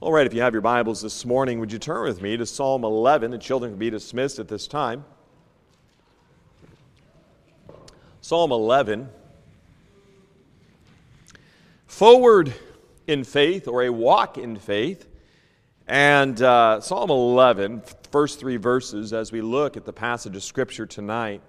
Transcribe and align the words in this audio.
All 0.00 0.12
right, 0.12 0.26
if 0.26 0.34
you 0.34 0.42
have 0.42 0.52
your 0.52 0.62
Bibles 0.62 1.00
this 1.00 1.24
morning, 1.24 1.60
would 1.60 1.72
you 1.72 1.78
turn 1.78 2.04
with 2.04 2.20
me 2.20 2.36
to 2.36 2.44
Psalm 2.44 2.84
11? 2.84 3.30
The 3.30 3.38
children 3.38 3.72
can 3.72 3.78
be 3.78 3.90
dismissed 3.90 4.38
at 4.38 4.48
this 4.48 4.66
time. 4.66 5.04
Psalm 8.20 8.50
11. 8.50 9.08
Forward 11.86 12.54
in 13.06 13.24
faith, 13.24 13.68
or 13.68 13.84
a 13.84 13.90
walk 13.90 14.36
in 14.36 14.56
faith. 14.56 15.06
And 15.86 16.40
uh, 16.42 16.80
Psalm 16.80 17.10
11, 17.10 17.82
first 18.10 18.40
three 18.40 18.56
verses, 18.56 19.12
as 19.12 19.30
we 19.30 19.40
look 19.40 19.76
at 19.76 19.84
the 19.84 19.92
passage 19.92 20.34
of 20.34 20.42
Scripture 20.42 20.86
tonight, 20.86 21.40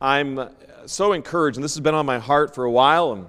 I'm 0.00 0.48
so 0.86 1.12
encouraged, 1.12 1.58
and 1.58 1.64
this 1.64 1.74
has 1.74 1.80
been 1.80 1.94
on 1.94 2.06
my 2.06 2.18
heart 2.18 2.54
for 2.54 2.64
a 2.64 2.70
while, 2.70 3.12
and 3.12 3.26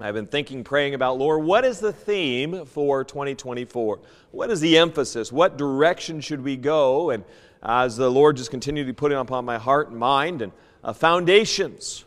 I've 0.00 0.14
been 0.14 0.26
thinking, 0.26 0.62
praying 0.62 0.94
about, 0.94 1.18
Lord, 1.18 1.44
what 1.44 1.64
is 1.64 1.80
the 1.80 1.92
theme 1.92 2.66
for 2.66 3.02
2024? 3.02 3.98
What 4.30 4.50
is 4.50 4.60
the 4.60 4.78
emphasis? 4.78 5.32
What 5.32 5.58
direction 5.58 6.20
should 6.20 6.44
we 6.44 6.56
go? 6.56 7.10
And 7.10 7.24
as 7.62 7.96
the 7.96 8.08
Lord 8.08 8.36
just 8.36 8.50
continued 8.52 8.86
to 8.86 8.94
put 8.94 9.10
it 9.10 9.16
upon 9.16 9.44
my 9.44 9.58
heart 9.58 9.88
and 9.88 9.98
mind, 9.98 10.42
and 10.42 10.52
uh, 10.84 10.92
foundations. 10.92 12.04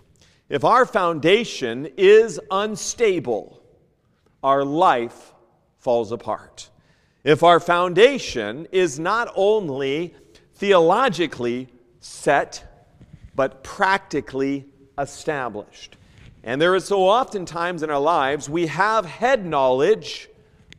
If 0.47 0.63
our 0.63 0.85
foundation 0.85 1.89
is 1.97 2.39
unstable, 2.49 3.61
our 4.41 4.63
life 4.63 5.33
falls 5.79 6.13
apart. 6.13 6.69
If 7.25 7.43
our 7.43 7.59
foundation 7.59 8.67
is 8.71 8.99
not 8.99 9.31
only 9.35 10.13
theologically 10.55 11.67
set, 11.99 12.87
but 13.35 13.63
practically 13.63 14.65
established. 14.97 15.97
And 16.43 16.61
there 16.61 16.75
is 16.75 16.85
so 16.85 17.07
often 17.07 17.45
times 17.45 17.83
in 17.83 17.89
our 17.89 17.99
lives 17.99 18.49
we 18.49 18.67
have 18.67 19.05
head 19.05 19.45
knowledge, 19.45 20.29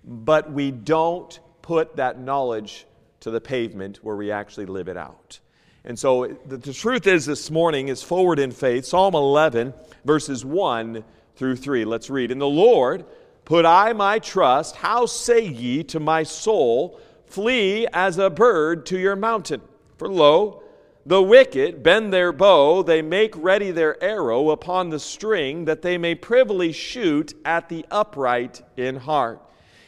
but 0.05 0.53
we 0.53 0.70
don't 0.70 1.39
put 1.62 1.97
that 1.97 2.19
knowledge 2.19 2.87
to 3.20 3.31
the 3.31 3.41
pavement 3.41 3.98
where 4.03 4.17
we 4.17 4.33
actually 4.33 4.67
live 4.67 4.89
it 4.89 4.97
out. 4.97 5.39
And 5.84 5.98
so 5.98 6.37
the, 6.47 6.56
the, 6.56 6.72
truth 6.72 7.06
is 7.06 7.27
this 7.27 7.50
morning 7.50 7.89
is 7.89 8.03
forward 8.03 8.39
in 8.39 8.50
faith. 8.50 8.84
Psalm 8.84 9.14
11, 9.14 9.75
verses 10.05 10.45
1 10.45 11.05
through 11.37 11.56
3. 11.56 11.84
Let's 11.84 12.11
read. 12.11 12.31
In 12.31 12.39
the 12.39 12.47
Lord 12.47 13.05
put 13.44 13.65
I 13.65 13.92
my 13.92 14.19
trust. 14.19 14.77
How 14.77 15.06
say 15.06 15.44
ye 15.44 15.83
to 15.84 16.00
my 16.00 16.22
soul, 16.22 17.00
Flee 17.27 17.87
as 17.92 18.19
a 18.19 18.28
bird 18.28 18.84
to 18.87 18.98
your 18.98 19.17
mountain? 19.17 19.62
For 19.97 20.09
lo, 20.09 20.62
the 21.05 21.22
wicked 21.22 21.83
bend 21.83 22.12
their 22.12 22.33
bow, 22.33 22.83
they 22.83 23.03
make 23.03 23.34
ready 23.36 23.70
their 23.70 24.03
arrow 24.03 24.50
upon 24.50 24.91
the 24.91 25.00
string, 25.00 25.64
that 25.64 25.83
they 25.83 25.98
may 25.98 26.14
privily 26.14 26.72
shoot 26.72 27.34
at 27.44 27.69
the 27.69 27.84
upright 27.91 28.62
in 28.77 28.97
heart. 28.97 29.41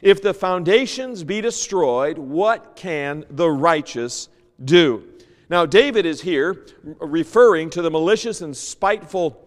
If 0.02 0.20
the 0.20 0.34
foundations 0.34 1.24
be 1.24 1.40
destroyed, 1.40 2.18
what 2.18 2.76
can 2.76 3.24
the 3.30 3.50
righteous 3.50 4.28
do? 4.64 5.04
Now, 5.48 5.66
David 5.66 6.04
is 6.04 6.20
here 6.20 6.66
referring 7.00 7.70
to 7.70 7.82
the 7.82 7.90
malicious 7.90 8.40
and 8.40 8.56
spiteful 8.56 9.40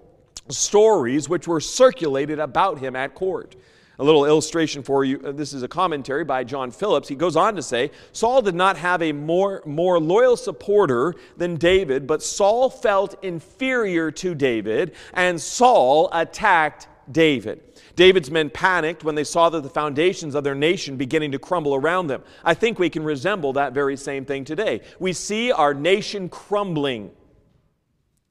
stories 0.49 1.27
which 1.27 1.47
were 1.47 1.59
circulated 1.59 2.39
about 2.39 2.79
him 2.79 2.95
at 2.95 3.13
court 3.13 3.55
a 3.99 4.03
little 4.03 4.25
illustration 4.25 4.83
for 4.83 5.03
you. 5.03 5.19
Uh, 5.23 5.31
this 5.31 5.53
is 5.53 5.63
a 5.63 5.67
commentary 5.67 6.23
by 6.23 6.43
John 6.43 6.71
Phillips. 6.71 7.07
He 7.07 7.15
goes 7.15 7.35
on 7.35 7.55
to 7.55 7.63
say 7.63 7.91
Saul 8.11 8.41
did 8.41 8.55
not 8.55 8.77
have 8.77 9.01
a 9.01 9.11
more, 9.11 9.63
more 9.65 9.99
loyal 9.99 10.37
supporter 10.37 11.15
than 11.35 11.55
David, 11.55 12.05
but 12.05 12.21
Saul 12.21 12.69
felt 12.69 13.23
inferior 13.23 14.11
to 14.11 14.35
David, 14.35 14.93
and 15.13 15.41
Saul 15.41 16.09
attacked 16.13 16.87
David. 17.11 17.63
David's 17.95 18.29
men 18.29 18.51
panicked 18.51 19.03
when 19.03 19.15
they 19.15 19.23
saw 19.23 19.49
that 19.49 19.63
the 19.63 19.69
foundations 19.69 20.35
of 20.35 20.43
their 20.43 20.53
nation 20.53 20.97
beginning 20.97 21.31
to 21.31 21.39
crumble 21.39 21.73
around 21.73 22.07
them. 22.07 22.21
I 22.43 22.53
think 22.53 22.77
we 22.77 22.91
can 22.91 23.03
resemble 23.03 23.53
that 23.53 23.73
very 23.73 23.97
same 23.97 24.23
thing 24.23 24.45
today. 24.45 24.81
We 24.99 25.13
see 25.13 25.51
our 25.51 25.73
nation 25.73 26.29
crumbling 26.29 27.11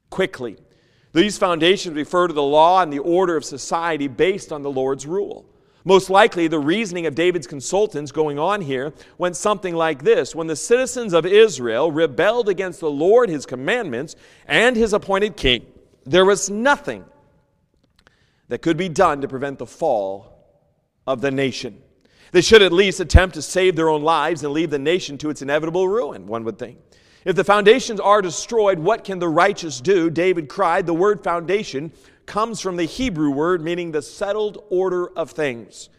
quickly. 0.09 0.57
These 1.11 1.37
foundations 1.37 1.95
refer 1.95 2.27
to 2.27 2.33
the 2.33 2.43
law 2.43 2.81
and 2.81 2.93
the 2.93 2.99
order 2.99 3.35
of 3.35 3.43
society 3.43 4.07
based 4.07 4.53
on 4.53 4.61
the 4.61 4.71
Lord's 4.71 5.05
rule. 5.05 5.46
Most 5.87 6.09
likely, 6.09 6.49
the 6.49 6.59
reasoning 6.59 7.05
of 7.05 7.15
David's 7.15 7.47
consultants 7.47 8.11
going 8.11 8.37
on 8.37 8.59
here 8.59 8.91
went 9.17 9.37
something 9.37 9.73
like 9.73 10.03
this 10.03 10.35
When 10.35 10.47
the 10.47 10.55
citizens 10.57 11.13
of 11.13 11.25
Israel 11.25 11.93
rebelled 11.93 12.49
against 12.49 12.81
the 12.81 12.91
Lord, 12.91 13.29
his 13.29 13.45
commandments, 13.45 14.17
and 14.47 14.75
his 14.75 14.91
appointed 14.91 15.37
king, 15.37 15.65
there 16.05 16.25
was 16.25 16.49
nothing 16.49 17.05
that 18.49 18.61
could 18.61 18.75
be 18.75 18.89
done 18.89 19.21
to 19.21 19.29
prevent 19.29 19.59
the 19.59 19.65
fall 19.65 20.43
of 21.07 21.21
the 21.21 21.31
nation. 21.31 21.81
They 22.33 22.41
should 22.41 22.61
at 22.61 22.73
least 22.73 22.99
attempt 22.99 23.35
to 23.35 23.41
save 23.41 23.77
their 23.77 23.87
own 23.87 24.03
lives 24.03 24.43
and 24.43 24.51
leave 24.51 24.71
the 24.71 24.77
nation 24.77 25.17
to 25.19 25.29
its 25.29 25.41
inevitable 25.41 25.87
ruin, 25.87 26.27
one 26.27 26.43
would 26.43 26.59
think. 26.59 26.79
If 27.23 27.37
the 27.37 27.45
foundations 27.45 28.01
are 28.01 28.21
destroyed, 28.21 28.77
what 28.77 29.05
can 29.05 29.19
the 29.19 29.29
righteous 29.29 29.79
do? 29.79 30.09
David 30.09 30.49
cried. 30.49 30.85
The 30.85 30.93
word 30.93 31.23
foundation 31.23 31.93
comes 32.27 32.61
from 32.61 32.75
the 32.75 32.83
Hebrew 32.83 33.31
word 33.31 33.63
meaning 33.63 33.91
the 33.91 34.03
settled 34.03 34.63
order 34.69 35.07
of 35.17 35.31
things. 35.31 35.89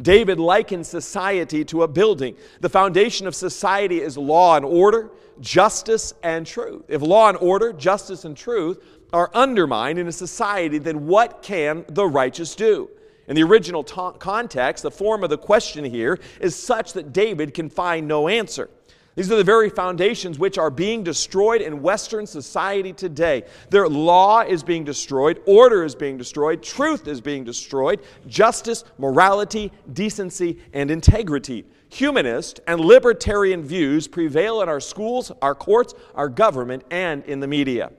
David 0.00 0.38
likens 0.38 0.88
society 0.88 1.64
to 1.66 1.82
a 1.82 1.88
building. 1.88 2.36
The 2.60 2.68
foundation 2.68 3.26
of 3.26 3.34
society 3.34 4.02
is 4.02 4.18
law 4.18 4.56
and 4.56 4.64
order, 4.66 5.10
justice 5.40 6.12
and 6.22 6.46
truth. 6.46 6.84
If 6.88 7.00
law 7.00 7.30
and 7.30 7.38
order, 7.38 7.72
justice 7.72 8.26
and 8.26 8.36
truth 8.36 8.84
are 9.14 9.30
undermined 9.32 9.98
in 9.98 10.06
a 10.06 10.12
society, 10.12 10.76
then 10.76 11.06
what 11.06 11.42
can 11.42 11.86
the 11.88 12.06
righteous 12.06 12.54
do? 12.54 12.90
In 13.28 13.36
the 13.36 13.42
original 13.42 13.82
ta- 13.82 14.12
context, 14.12 14.82
the 14.82 14.90
form 14.90 15.24
of 15.24 15.30
the 15.30 15.38
question 15.38 15.84
here 15.84 16.18
is 16.40 16.54
such 16.54 16.92
that 16.92 17.12
David 17.12 17.54
can 17.54 17.70
find 17.70 18.06
no 18.06 18.28
answer. 18.28 18.68
These 19.16 19.32
are 19.32 19.36
the 19.36 19.44
very 19.44 19.70
foundations 19.70 20.38
which 20.38 20.58
are 20.58 20.68
being 20.68 21.02
destroyed 21.02 21.62
in 21.62 21.80
Western 21.80 22.26
society 22.26 22.92
today. 22.92 23.44
Their 23.70 23.88
law 23.88 24.42
is 24.42 24.62
being 24.62 24.84
destroyed, 24.84 25.40
order 25.46 25.84
is 25.84 25.94
being 25.94 26.18
destroyed, 26.18 26.62
truth 26.62 27.08
is 27.08 27.22
being 27.22 27.42
destroyed, 27.42 28.02
justice, 28.26 28.84
morality, 28.98 29.72
decency, 29.94 30.58
and 30.74 30.90
integrity. 30.90 31.64
Humanist 31.88 32.60
and 32.66 32.78
libertarian 32.78 33.64
views 33.64 34.06
prevail 34.06 34.60
in 34.60 34.68
our 34.68 34.80
schools, 34.80 35.32
our 35.40 35.54
courts, 35.54 35.94
our 36.14 36.28
government, 36.28 36.84
and 36.90 37.24
in 37.24 37.40
the 37.40 37.46
media. 37.46 37.92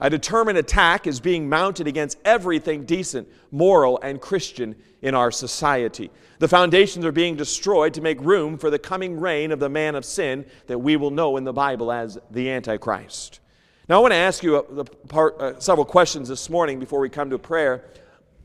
A 0.00 0.08
determined 0.08 0.56
attack 0.56 1.06
is 1.06 1.20
being 1.20 1.50
mounted 1.50 1.86
against 1.86 2.18
everything 2.24 2.84
decent, 2.84 3.28
moral, 3.50 4.00
and 4.02 4.22
Christian 4.22 4.74
in 5.02 5.14
our 5.14 5.30
society. 5.30 6.10
The 6.38 6.48
foundations 6.48 7.04
are 7.04 7.12
being 7.12 7.36
destroyed 7.36 7.94
to 7.94 8.00
make 8.00 8.20
room 8.20 8.56
for 8.56 8.70
the 8.70 8.78
coming 8.78 9.20
reign 9.20 9.52
of 9.52 9.58
the 9.58 9.68
man 9.68 9.94
of 9.94 10.04
sin 10.04 10.46
that 10.68 10.78
we 10.78 10.96
will 10.96 11.10
know 11.10 11.36
in 11.36 11.44
the 11.44 11.52
Bible 11.52 11.92
as 11.92 12.18
the 12.30 12.50
Antichrist. 12.50 13.40
Now, 13.88 13.98
I 13.98 14.00
want 14.00 14.12
to 14.12 14.18
ask 14.18 14.42
you 14.42 14.56
a, 14.56 14.60
a 14.60 14.84
part, 14.84 15.40
uh, 15.40 15.60
several 15.60 15.84
questions 15.84 16.28
this 16.28 16.48
morning 16.48 16.78
before 16.78 17.00
we 17.00 17.08
come 17.08 17.30
to 17.30 17.38
prayer. 17.38 17.84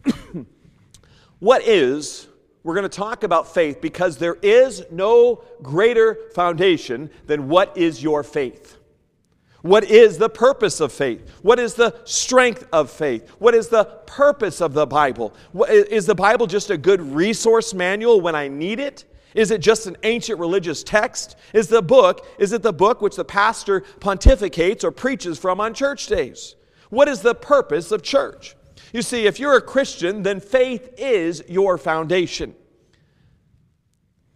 what 1.40 1.62
is, 1.68 2.28
we're 2.64 2.74
going 2.74 2.90
to 2.90 2.98
talk 2.98 3.24
about 3.24 3.54
faith 3.54 3.80
because 3.80 4.18
there 4.18 4.36
is 4.42 4.84
no 4.92 5.44
greater 5.62 6.18
foundation 6.34 7.10
than 7.28 7.48
what 7.48 7.78
is 7.78 8.02
your 8.02 8.24
faith. 8.24 8.77
What 9.68 9.84
is 9.84 10.18
the 10.18 10.30
purpose 10.30 10.80
of 10.80 10.94
faith? 10.94 11.30
What 11.42 11.60
is 11.60 11.74
the 11.74 11.94
strength 12.06 12.66
of 12.72 12.90
faith? 12.90 13.30
What 13.38 13.54
is 13.54 13.68
the 13.68 13.84
purpose 14.06 14.62
of 14.62 14.74
the 14.74 14.86
Bible? 14.86 15.34
Is 15.68 16.06
the 16.06 16.16
Bible 16.16 16.48
just 16.48 16.70
a 16.70 16.78
good 16.78 17.02
resource 17.02 17.74
manual 17.74 18.22
when 18.22 18.34
I 18.34 18.48
need 18.48 18.80
it? 18.80 19.04
Is 19.36 19.52
it 19.52 19.60
just 19.60 19.86
an 19.86 19.98
ancient 20.04 20.40
religious 20.40 20.84
text? 20.84 21.36
Is 21.52 21.68
the 21.68 21.82
book, 21.82 22.26
is 22.40 22.54
it 22.54 22.64
the 22.64 22.72
book 22.72 23.02
which 23.02 23.18
the 23.18 23.26
pastor 23.26 23.82
pontificates 24.00 24.86
or 24.86 24.92
preaches 24.92 25.38
from 25.38 25.60
on 25.60 25.74
church 25.74 26.08
days? 26.08 26.56
What 26.90 27.10
is 27.10 27.20
the 27.20 27.36
purpose 27.36 27.92
of 27.92 28.02
church? 28.02 28.56
You 28.94 29.02
see, 29.02 29.26
if 29.26 29.38
you're 29.38 29.58
a 29.58 29.62
Christian, 29.62 30.24
then 30.24 30.40
faith 30.40 30.94
is 30.98 31.44
your 31.50 31.78
foundation. 31.78 32.56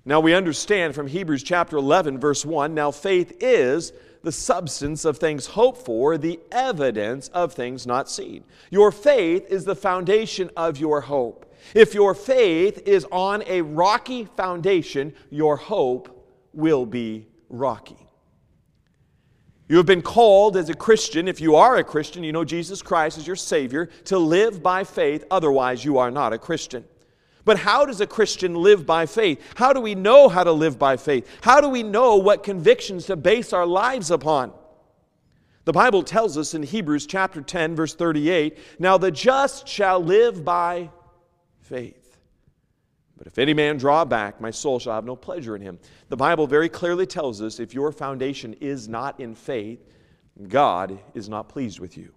Now 0.03 0.19
we 0.19 0.33
understand 0.33 0.93
from 0.93 1.07
Hebrews 1.07 1.43
chapter 1.43 1.77
11, 1.77 2.19
verse 2.19 2.45
1 2.45 2.73
now 2.73 2.91
faith 2.91 3.37
is 3.39 3.93
the 4.23 4.31
substance 4.31 5.05
of 5.05 5.17
things 5.17 5.47
hoped 5.47 5.85
for, 5.85 6.17
the 6.17 6.39
evidence 6.51 7.27
of 7.29 7.53
things 7.53 7.87
not 7.87 8.09
seen. 8.09 8.43
Your 8.69 8.91
faith 8.91 9.45
is 9.49 9.65
the 9.65 9.75
foundation 9.75 10.49
of 10.55 10.77
your 10.77 11.01
hope. 11.01 11.51
If 11.73 11.93
your 11.93 12.13
faith 12.13 12.87
is 12.87 13.05
on 13.11 13.43
a 13.47 13.61
rocky 13.61 14.25
foundation, 14.25 15.13
your 15.29 15.57
hope 15.57 16.27
will 16.53 16.85
be 16.85 17.27
rocky. 17.49 17.97
You 19.67 19.77
have 19.77 19.85
been 19.85 20.01
called 20.01 20.57
as 20.57 20.69
a 20.69 20.73
Christian, 20.73 21.29
if 21.29 21.39
you 21.39 21.55
are 21.55 21.77
a 21.77 21.83
Christian, 21.83 22.23
you 22.23 22.33
know 22.33 22.43
Jesus 22.43 22.81
Christ 22.81 23.17
is 23.17 23.25
your 23.25 23.37
Savior, 23.37 23.85
to 24.05 24.17
live 24.17 24.61
by 24.61 24.83
faith, 24.83 25.23
otherwise, 25.31 25.85
you 25.85 25.97
are 25.97 26.11
not 26.11 26.33
a 26.33 26.37
Christian. 26.37 26.83
But 27.45 27.59
how 27.59 27.85
does 27.85 28.01
a 28.01 28.07
Christian 28.07 28.55
live 28.55 28.85
by 28.85 29.05
faith? 29.05 29.41
How 29.55 29.73
do 29.73 29.81
we 29.81 29.95
know 29.95 30.29
how 30.29 30.43
to 30.43 30.51
live 30.51 30.77
by 30.77 30.97
faith? 30.97 31.27
How 31.41 31.61
do 31.61 31.69
we 31.69 31.83
know 31.83 32.17
what 32.17 32.43
convictions 32.43 33.05
to 33.07 33.15
base 33.15 33.53
our 33.53 33.65
lives 33.65 34.11
upon? 34.11 34.53
The 35.65 35.73
Bible 35.73 36.03
tells 36.03 36.37
us 36.37 36.53
in 36.53 36.63
Hebrews 36.63 37.05
chapter 37.05 37.41
10 37.41 37.75
verse 37.75 37.93
38, 37.93 38.57
now 38.79 38.97
the 38.97 39.11
just 39.11 39.67
shall 39.67 39.99
live 39.99 40.43
by 40.43 40.89
faith. 41.59 42.17
But 43.17 43.27
if 43.27 43.37
any 43.37 43.53
man 43.53 43.77
draw 43.77 44.03
back, 44.03 44.41
my 44.41 44.49
soul 44.49 44.79
shall 44.79 44.93
have 44.93 45.05
no 45.05 45.15
pleasure 45.15 45.55
in 45.55 45.61
him. 45.61 45.77
The 46.09 46.17
Bible 46.17 46.47
very 46.47 46.69
clearly 46.69 47.05
tells 47.05 47.39
us 47.39 47.59
if 47.59 47.73
your 47.73 47.91
foundation 47.91 48.55
is 48.59 48.89
not 48.89 49.19
in 49.19 49.35
faith, 49.35 49.85
God 50.47 50.97
is 51.13 51.29
not 51.29 51.47
pleased 51.47 51.79
with 51.79 51.97
you. 51.97 52.11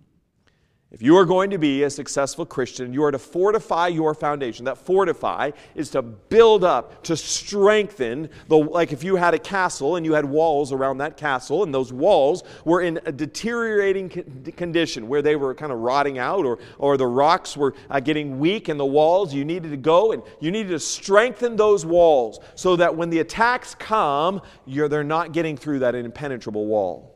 If 0.95 1.03
you 1.03 1.17
are 1.17 1.25
going 1.25 1.51
to 1.51 1.59
be 1.59 1.83
a 1.83 1.91
successful 1.91 2.47
Christian, 2.47 2.93
you 2.93 3.03
are 3.03 3.11
to 3.11 3.19
fortify 3.19 3.89
your 3.89 4.15
foundation. 4.15 4.65
That 4.67 4.79
fortify 4.79 5.51
is 5.75 5.91
to 5.91 6.03
build 6.03 6.63
up, 6.63 7.03
to 7.03 7.17
strengthen. 7.17 8.31
The, 8.47 8.59
like 8.59 8.93
if 8.93 9.03
you 9.03 9.17
had 9.17 9.35
a 9.35 9.41
castle 9.41 9.97
and 9.97 10.07
you 10.07 10.13
had 10.13 10.25
walls 10.25 10.71
around 10.71 10.99
that 10.99 11.17
castle, 11.17 11.65
and 11.65 11.75
those 11.75 11.93
walls 11.93 12.45
were 12.65 12.81
in 12.81 13.01
a 13.07 13.11
deteriorating 13.11 14.09
condition 14.57 15.09
where 15.09 15.21
they 15.21 15.35
were 15.35 15.53
kind 15.53 15.73
of 15.73 15.81
rotting 15.81 16.19
out 16.19 16.47
or, 16.47 16.61
or 16.79 16.97
the 16.97 17.09
rocks 17.09 17.57
were 17.57 17.75
uh, 17.91 17.99
getting 17.99 18.39
weak 18.39 18.69
in 18.69 18.77
the 18.77 18.87
walls, 18.87 19.35
you 19.35 19.45
needed 19.45 19.73
to 19.73 19.77
go 19.77 20.13
and 20.13 20.23
you 20.39 20.53
needed 20.53 20.71
to 20.71 20.79
strengthen 20.79 21.57
those 21.57 21.85
walls 21.85 22.39
so 22.55 22.77
that 22.77 22.95
when 22.95 23.11
the 23.11 23.19
attacks 23.19 23.75
come, 23.75 24.41
you're, 24.65 24.89
they're 24.89 25.03
not 25.03 25.33
getting 25.33 25.57
through 25.57 25.81
that 25.81 25.97
impenetrable 25.97 26.67
wall. 26.67 27.14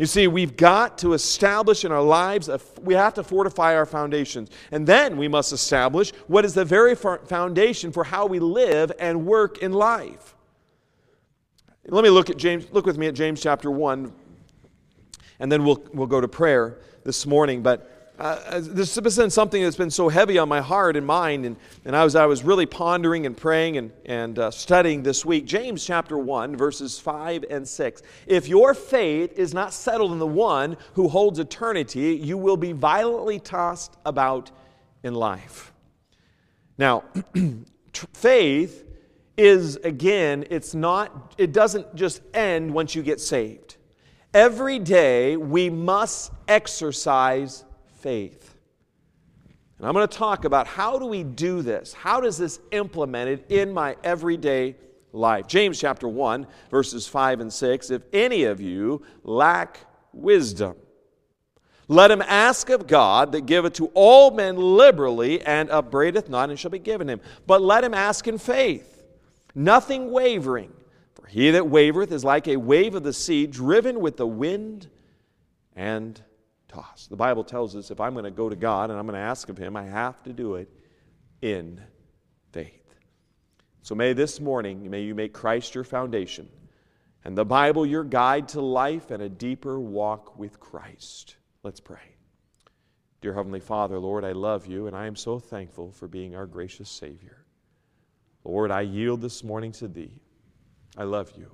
You 0.00 0.06
see, 0.06 0.28
we've 0.28 0.56
got 0.56 0.96
to 0.98 1.12
establish 1.12 1.84
in 1.84 1.92
our 1.92 2.00
lives, 2.00 2.48
a, 2.48 2.58
we 2.80 2.94
have 2.94 3.12
to 3.14 3.22
fortify 3.22 3.76
our 3.76 3.84
foundations. 3.84 4.48
And 4.72 4.86
then 4.86 5.18
we 5.18 5.28
must 5.28 5.52
establish 5.52 6.12
what 6.26 6.46
is 6.46 6.54
the 6.54 6.64
very 6.64 6.94
foundation 6.94 7.92
for 7.92 8.04
how 8.04 8.24
we 8.24 8.38
live 8.38 8.90
and 8.98 9.26
work 9.26 9.58
in 9.58 9.74
life. 9.74 10.34
Let 11.86 12.02
me 12.02 12.08
look 12.08 12.30
at 12.30 12.38
James, 12.38 12.66
look 12.72 12.86
with 12.86 12.96
me 12.96 13.08
at 13.08 13.14
James 13.14 13.42
chapter 13.42 13.70
1, 13.70 14.10
and 15.38 15.52
then 15.52 15.66
we'll, 15.66 15.84
we'll 15.92 16.06
go 16.06 16.22
to 16.22 16.28
prayer 16.28 16.78
this 17.04 17.26
morning. 17.26 17.62
But 17.62 17.89
uh, 18.20 18.60
this 18.60 18.94
has 18.94 19.16
been 19.16 19.30
something 19.30 19.62
that's 19.62 19.76
been 19.76 19.90
so 19.90 20.10
heavy 20.10 20.36
on 20.36 20.46
my 20.46 20.60
heart 20.60 20.94
and 20.94 21.06
mind, 21.06 21.46
and, 21.46 21.56
and 21.86 21.96
I, 21.96 22.04
was, 22.04 22.14
I 22.14 22.26
was 22.26 22.44
really 22.44 22.66
pondering 22.66 23.24
and 23.24 23.34
praying 23.34 23.78
and, 23.78 23.90
and 24.04 24.38
uh, 24.38 24.50
studying 24.50 25.02
this 25.02 25.24
week. 25.24 25.46
James 25.46 25.86
chapter 25.86 26.18
1, 26.18 26.54
verses 26.54 26.98
5 26.98 27.46
and 27.48 27.66
6. 27.66 28.02
If 28.26 28.46
your 28.46 28.74
faith 28.74 29.32
is 29.38 29.54
not 29.54 29.72
settled 29.72 30.12
in 30.12 30.18
the 30.18 30.26
one 30.26 30.76
who 30.92 31.08
holds 31.08 31.38
eternity, 31.38 32.14
you 32.14 32.36
will 32.36 32.58
be 32.58 32.72
violently 32.72 33.40
tossed 33.40 33.96
about 34.04 34.50
in 35.02 35.14
life. 35.14 35.72
Now, 36.76 37.04
faith 38.12 38.84
is, 39.38 39.76
again, 39.76 40.44
it's 40.50 40.74
not, 40.74 41.34
it 41.38 41.52
doesn't 41.52 41.94
just 41.94 42.20
end 42.34 42.74
once 42.74 42.94
you 42.94 43.02
get 43.02 43.18
saved. 43.18 43.76
Every 44.34 44.78
day 44.78 45.38
we 45.38 45.70
must 45.70 46.32
exercise 46.46 47.64
faith. 48.00 48.56
And 49.78 49.86
I'm 49.86 49.94
going 49.94 50.06
to 50.06 50.16
talk 50.16 50.44
about 50.44 50.66
how 50.66 50.98
do 50.98 51.06
we 51.06 51.22
do 51.22 51.62
this? 51.62 51.94
How 51.94 52.20
does 52.20 52.36
this 52.36 52.60
implemented 52.70 53.44
in 53.48 53.72
my 53.72 53.96
everyday 54.04 54.76
life? 55.12 55.46
James 55.46 55.80
chapter 55.80 56.06
1, 56.06 56.46
verses 56.70 57.06
5 57.06 57.40
and 57.40 57.50
6. 57.50 57.90
If 57.90 58.02
any 58.12 58.44
of 58.44 58.60
you 58.60 59.02
lack 59.24 59.80
wisdom, 60.12 60.76
let 61.88 62.10
him 62.10 62.22
ask 62.22 62.68
of 62.68 62.86
God 62.86 63.32
that 63.32 63.46
giveth 63.46 63.72
to 63.74 63.86
all 63.94 64.30
men 64.30 64.56
liberally 64.56 65.40
and 65.40 65.70
upbraideth 65.70 66.28
not, 66.28 66.50
and 66.50 66.58
shall 66.58 66.70
be 66.70 66.78
given 66.78 67.08
him. 67.08 67.20
But 67.46 67.62
let 67.62 67.82
him 67.82 67.94
ask 67.94 68.28
in 68.28 68.36
faith, 68.36 69.02
nothing 69.54 70.12
wavering. 70.12 70.72
For 71.14 71.26
he 71.26 71.50
that 71.52 71.64
wavereth 71.64 72.12
is 72.12 72.22
like 72.22 72.46
a 72.48 72.56
wave 72.56 72.94
of 72.94 73.02
the 73.02 73.12
sea, 73.12 73.46
driven 73.46 73.98
with 74.00 74.18
the 74.18 74.26
wind 74.26 74.88
and 75.74 76.22
tossed. 76.70 77.10
The 77.10 77.16
Bible 77.16 77.44
tells 77.44 77.74
us 77.76 77.90
if 77.90 78.00
I'm 78.00 78.12
going 78.12 78.24
to 78.24 78.30
go 78.30 78.48
to 78.48 78.56
God 78.56 78.90
and 78.90 78.98
I'm 78.98 79.06
going 79.06 79.18
to 79.18 79.20
ask 79.20 79.48
of 79.48 79.58
Him, 79.58 79.76
I 79.76 79.84
have 79.84 80.22
to 80.22 80.32
do 80.32 80.54
it 80.54 80.70
in 81.42 81.80
faith. 82.52 82.94
So 83.82 83.94
may 83.94 84.12
this 84.12 84.40
morning, 84.40 84.88
may 84.88 85.02
you 85.02 85.14
make 85.14 85.32
Christ 85.32 85.74
your 85.74 85.84
foundation 85.84 86.48
and 87.24 87.36
the 87.36 87.44
Bible 87.44 87.84
your 87.84 88.04
guide 88.04 88.48
to 88.50 88.60
life 88.60 89.10
and 89.10 89.22
a 89.22 89.28
deeper 89.28 89.78
walk 89.80 90.38
with 90.38 90.60
Christ. 90.60 91.36
Let's 91.62 91.80
pray. 91.80 91.98
Dear 93.20 93.34
Heavenly 93.34 93.60
Father, 93.60 93.98
Lord, 93.98 94.24
I 94.24 94.32
love 94.32 94.66
you 94.66 94.86
and 94.86 94.96
I 94.96 95.06
am 95.06 95.16
so 95.16 95.38
thankful 95.38 95.92
for 95.92 96.08
being 96.08 96.34
our 96.34 96.46
gracious 96.46 96.88
Savior. 96.88 97.44
Lord, 98.44 98.70
I 98.70 98.82
yield 98.82 99.20
this 99.20 99.44
morning 99.44 99.72
to 99.72 99.88
Thee. 99.88 100.20
I 100.96 101.04
love 101.04 101.32
you. 101.36 101.50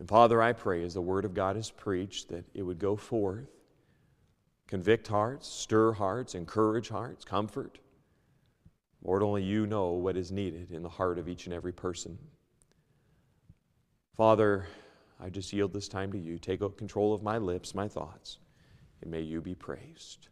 And 0.00 0.08
Father, 0.08 0.40
I 0.40 0.54
pray 0.54 0.82
as 0.82 0.94
the 0.94 1.02
Word 1.02 1.26
of 1.26 1.34
God 1.34 1.58
is 1.58 1.70
preached 1.70 2.30
that 2.30 2.46
it 2.54 2.62
would 2.62 2.78
go 2.78 2.96
forth, 2.96 3.50
convict 4.66 5.06
hearts, 5.06 5.46
stir 5.46 5.92
hearts, 5.92 6.34
encourage 6.34 6.88
hearts, 6.88 7.22
comfort. 7.22 7.78
Lord, 9.04 9.22
only 9.22 9.42
you 9.42 9.66
know 9.66 9.90
what 9.90 10.16
is 10.16 10.32
needed 10.32 10.70
in 10.70 10.82
the 10.82 10.88
heart 10.88 11.18
of 11.18 11.28
each 11.28 11.44
and 11.44 11.54
every 11.54 11.72
person. 11.72 12.18
Father, 14.16 14.66
I 15.20 15.28
just 15.28 15.52
yield 15.52 15.74
this 15.74 15.88
time 15.88 16.12
to 16.12 16.18
you. 16.18 16.38
Take 16.38 16.60
control 16.78 17.12
of 17.12 17.22
my 17.22 17.36
lips, 17.36 17.74
my 17.74 17.86
thoughts, 17.86 18.38
and 19.02 19.10
may 19.10 19.20
you 19.20 19.42
be 19.42 19.54
praised. 19.54 20.28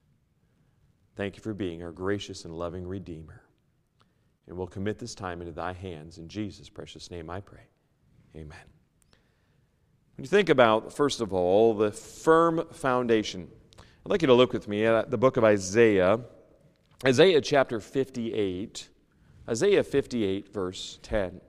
Thank 1.14 1.37
you 1.37 1.43
for 1.43 1.53
being 1.53 1.82
our 1.82 1.93
gracious 1.93 2.47
and 2.47 2.56
loving 2.56 2.87
Redeemer. 2.87 3.43
And 4.47 4.56
we'll 4.56 4.67
commit 4.67 4.99
this 4.99 5.14
time 5.14 5.43
into 5.43 5.53
thy 5.53 5.75
hands. 5.75 6.17
In 6.17 6.26
Jesus' 6.26 6.71
precious 6.71 7.11
name 7.11 7.29
I 7.29 7.41
pray. 7.41 7.69
Amen. 8.35 8.77
When 10.19 10.25
you 10.25 10.31
think 10.31 10.49
about, 10.49 10.93
first 10.93 11.20
of 11.20 11.32
all, 11.32 11.75
the 11.75 11.93
firm 11.93 12.67
foundation, 12.73 13.49
I'd 13.79 14.11
like 14.11 14.20
you 14.20 14.26
to 14.26 14.35
look 14.35 14.53
with 14.53 14.67
me 14.67 14.85
at 14.85 15.12
the 15.12 15.17
book 15.17 15.37
of 15.37 15.44
Isaiah, 15.44 16.19
Isaiah 17.06 17.41
chapter 17.41 17.79
58, 17.79 18.88
Isaiah 19.49 19.85
58, 19.85 20.53
verse 20.53 20.99
10. 21.05 21.41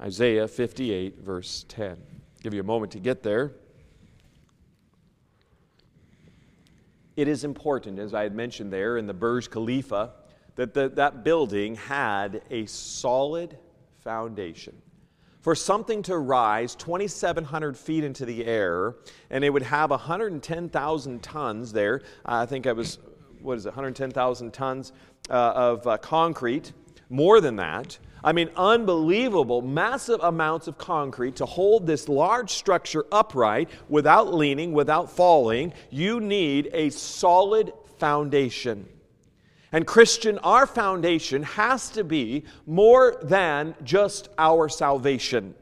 Isaiah 0.00 0.48
58, 0.48 1.20
verse 1.20 1.64
10. 1.68 1.90
I'll 1.90 1.96
give 2.42 2.52
you 2.52 2.62
a 2.62 2.64
moment 2.64 2.90
to 2.90 2.98
get 2.98 3.22
there. 3.22 3.52
It 7.14 7.28
is 7.28 7.44
important, 7.44 8.00
as 8.00 8.12
I 8.12 8.24
had 8.24 8.34
mentioned 8.34 8.72
there 8.72 8.96
in 8.96 9.06
the 9.06 9.14
Burj 9.14 9.50
Khalifa, 9.50 10.14
that 10.56 10.74
the, 10.74 10.88
that 10.88 11.22
building 11.22 11.76
had 11.76 12.42
a 12.50 12.66
solid 12.66 13.56
foundation 14.02 14.74
for 15.40 15.54
something 15.54 16.02
to 16.02 16.18
rise 16.18 16.74
2,700 16.74 17.76
feet 17.76 18.04
into 18.04 18.24
the 18.24 18.44
air, 18.44 18.96
and 19.30 19.44
it 19.44 19.50
would 19.50 19.62
have 19.62 19.90
110,000 19.90 21.22
tons 21.22 21.72
there. 21.72 22.02
I 22.24 22.46
think 22.46 22.66
I 22.66 22.72
was, 22.72 22.98
what 23.40 23.58
is 23.58 23.66
it, 23.66 23.70
110,000 23.70 24.52
tons 24.52 24.92
uh, 25.30 25.32
of 25.32 25.86
uh, 25.86 25.96
concrete, 25.98 26.72
more 27.08 27.40
than 27.40 27.56
that. 27.56 27.98
I 28.22 28.32
mean, 28.32 28.50
unbelievable, 28.56 29.62
massive 29.62 30.20
amounts 30.22 30.66
of 30.66 30.76
concrete 30.76 31.36
to 31.36 31.46
hold 31.46 31.86
this 31.86 32.08
large 32.08 32.50
structure 32.50 33.06
upright 33.12 33.70
without 33.88 34.34
leaning, 34.34 34.72
without 34.72 35.10
falling. 35.10 35.72
You 35.90 36.20
need 36.20 36.70
a 36.72 36.90
solid 36.90 37.72
foundation. 37.98 38.88
And 39.70 39.86
Christian, 39.86 40.38
our 40.38 40.66
foundation 40.66 41.42
has 41.42 41.90
to 41.90 42.04
be 42.04 42.44
more 42.66 43.18
than 43.22 43.74
just 43.84 44.28
our 44.38 44.68
salvation. 44.68 45.54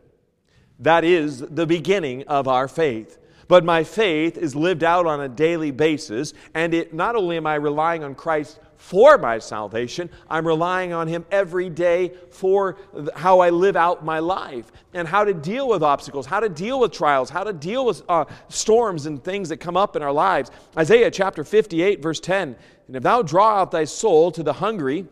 That 0.78 1.04
is 1.04 1.40
the 1.40 1.66
beginning 1.66 2.24
of 2.28 2.46
our 2.46 2.68
faith. 2.68 3.18
But 3.48 3.64
my 3.64 3.84
faith 3.84 4.36
is 4.36 4.56
lived 4.56 4.82
out 4.82 5.06
on 5.06 5.20
a 5.20 5.28
daily 5.28 5.70
basis, 5.70 6.34
and 6.54 6.74
it 6.74 6.92
not 6.92 7.14
only 7.14 7.36
am 7.36 7.46
I 7.46 7.54
relying 7.54 8.02
on 8.02 8.14
Christ 8.14 8.58
for 8.76 9.18
my 9.18 9.38
salvation, 9.38 10.10
I'm 10.28 10.46
relying 10.46 10.92
on 10.92 11.08
Him 11.08 11.24
every 11.30 11.70
day 11.70 12.12
for 12.30 12.76
how 13.14 13.40
I 13.40 13.50
live 13.50 13.76
out 13.76 14.04
my 14.04 14.18
life 14.18 14.70
and 14.94 15.06
how 15.06 15.24
to 15.24 15.32
deal 15.32 15.68
with 15.68 15.82
obstacles, 15.82 16.26
how 16.26 16.40
to 16.40 16.48
deal 16.48 16.80
with 16.80 16.92
trials, 16.92 17.30
how 17.30 17.44
to 17.44 17.52
deal 17.52 17.86
with 17.86 18.02
uh, 18.08 18.24
storms 18.48 19.06
and 19.06 19.22
things 19.22 19.48
that 19.48 19.58
come 19.58 19.76
up 19.76 19.96
in 19.96 20.02
our 20.02 20.12
lives. 20.12 20.50
Isaiah 20.76 21.10
chapter 21.10 21.44
58, 21.44 22.02
verse 22.02 22.20
10 22.20 22.56
And 22.88 22.96
if 22.96 23.02
thou 23.02 23.22
draw 23.22 23.60
out 23.60 23.70
thy 23.70 23.84
soul 23.84 24.32
to 24.32 24.42
the 24.42 24.54
hungry, 24.54 25.06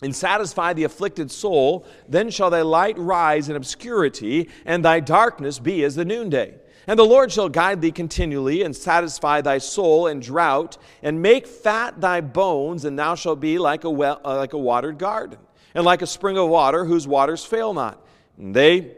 and 0.00 0.14
satisfy 0.14 0.72
the 0.72 0.84
afflicted 0.84 1.28
soul, 1.30 1.84
then 2.08 2.30
shall 2.30 2.50
thy 2.50 2.62
light 2.62 2.96
rise 2.98 3.48
in 3.48 3.56
obscurity, 3.56 4.48
and 4.64 4.84
thy 4.84 5.00
darkness 5.00 5.58
be 5.58 5.82
as 5.82 5.96
the 5.96 6.04
noonday. 6.04 6.54
And 6.88 6.98
the 6.98 7.04
Lord 7.04 7.30
shall 7.30 7.50
guide 7.50 7.82
thee 7.82 7.92
continually, 7.92 8.62
and 8.62 8.74
satisfy 8.74 9.42
thy 9.42 9.58
soul 9.58 10.06
in 10.06 10.20
drought, 10.20 10.78
and 11.02 11.20
make 11.20 11.46
fat 11.46 12.00
thy 12.00 12.22
bones, 12.22 12.86
and 12.86 12.98
thou 12.98 13.14
shalt 13.14 13.40
be 13.40 13.58
like 13.58 13.84
a, 13.84 13.90
well, 13.90 14.20
uh, 14.24 14.36
like 14.36 14.54
a 14.54 14.58
watered 14.58 14.98
garden, 14.98 15.38
and 15.74 15.84
like 15.84 16.00
a 16.00 16.06
spring 16.06 16.38
of 16.38 16.48
water 16.48 16.86
whose 16.86 17.06
waters 17.06 17.44
fail 17.44 17.74
not. 17.74 18.04
And 18.38 18.56
they 18.56 18.96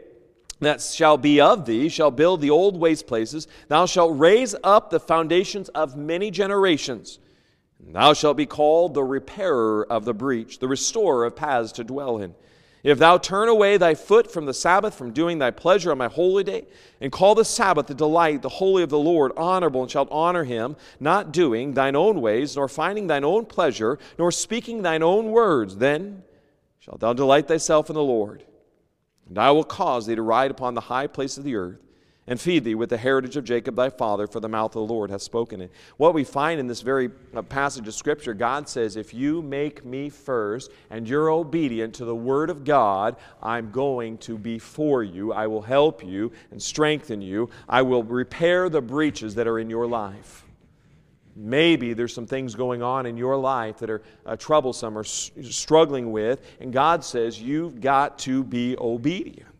that 0.61 0.79
shall 0.79 1.17
be 1.17 1.41
of 1.41 1.65
thee 1.65 1.89
shall 1.89 2.11
build 2.11 2.39
the 2.39 2.51
old 2.51 2.79
waste 2.79 3.07
places. 3.07 3.47
Thou 3.67 3.87
shalt 3.87 4.17
raise 4.17 4.55
up 4.63 4.89
the 4.89 4.99
foundations 4.99 5.69
of 5.69 5.97
many 5.97 6.31
generations. 6.31 7.19
Thou 7.79 8.13
shalt 8.13 8.37
be 8.37 8.45
called 8.45 8.93
the 8.93 9.03
repairer 9.03 9.85
of 9.91 10.05
the 10.05 10.13
breach, 10.13 10.59
the 10.59 10.67
restorer 10.67 11.25
of 11.25 11.35
paths 11.35 11.71
to 11.73 11.83
dwell 11.83 12.19
in. 12.19 12.35
If 12.83 12.97
thou 12.97 13.17
turn 13.17 13.47
away 13.47 13.77
thy 13.77 13.93
foot 13.93 14.31
from 14.31 14.45
the 14.45 14.53
Sabbath, 14.53 14.95
from 14.95 15.11
doing 15.11 15.37
thy 15.37 15.51
pleasure 15.51 15.91
on 15.91 15.99
my 15.99 16.07
holy 16.07 16.43
day, 16.43 16.65
and 16.99 17.11
call 17.11 17.35
the 17.35 17.45
Sabbath 17.45 17.87
the 17.87 17.93
delight, 17.93 18.41
the 18.41 18.49
holy 18.49 18.81
of 18.81 18.89
the 18.89 18.97
Lord, 18.97 19.31
honorable, 19.37 19.83
and 19.83 19.91
shalt 19.91 20.07
honor 20.11 20.43
him, 20.43 20.75
not 20.99 21.31
doing 21.31 21.73
thine 21.73 21.95
own 21.95 22.21
ways, 22.21 22.55
nor 22.55 22.67
finding 22.67 23.05
thine 23.05 23.23
own 23.23 23.45
pleasure, 23.45 23.99
nor 24.17 24.31
speaking 24.31 24.81
thine 24.81 25.03
own 25.03 25.31
words, 25.31 25.77
then 25.77 26.23
shalt 26.79 26.99
thou 26.99 27.13
delight 27.13 27.47
thyself 27.47 27.89
in 27.89 27.95
the 27.95 28.03
Lord. 28.03 28.43
And 29.29 29.37
I 29.37 29.51
will 29.51 29.63
cause 29.63 30.07
thee 30.07 30.15
to 30.15 30.21
ride 30.23 30.49
upon 30.49 30.73
the 30.73 30.81
high 30.81 31.07
place 31.07 31.37
of 31.37 31.43
the 31.43 31.55
earth 31.55 31.79
and 32.27 32.39
feed 32.39 32.63
thee 32.63 32.75
with 32.75 32.89
the 32.89 32.97
heritage 32.97 33.35
of 33.35 33.43
Jacob 33.43 33.75
thy 33.75 33.89
father, 33.89 34.27
for 34.27 34.39
the 34.39 34.47
mouth 34.47 34.75
of 34.75 34.87
the 34.87 34.93
Lord 34.93 35.09
hath 35.09 35.23
spoken 35.23 35.59
it. 35.59 35.71
What 35.97 36.13
we 36.13 36.23
find 36.23 36.59
in 36.59 36.67
this 36.67 36.81
very 36.81 37.09
uh, 37.35 37.41
passage 37.41 37.87
of 37.87 37.95
Scripture, 37.95 38.33
God 38.33 38.69
says, 38.69 38.95
If 38.95 39.13
you 39.13 39.41
make 39.41 39.83
me 39.83 40.09
first 40.09 40.71
and 40.91 41.07
you're 41.07 41.31
obedient 41.31 41.95
to 41.95 42.05
the 42.05 42.15
Word 42.15 42.51
of 42.51 42.63
God, 42.63 43.15
I'm 43.41 43.71
going 43.71 44.19
to 44.19 44.37
be 44.37 44.59
for 44.59 45.03
you. 45.03 45.33
I 45.33 45.47
will 45.47 45.63
help 45.63 46.03
you 46.03 46.31
and 46.51 46.61
strengthen 46.61 47.21
you. 47.21 47.49
I 47.67 47.81
will 47.81 48.03
repair 48.03 48.69
the 48.69 48.81
breaches 48.81 49.35
that 49.35 49.47
are 49.47 49.57
in 49.57 49.69
your 49.69 49.87
life. 49.87 50.45
Maybe 51.35 51.93
there's 51.93 52.13
some 52.13 52.27
things 52.27 52.55
going 52.55 52.83
on 52.83 53.05
in 53.05 53.17
your 53.17 53.37
life 53.37 53.77
that 53.79 53.89
are 53.89 54.03
uh, 54.25 54.35
troublesome 54.35 54.97
or 54.97 55.01
s- 55.01 55.31
struggling 55.49 56.11
with, 56.11 56.41
and 56.59 56.71
God 56.71 57.03
says 57.03 57.41
you've 57.41 57.81
got 57.81 58.19
to 58.19 58.43
be 58.43 58.75
obedient. 58.77 59.50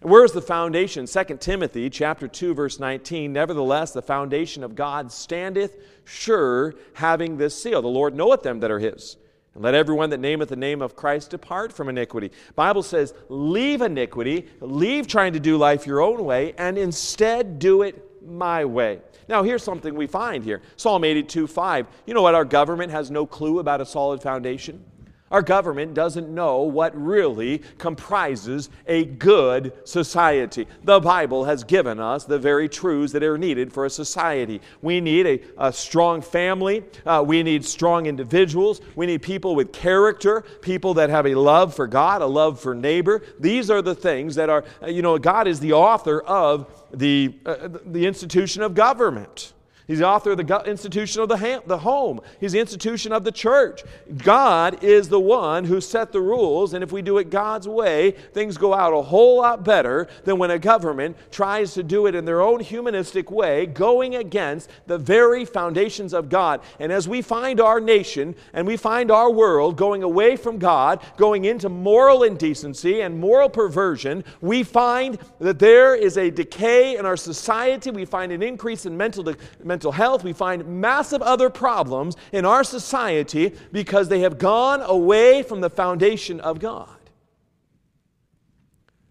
Where's 0.00 0.30
the 0.30 0.42
foundation? 0.42 1.06
2 1.06 1.24
Timothy 1.38 1.90
chapter 1.90 2.28
2 2.28 2.54
verse 2.54 2.78
19. 2.78 3.32
Nevertheless, 3.32 3.90
the 3.92 4.02
foundation 4.02 4.62
of 4.62 4.76
God 4.76 5.10
standeth 5.10 5.76
sure, 6.04 6.74
having 6.94 7.36
this 7.36 7.60
seal. 7.60 7.82
The 7.82 7.88
Lord 7.88 8.14
knoweth 8.14 8.42
them 8.42 8.60
that 8.60 8.70
are 8.70 8.78
his. 8.78 9.16
And 9.54 9.64
let 9.64 9.74
everyone 9.74 10.10
that 10.10 10.20
nameth 10.20 10.50
the 10.50 10.56
name 10.56 10.82
of 10.82 10.94
Christ 10.94 11.30
depart 11.30 11.72
from 11.72 11.88
iniquity. 11.88 12.30
Bible 12.54 12.84
says, 12.84 13.12
leave 13.28 13.82
iniquity, 13.82 14.46
leave 14.60 15.08
trying 15.08 15.32
to 15.32 15.40
do 15.40 15.56
life 15.56 15.84
your 15.84 16.00
own 16.00 16.24
way, 16.24 16.54
and 16.58 16.78
instead 16.78 17.58
do 17.58 17.82
it 17.82 18.04
my 18.24 18.64
way. 18.64 19.00
Now, 19.28 19.42
here's 19.42 19.64
something 19.64 19.94
we 19.94 20.06
find 20.06 20.44
here 20.44 20.62
Psalm 20.76 21.02
82 21.02 21.48
5. 21.48 21.86
You 22.06 22.14
know 22.14 22.22
what? 22.22 22.36
Our 22.36 22.44
government 22.44 22.92
has 22.92 23.10
no 23.10 23.26
clue 23.26 23.58
about 23.58 23.80
a 23.80 23.86
solid 23.86 24.22
foundation. 24.22 24.84
Our 25.30 25.42
government 25.42 25.94
doesn't 25.94 26.28
know 26.28 26.62
what 26.62 26.96
really 27.00 27.62
comprises 27.76 28.70
a 28.86 29.04
good 29.04 29.72
society. 29.84 30.66
The 30.84 31.00
Bible 31.00 31.44
has 31.44 31.64
given 31.64 32.00
us 32.00 32.24
the 32.24 32.38
very 32.38 32.68
truths 32.68 33.12
that 33.12 33.22
are 33.22 33.36
needed 33.36 33.72
for 33.72 33.84
a 33.84 33.90
society. 33.90 34.60
We 34.80 35.00
need 35.00 35.26
a, 35.26 35.40
a 35.58 35.72
strong 35.72 36.22
family, 36.22 36.84
uh, 37.04 37.22
we 37.26 37.42
need 37.42 37.64
strong 37.64 38.06
individuals, 38.06 38.80
we 38.96 39.06
need 39.06 39.22
people 39.22 39.54
with 39.54 39.72
character, 39.72 40.44
people 40.62 40.94
that 40.94 41.10
have 41.10 41.26
a 41.26 41.34
love 41.34 41.74
for 41.74 41.86
God, 41.86 42.22
a 42.22 42.26
love 42.26 42.58
for 42.60 42.74
neighbor. 42.74 43.22
These 43.38 43.70
are 43.70 43.82
the 43.82 43.94
things 43.94 44.34
that 44.36 44.48
are, 44.48 44.64
uh, 44.82 44.86
you 44.86 45.02
know, 45.02 45.18
God 45.18 45.46
is 45.46 45.60
the 45.60 45.74
author 45.74 46.20
of 46.20 46.66
the, 46.92 47.34
uh, 47.44 47.68
the 47.84 48.06
institution 48.06 48.62
of 48.62 48.74
government. 48.74 49.52
He's 49.88 50.00
the 50.00 50.06
author 50.06 50.32
of 50.32 50.36
the 50.36 50.62
institution 50.66 51.22
of 51.22 51.30
the, 51.30 51.38
ha- 51.38 51.62
the 51.66 51.78
home. 51.78 52.20
He's 52.40 52.52
the 52.52 52.60
institution 52.60 53.10
of 53.10 53.24
the 53.24 53.32
church. 53.32 53.82
God 54.18 54.84
is 54.84 55.08
the 55.08 55.18
one 55.18 55.64
who 55.64 55.80
set 55.80 56.12
the 56.12 56.20
rules, 56.20 56.74
and 56.74 56.84
if 56.84 56.92
we 56.92 57.00
do 57.00 57.16
it 57.16 57.30
God's 57.30 57.66
way, 57.66 58.10
things 58.10 58.58
go 58.58 58.74
out 58.74 58.92
a 58.92 59.00
whole 59.00 59.38
lot 59.38 59.64
better 59.64 60.06
than 60.24 60.36
when 60.36 60.50
a 60.50 60.58
government 60.58 61.16
tries 61.30 61.72
to 61.72 61.82
do 61.82 62.06
it 62.06 62.14
in 62.14 62.26
their 62.26 62.42
own 62.42 62.60
humanistic 62.60 63.30
way, 63.30 63.64
going 63.64 64.16
against 64.16 64.68
the 64.86 64.98
very 64.98 65.46
foundations 65.46 66.12
of 66.12 66.28
God. 66.28 66.60
And 66.78 66.92
as 66.92 67.08
we 67.08 67.22
find 67.22 67.58
our 67.58 67.80
nation 67.80 68.34
and 68.52 68.66
we 68.66 68.76
find 68.76 69.10
our 69.10 69.30
world 69.30 69.78
going 69.78 70.02
away 70.02 70.36
from 70.36 70.58
God, 70.58 71.02
going 71.16 71.46
into 71.46 71.70
moral 71.70 72.24
indecency 72.24 73.00
and 73.00 73.18
moral 73.18 73.48
perversion, 73.48 74.22
we 74.42 74.64
find 74.64 75.18
that 75.38 75.58
there 75.58 75.94
is 75.94 76.18
a 76.18 76.30
decay 76.30 76.98
in 76.98 77.06
our 77.06 77.16
society. 77.16 77.90
We 77.90 78.04
find 78.04 78.32
an 78.32 78.42
increase 78.42 78.84
in 78.84 78.94
mental, 78.94 79.22
de- 79.22 79.36
mental 79.64 79.77
health. 79.92 80.24
We 80.24 80.32
find 80.32 80.80
massive 80.80 81.22
other 81.22 81.50
problems 81.50 82.16
in 82.32 82.44
our 82.44 82.64
society 82.64 83.54
because 83.72 84.08
they 84.08 84.20
have 84.20 84.38
gone 84.38 84.82
away 84.82 85.42
from 85.42 85.60
the 85.60 85.70
foundation 85.70 86.40
of 86.40 86.58
God. 86.58 86.90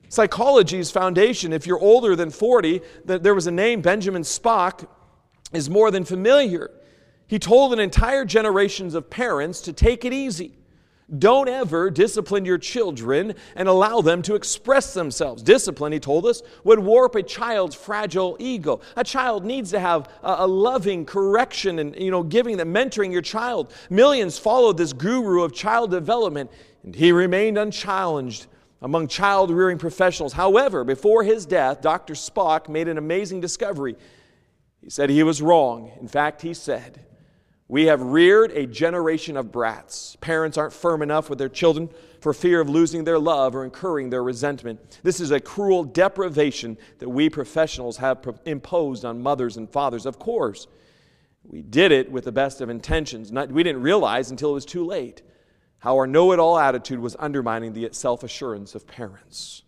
Psychology's 0.09 0.89
foundation, 0.89 1.51
if 1.51 1.67
you're 1.67 1.79
older 1.79 2.15
than 2.15 2.29
40, 2.29 2.81
there 3.05 3.35
was 3.35 3.47
a 3.47 3.51
name, 3.51 3.81
Benjamin 3.81 4.21
Spock, 4.21 4.87
is 5.53 5.69
more 5.69 5.91
than 5.91 6.05
familiar. 6.05 6.71
He 7.27 7.39
told 7.39 7.73
an 7.73 7.79
entire 7.79 8.23
generations 8.23 8.95
of 8.95 9.09
parents 9.09 9.61
to 9.61 9.73
take 9.73 10.05
it 10.05 10.13
easy. 10.13 10.56
Don't 11.17 11.47
ever 11.47 11.89
discipline 11.89 12.43
your 12.43 12.57
children 12.57 13.33
and 13.55 13.69
allow 13.69 14.01
them 14.01 14.21
to 14.23 14.35
express 14.35 14.93
themselves. 14.93 15.41
Discipline, 15.41 15.93
he 15.93 16.01
told 16.01 16.25
us, 16.25 16.41
would 16.65 16.79
warp 16.79 17.15
a 17.15 17.23
child's 17.23 17.75
fragile 17.75 18.35
ego. 18.39 18.81
A 18.97 19.05
child 19.05 19.45
needs 19.45 19.71
to 19.71 19.79
have 19.79 20.09
a, 20.21 20.45
loving 20.45 21.05
correction 21.05 21.79
and, 21.79 21.95
you 21.95 22.11
know, 22.11 22.23
giving 22.23 22.57
them, 22.57 22.73
mentoring 22.73 23.13
your 23.13 23.21
child. 23.21 23.73
Millions 23.89 24.37
followed 24.37 24.77
this 24.77 24.91
guru 24.91 25.43
of 25.43 25.53
child 25.53 25.91
development, 25.91 26.51
and 26.83 26.93
he 26.93 27.13
remained 27.13 27.57
unchallenged 27.57 28.47
among 28.81 29.07
child 29.07 29.49
rearing 29.49 29.77
professionals. 29.77 30.33
However, 30.33 30.83
before 30.83 31.23
his 31.23 31.45
death, 31.45 31.79
Dr. 31.81 32.15
Spock 32.15 32.67
made 32.67 32.89
an 32.89 32.97
amazing 32.97 33.39
discovery. 33.39 33.95
He 34.81 34.89
said 34.89 35.09
he 35.09 35.23
was 35.23 35.41
wrong. 35.41 35.93
In 36.01 36.07
fact, 36.09 36.41
he 36.41 36.53
said, 36.53 37.06
we 37.69 37.85
have 37.87 38.01
reared 38.01 38.51
a 38.51 38.65
generation 38.65 39.35
of 39.35 39.51
brats. 39.51 40.15
Parents 40.21 40.57
aren't 40.57 40.73
firm 40.73 41.01
enough 41.01 41.29
with 41.29 41.37
their 41.37 41.49
children 41.49 41.89
for 42.21 42.33
fear 42.33 42.61
of 42.61 42.69
losing 42.69 43.03
their 43.03 43.19
love 43.19 43.55
or 43.55 43.65
incurring 43.65 44.09
their 44.09 44.23
resentment. 44.23 44.99
This 45.03 45.19
is 45.19 45.31
a 45.31 45.39
cruel 45.39 45.83
deprivation 45.83 46.77
that 46.99 47.09
we 47.09 47.29
professionals 47.29 47.97
have 47.97 48.25
imposed 48.45 49.03
on 49.03 49.21
mothers 49.21 49.57
and 49.57 49.69
fathers. 49.69 50.05
Of 50.05 50.17
course, 50.17 50.67
we 51.43 51.61
did 51.61 51.91
it 51.91 52.09
with 52.09 52.23
the 52.23 52.31
best 52.31 52.61
of 52.61 52.69
intentions. 52.69 53.31
Not, 53.31 53.51
we 53.51 53.63
didn't 53.63 53.81
realize 53.81 54.31
until 54.31 54.51
it 54.51 54.55
was 54.55 54.65
too 54.65 54.85
late 54.85 55.21
how 55.79 55.97
our 55.97 56.07
know 56.07 56.31
it 56.31 56.39
all 56.39 56.57
attitude 56.57 56.99
was 56.99 57.15
undermining 57.19 57.73
the 57.73 57.89
self 57.91 58.23
assurance 58.23 58.75
of 58.75 58.87
parents. 58.87 59.63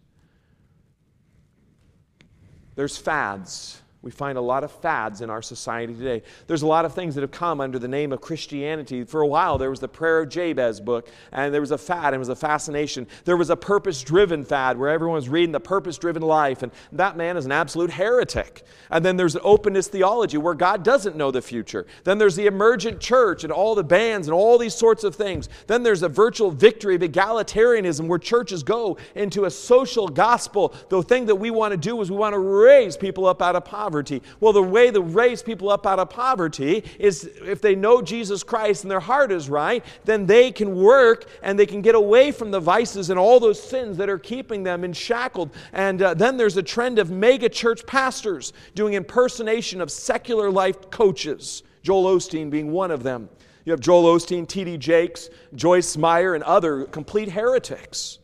There's 2.75 2.97
fads 2.97 3.81
we 4.01 4.11
find 4.11 4.37
a 4.37 4.41
lot 4.41 4.63
of 4.63 4.71
fads 4.71 5.19
in 5.19 5.29
our 5.29 5.41
society 5.41 5.93
today. 5.93 6.23
There's 6.47 6.61
a 6.61 6.67
lot 6.67 6.85
of 6.85 6.93
things 6.93 7.15
that 7.15 7.21
have 7.21 7.31
come 7.31 7.59
under 7.59 7.77
the 7.77 7.87
name 7.89 8.13
of 8.13 8.21
Christianity. 8.21 9.03
For 9.03 9.19
a 9.19 9.27
while, 9.27 9.57
there 9.57 9.69
was 9.69 9.81
the 9.81 9.89
Prayer 9.89 10.21
of 10.21 10.29
Jabez 10.29 10.79
book, 10.79 11.09
and 11.33 11.53
there 11.53 11.59
was 11.59 11.71
a 11.71 11.77
fad, 11.77 12.13
and 12.13 12.15
it 12.15 12.19
was 12.19 12.29
a 12.29 12.35
fascination. 12.35 13.07
There 13.25 13.35
was 13.35 13.49
a 13.49 13.57
purpose 13.57 14.01
driven 14.01 14.45
fad 14.45 14.77
where 14.77 14.89
everyone 14.89 15.15
was 15.15 15.27
reading 15.27 15.51
the 15.51 15.59
purpose 15.59 15.97
driven 15.97 16.21
life, 16.21 16.63
and 16.63 16.71
that 16.93 17.17
man 17.17 17.35
is 17.35 17.45
an 17.45 17.51
absolute 17.51 17.91
heretic. 17.91 18.63
And 18.89 19.03
then 19.03 19.17
there's 19.17 19.35
openness 19.35 19.89
theology 19.89 20.37
where 20.37 20.53
God 20.53 20.83
doesn't 20.83 21.17
know 21.17 21.29
the 21.29 21.41
future. 21.41 21.85
Then 22.05 22.19
there's 22.19 22.37
the 22.37 22.47
emergent 22.47 23.01
church 23.01 23.43
and 23.43 23.51
all 23.51 23.75
the 23.75 23.83
bands 23.83 24.29
and 24.29 24.33
all 24.33 24.57
these 24.57 24.75
sorts 24.75 25.03
of 25.03 25.13
things. 25.13 25.49
Then 25.67 25.83
there's 25.83 26.03
a 26.03 26.09
virtual 26.09 26.51
victory 26.51 26.95
of 26.95 27.01
egalitarianism 27.01 28.07
where 28.07 28.17
churches 28.17 28.63
go 28.63 28.97
into 29.15 29.43
a 29.43 29.51
social 29.51 30.07
gospel. 30.07 30.73
The 30.87 31.03
thing 31.03 31.25
that 31.25 31.35
we 31.35 31.51
want 31.51 31.73
to 31.73 31.77
do 31.77 31.99
is 31.99 32.09
we 32.09 32.15
want 32.15 32.33
to 32.33 32.39
raise 32.39 32.95
people 32.95 33.25
up 33.25 33.41
out 33.41 33.57
of 33.57 33.65
poverty 33.65 33.88
poverty. 33.89 34.21
Well, 34.39 34.53
the 34.53 34.61
way 34.61 34.91
to 34.91 35.01
raise 35.01 35.41
people 35.41 35.71
up 35.71 35.87
out 35.87 35.97
of 35.97 36.11
poverty 36.11 36.83
is 36.99 37.23
if 37.41 37.59
they 37.59 37.73
know 37.73 38.03
Jesus 38.03 38.43
Christ 38.43 38.83
and 38.83 38.91
their 38.91 38.99
heart 38.99 39.31
is 39.31 39.49
right, 39.49 39.83
then 40.05 40.27
they 40.27 40.51
can 40.51 40.75
work 40.75 41.25
and 41.41 41.57
they 41.57 41.65
can 41.65 41.81
get 41.81 41.95
away 41.95 42.31
from 42.31 42.51
the 42.51 42.59
vices 42.59 43.09
and 43.09 43.17
all 43.17 43.39
those 43.39 43.61
sins 43.61 43.97
that 43.97 44.07
are 44.07 44.19
keeping 44.19 44.61
them 44.61 44.83
in 44.83 44.93
shackled. 44.93 45.49
And 45.73 46.03
uh, 46.03 46.13
then 46.13 46.37
there's 46.37 46.55
a 46.55 46.61
trend 46.61 46.99
of 46.99 47.09
mega 47.09 47.49
church 47.49 47.83
pastors 47.87 48.53
doing 48.75 48.93
impersonation 48.93 49.81
of 49.81 49.89
secular 49.89 50.51
life 50.51 50.91
coaches, 50.91 51.63
Joel 51.81 52.15
Osteen 52.15 52.51
being 52.51 52.71
one 52.71 52.91
of 52.91 53.01
them. 53.01 53.27
You 53.65 53.71
have 53.71 53.79
Joel 53.79 54.03
Osteen, 54.03 54.47
T.D. 54.47 54.77
Jakes, 54.77 55.29
Joyce 55.55 55.97
Meyer, 55.97 56.35
and 56.35 56.43
other 56.43 56.85
complete 56.85 57.29
heretics. 57.29 58.19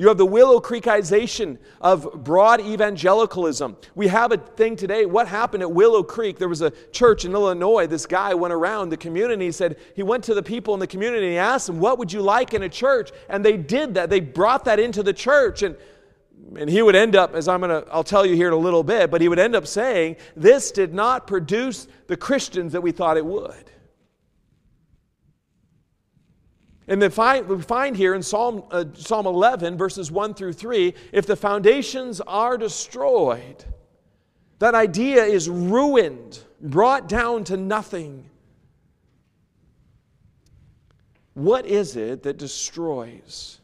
You 0.00 0.06
have 0.06 0.16
the 0.16 0.24
Willow 0.24 0.60
Creekization 0.60 1.58
of 1.80 2.22
broad 2.22 2.60
evangelicalism. 2.60 3.76
We 3.96 4.06
have 4.06 4.30
a 4.30 4.36
thing 4.36 4.76
today. 4.76 5.06
What 5.06 5.26
happened 5.26 5.64
at 5.64 5.72
Willow 5.72 6.04
Creek? 6.04 6.38
There 6.38 6.48
was 6.48 6.62
a 6.62 6.70
church 6.92 7.24
in 7.24 7.32
Illinois. 7.32 7.88
This 7.88 8.06
guy 8.06 8.32
went 8.32 8.54
around 8.54 8.90
the 8.90 8.96
community. 8.96 9.46
He 9.46 9.52
said, 9.52 9.76
he 9.96 10.04
went 10.04 10.22
to 10.24 10.34
the 10.34 10.42
people 10.42 10.72
in 10.72 10.78
the 10.78 10.86
community 10.86 11.24
and 11.24 11.32
he 11.32 11.38
asked 11.38 11.66
them, 11.66 11.80
What 11.80 11.98
would 11.98 12.12
you 12.12 12.22
like 12.22 12.54
in 12.54 12.62
a 12.62 12.68
church? 12.68 13.10
And 13.28 13.44
they 13.44 13.56
did 13.56 13.94
that. 13.94 14.08
They 14.08 14.20
brought 14.20 14.66
that 14.66 14.78
into 14.78 15.02
the 15.02 15.12
church. 15.12 15.62
And 15.62 15.76
and 16.56 16.70
he 16.70 16.80
would 16.80 16.96
end 16.96 17.14
up 17.14 17.34
as 17.34 17.46
i'm 17.46 17.60
going 17.60 17.82
to 17.82 17.86
i'll 17.92 18.04
tell 18.04 18.24
you 18.24 18.34
here 18.34 18.46
in 18.46 18.54
a 18.54 18.56
little 18.56 18.82
bit 18.82 19.10
but 19.10 19.20
he 19.20 19.28
would 19.28 19.40
end 19.40 19.54
up 19.54 19.66
saying 19.66 20.16
this 20.34 20.70
did 20.70 20.94
not 20.94 21.26
produce 21.26 21.88
the 22.06 22.16
christians 22.16 22.72
that 22.72 22.80
we 22.80 22.90
thought 22.90 23.18
it 23.18 23.26
would 23.26 23.70
And 26.88 27.02
then 27.02 27.10
find, 27.10 27.46
we 27.46 27.60
find 27.60 27.94
here 27.94 28.14
in 28.14 28.22
Psalm, 28.22 28.64
uh, 28.70 28.84
Psalm 28.94 29.26
11, 29.26 29.76
verses 29.76 30.10
1 30.10 30.32
through 30.32 30.54
3, 30.54 30.94
if 31.12 31.26
the 31.26 31.36
foundations 31.36 32.22
are 32.22 32.56
destroyed, 32.56 33.62
that 34.58 34.74
idea 34.74 35.22
is 35.22 35.50
ruined, 35.50 36.40
brought 36.62 37.06
down 37.06 37.44
to 37.44 37.58
nothing. 37.58 38.28
What 41.34 41.66
is 41.66 41.94
it 41.94 42.22
that 42.22 42.38
destroys? 42.38 43.60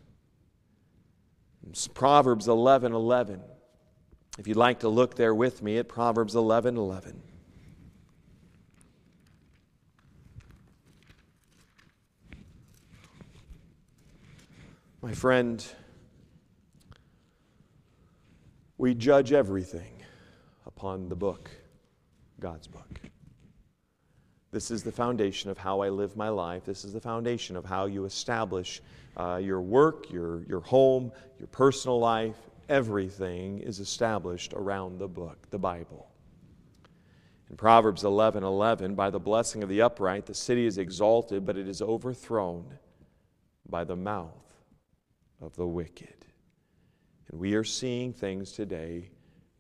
It's 1.71 1.89
Proverbs 1.89 2.47
11 2.47 2.93
11. 2.93 3.41
If 4.39 4.47
you'd 4.47 4.57
like 4.59 4.81
to 4.81 4.89
look 4.89 5.17
there 5.17 5.35
with 5.35 5.63
me 5.63 5.79
at 5.79 5.89
Proverbs 5.89 6.37
11 6.37 6.77
11. 6.77 7.23
My 15.05 15.13
friend, 15.13 15.63
we 18.79 18.95
judge 18.95 19.33
everything 19.33 20.03
upon 20.65 21.11
the 21.11 21.15
book, 21.15 21.51
God's 22.41 22.67
book. 22.69 23.03
This 24.51 24.71
is 24.71 24.83
the 24.83 24.91
foundation 24.91 25.51
of 25.51 25.59
how 25.59 25.81
I 25.81 25.91
live 25.91 26.17
my 26.17 26.31
life. 26.31 26.65
This 26.65 26.87
is 26.87 26.95
the 26.95 27.03
foundation 27.03 27.55
of 27.55 27.67
how 27.67 27.85
you 27.85 28.07
establish 28.07 28.81
uh, 29.19 29.39
your 29.43 29.61
work, 29.61 30.11
your, 30.11 30.43
your 30.45 30.61
home, 30.61 31.13
your 31.39 31.49
personal 31.49 31.99
life. 31.99 32.39
Everything 32.71 33.59
is 33.59 33.81
established 33.81 34.55
around 34.55 34.99
the 34.99 35.09
book, 35.09 35.51
the 35.51 35.59
Bible. 35.59 36.09
In 37.51 37.59
Proverbs 37.59 38.05
11 38.05 38.43
11, 38.43 38.95
by 38.95 39.11
the 39.11 39.21
blessing 39.21 39.63
of 39.63 39.69
the 39.69 39.83
upright, 39.83 40.25
the 40.25 40.33
city 40.33 40.65
is 40.65 40.79
exalted, 40.79 41.45
but 41.45 41.59
it 41.59 41.69
is 41.69 41.83
overthrown 41.83 42.79
by 43.69 43.85
the 43.85 43.97
mouth 43.97 44.44
of 45.45 45.55
the 45.57 45.67
wicked. 45.67 46.15
And 47.31 47.41
we 47.41 47.55
are 47.55 47.65
seeing 47.65 48.13
things 48.13 48.53
today 48.53 49.11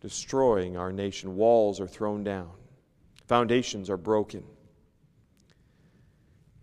destroying 0.01 0.77
our 0.77 0.93
nation. 0.93 1.37
Walls 1.37 1.81
are 1.81 1.87
thrown 1.87 2.25
down, 2.25 2.51
foundations 3.27 3.91
are 3.91 3.97
broken. 3.97 4.45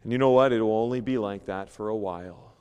And 0.04 0.12
you 0.12 0.18
know 0.18 0.32
what? 0.32 0.52
It 0.52 0.62
will 0.62 0.78
only 0.78 1.02
be 1.02 1.18
like 1.18 1.46
that 1.46 1.70
for 1.70 1.90
a 1.90 1.96
while. 1.96 2.54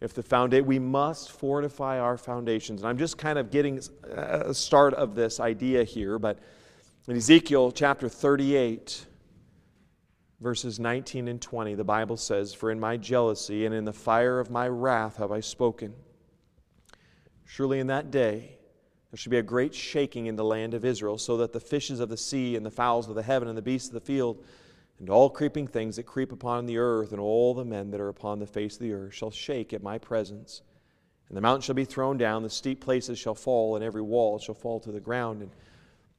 If 0.00 0.12
the 0.12 0.22
foundation, 0.22 0.66
we 0.66 0.78
must 0.78 1.32
fortify 1.32 1.98
our 1.98 2.18
foundations. 2.18 2.82
And 2.82 2.88
I'm 2.88 2.98
just 2.98 3.16
kind 3.16 3.38
of 3.38 3.50
getting 3.50 3.80
a 4.04 4.48
uh, 4.48 4.52
start 4.52 4.92
of 4.92 5.14
this 5.14 5.40
idea 5.40 5.84
here, 5.84 6.18
but 6.18 6.38
in 7.08 7.16
Ezekiel 7.16 7.72
chapter 7.72 8.08
38, 8.08 9.06
verses 10.40 10.78
19 10.78 11.28
and 11.28 11.40
20, 11.40 11.74
the 11.74 11.84
Bible 11.84 12.16
says, 12.16 12.52
For 12.52 12.70
in 12.70 12.80
my 12.80 12.96
jealousy 12.96 13.66
and 13.66 13.74
in 13.74 13.84
the 13.84 13.92
fire 13.92 14.38
of 14.38 14.50
my 14.50 14.68
wrath 14.68 15.16
have 15.16 15.32
I 15.32 15.40
spoken. 15.40 15.94
Surely 17.44 17.78
in 17.78 17.86
that 17.86 18.10
day 18.10 18.56
there 19.10 19.18
should 19.18 19.30
be 19.30 19.38
a 19.38 19.42
great 19.42 19.74
shaking 19.74 20.26
in 20.26 20.36
the 20.36 20.44
land 20.44 20.74
of 20.74 20.84
Israel, 20.84 21.16
so 21.16 21.36
that 21.38 21.52
the 21.52 21.60
fishes 21.60 22.00
of 22.00 22.08
the 22.08 22.16
sea 22.16 22.56
and 22.56 22.66
the 22.66 22.70
fowls 22.70 23.08
of 23.08 23.14
the 23.14 23.22
heaven 23.22 23.48
and 23.48 23.56
the 23.56 23.62
beasts 23.62 23.88
of 23.88 23.94
the 23.94 24.00
field 24.00 24.44
and 24.98 25.10
all 25.10 25.30
creeping 25.30 25.66
things 25.66 25.96
that 25.96 26.04
creep 26.04 26.32
upon 26.32 26.66
the 26.66 26.78
earth 26.78 27.12
and 27.12 27.20
all 27.20 27.54
the 27.54 27.64
men 27.64 27.90
that 27.90 28.00
are 28.00 28.08
upon 28.08 28.38
the 28.38 28.46
face 28.46 28.74
of 28.74 28.80
the 28.80 28.92
earth 28.92 29.14
shall 29.14 29.30
shake 29.30 29.72
at 29.72 29.82
my 29.82 29.98
presence. 29.98 30.62
And 31.28 31.36
the 31.36 31.40
mountain 31.40 31.62
shall 31.62 31.74
be 31.74 31.84
thrown 31.84 32.16
down, 32.16 32.42
the 32.42 32.50
steep 32.50 32.80
places 32.80 33.18
shall 33.18 33.34
fall, 33.34 33.74
and 33.74 33.84
every 33.84 34.02
wall 34.02 34.38
shall 34.38 34.54
fall 34.54 34.80
to 34.80 34.92
the 34.92 35.00
ground. 35.00 35.42
And 35.42 35.50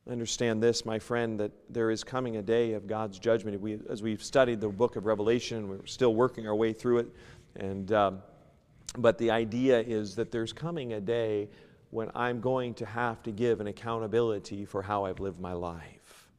Understand 0.09 0.63
this, 0.63 0.85
my 0.85 0.99
friend, 0.99 1.39
that 1.39 1.51
there 1.69 1.91
is 1.91 2.03
coming 2.03 2.37
a 2.37 2.41
day 2.41 2.73
of 2.73 2.87
God's 2.87 3.19
judgment. 3.19 3.59
We, 3.59 3.79
as 3.89 4.01
we've 4.01 4.23
studied 4.23 4.61
the 4.61 4.69
book 4.69 4.95
of 4.95 5.05
Revelation, 5.05 5.67
we're 5.67 5.85
still 5.85 6.15
working 6.15 6.47
our 6.47 6.55
way 6.55 6.71
through 6.71 6.99
it. 6.99 7.07
And, 7.57 7.91
um, 7.91 8.23
but 8.97 9.17
the 9.17 9.31
idea 9.31 9.81
is 9.81 10.15
that 10.15 10.31
there's 10.31 10.53
coming 10.53 10.93
a 10.93 11.01
day 11.01 11.49
when 11.89 12.09
I'm 12.15 12.39
going 12.39 12.73
to 12.75 12.85
have 12.85 13.21
to 13.23 13.31
give 13.31 13.59
an 13.59 13.67
accountability 13.67 14.65
for 14.65 14.81
how 14.81 15.05
I've 15.05 15.19
lived 15.19 15.39
my 15.41 15.53
life. 15.53 16.29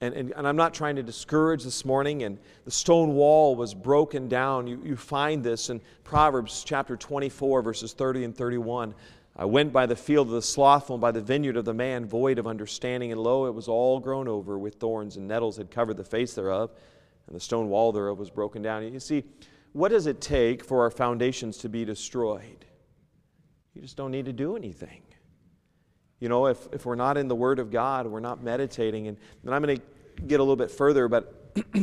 And, 0.00 0.14
and, 0.14 0.32
and, 0.32 0.48
I'm 0.48 0.56
not 0.56 0.74
trying 0.74 0.96
to 0.96 1.02
discourage 1.04 1.62
this 1.62 1.84
morning, 1.84 2.24
and 2.24 2.38
the 2.64 2.72
stone 2.72 3.14
wall 3.14 3.54
was 3.54 3.72
broken 3.72 4.26
down. 4.26 4.66
You, 4.66 4.82
you 4.84 4.96
find 4.96 5.44
this 5.44 5.70
in 5.70 5.80
Proverbs 6.02 6.64
chapter 6.66 6.96
24, 6.96 7.62
verses 7.62 7.92
30 7.92 8.24
and 8.24 8.36
31. 8.36 8.96
I 9.34 9.46
went 9.46 9.72
by 9.72 9.86
the 9.86 9.96
field 9.96 10.28
of 10.28 10.34
the 10.34 10.42
slothful 10.42 10.96
and 10.96 11.00
by 11.00 11.10
the 11.10 11.22
vineyard 11.22 11.56
of 11.56 11.64
the 11.64 11.72
man 11.72 12.04
void 12.04 12.38
of 12.38 12.46
understanding, 12.46 13.12
and 13.12 13.20
lo, 13.20 13.46
it 13.46 13.54
was 13.54 13.66
all 13.66 13.98
grown 13.98 14.28
over 14.28 14.58
with 14.58 14.74
thorns, 14.74 15.16
and 15.16 15.26
nettles 15.26 15.56
had 15.56 15.70
covered 15.70 15.96
the 15.96 16.04
face 16.04 16.34
thereof, 16.34 16.70
and 17.26 17.34
the 17.34 17.40
stone 17.40 17.68
wall 17.68 17.92
thereof 17.92 18.18
was 18.18 18.30
broken 18.30 18.60
down. 18.60 18.92
You 18.92 19.00
see, 19.00 19.24
what 19.72 19.88
does 19.88 20.06
it 20.06 20.20
take 20.20 20.62
for 20.62 20.82
our 20.82 20.90
foundations 20.90 21.56
to 21.58 21.70
be 21.70 21.84
destroyed? 21.84 22.66
You 23.74 23.80
just 23.80 23.96
don't 23.96 24.10
need 24.10 24.26
to 24.26 24.34
do 24.34 24.54
anything. 24.54 25.02
You 26.20 26.28
know, 26.28 26.46
if, 26.46 26.68
if 26.72 26.84
we're 26.84 26.94
not 26.94 27.16
in 27.16 27.26
the 27.26 27.34
Word 27.34 27.58
of 27.58 27.70
God, 27.70 28.06
we're 28.06 28.20
not 28.20 28.42
meditating, 28.42 29.08
and, 29.08 29.16
and 29.44 29.54
I'm 29.54 29.62
going 29.62 29.78
to 29.78 30.22
get 30.26 30.40
a 30.40 30.42
little 30.42 30.56
bit 30.56 30.70
further, 30.70 31.08
but 31.08 31.56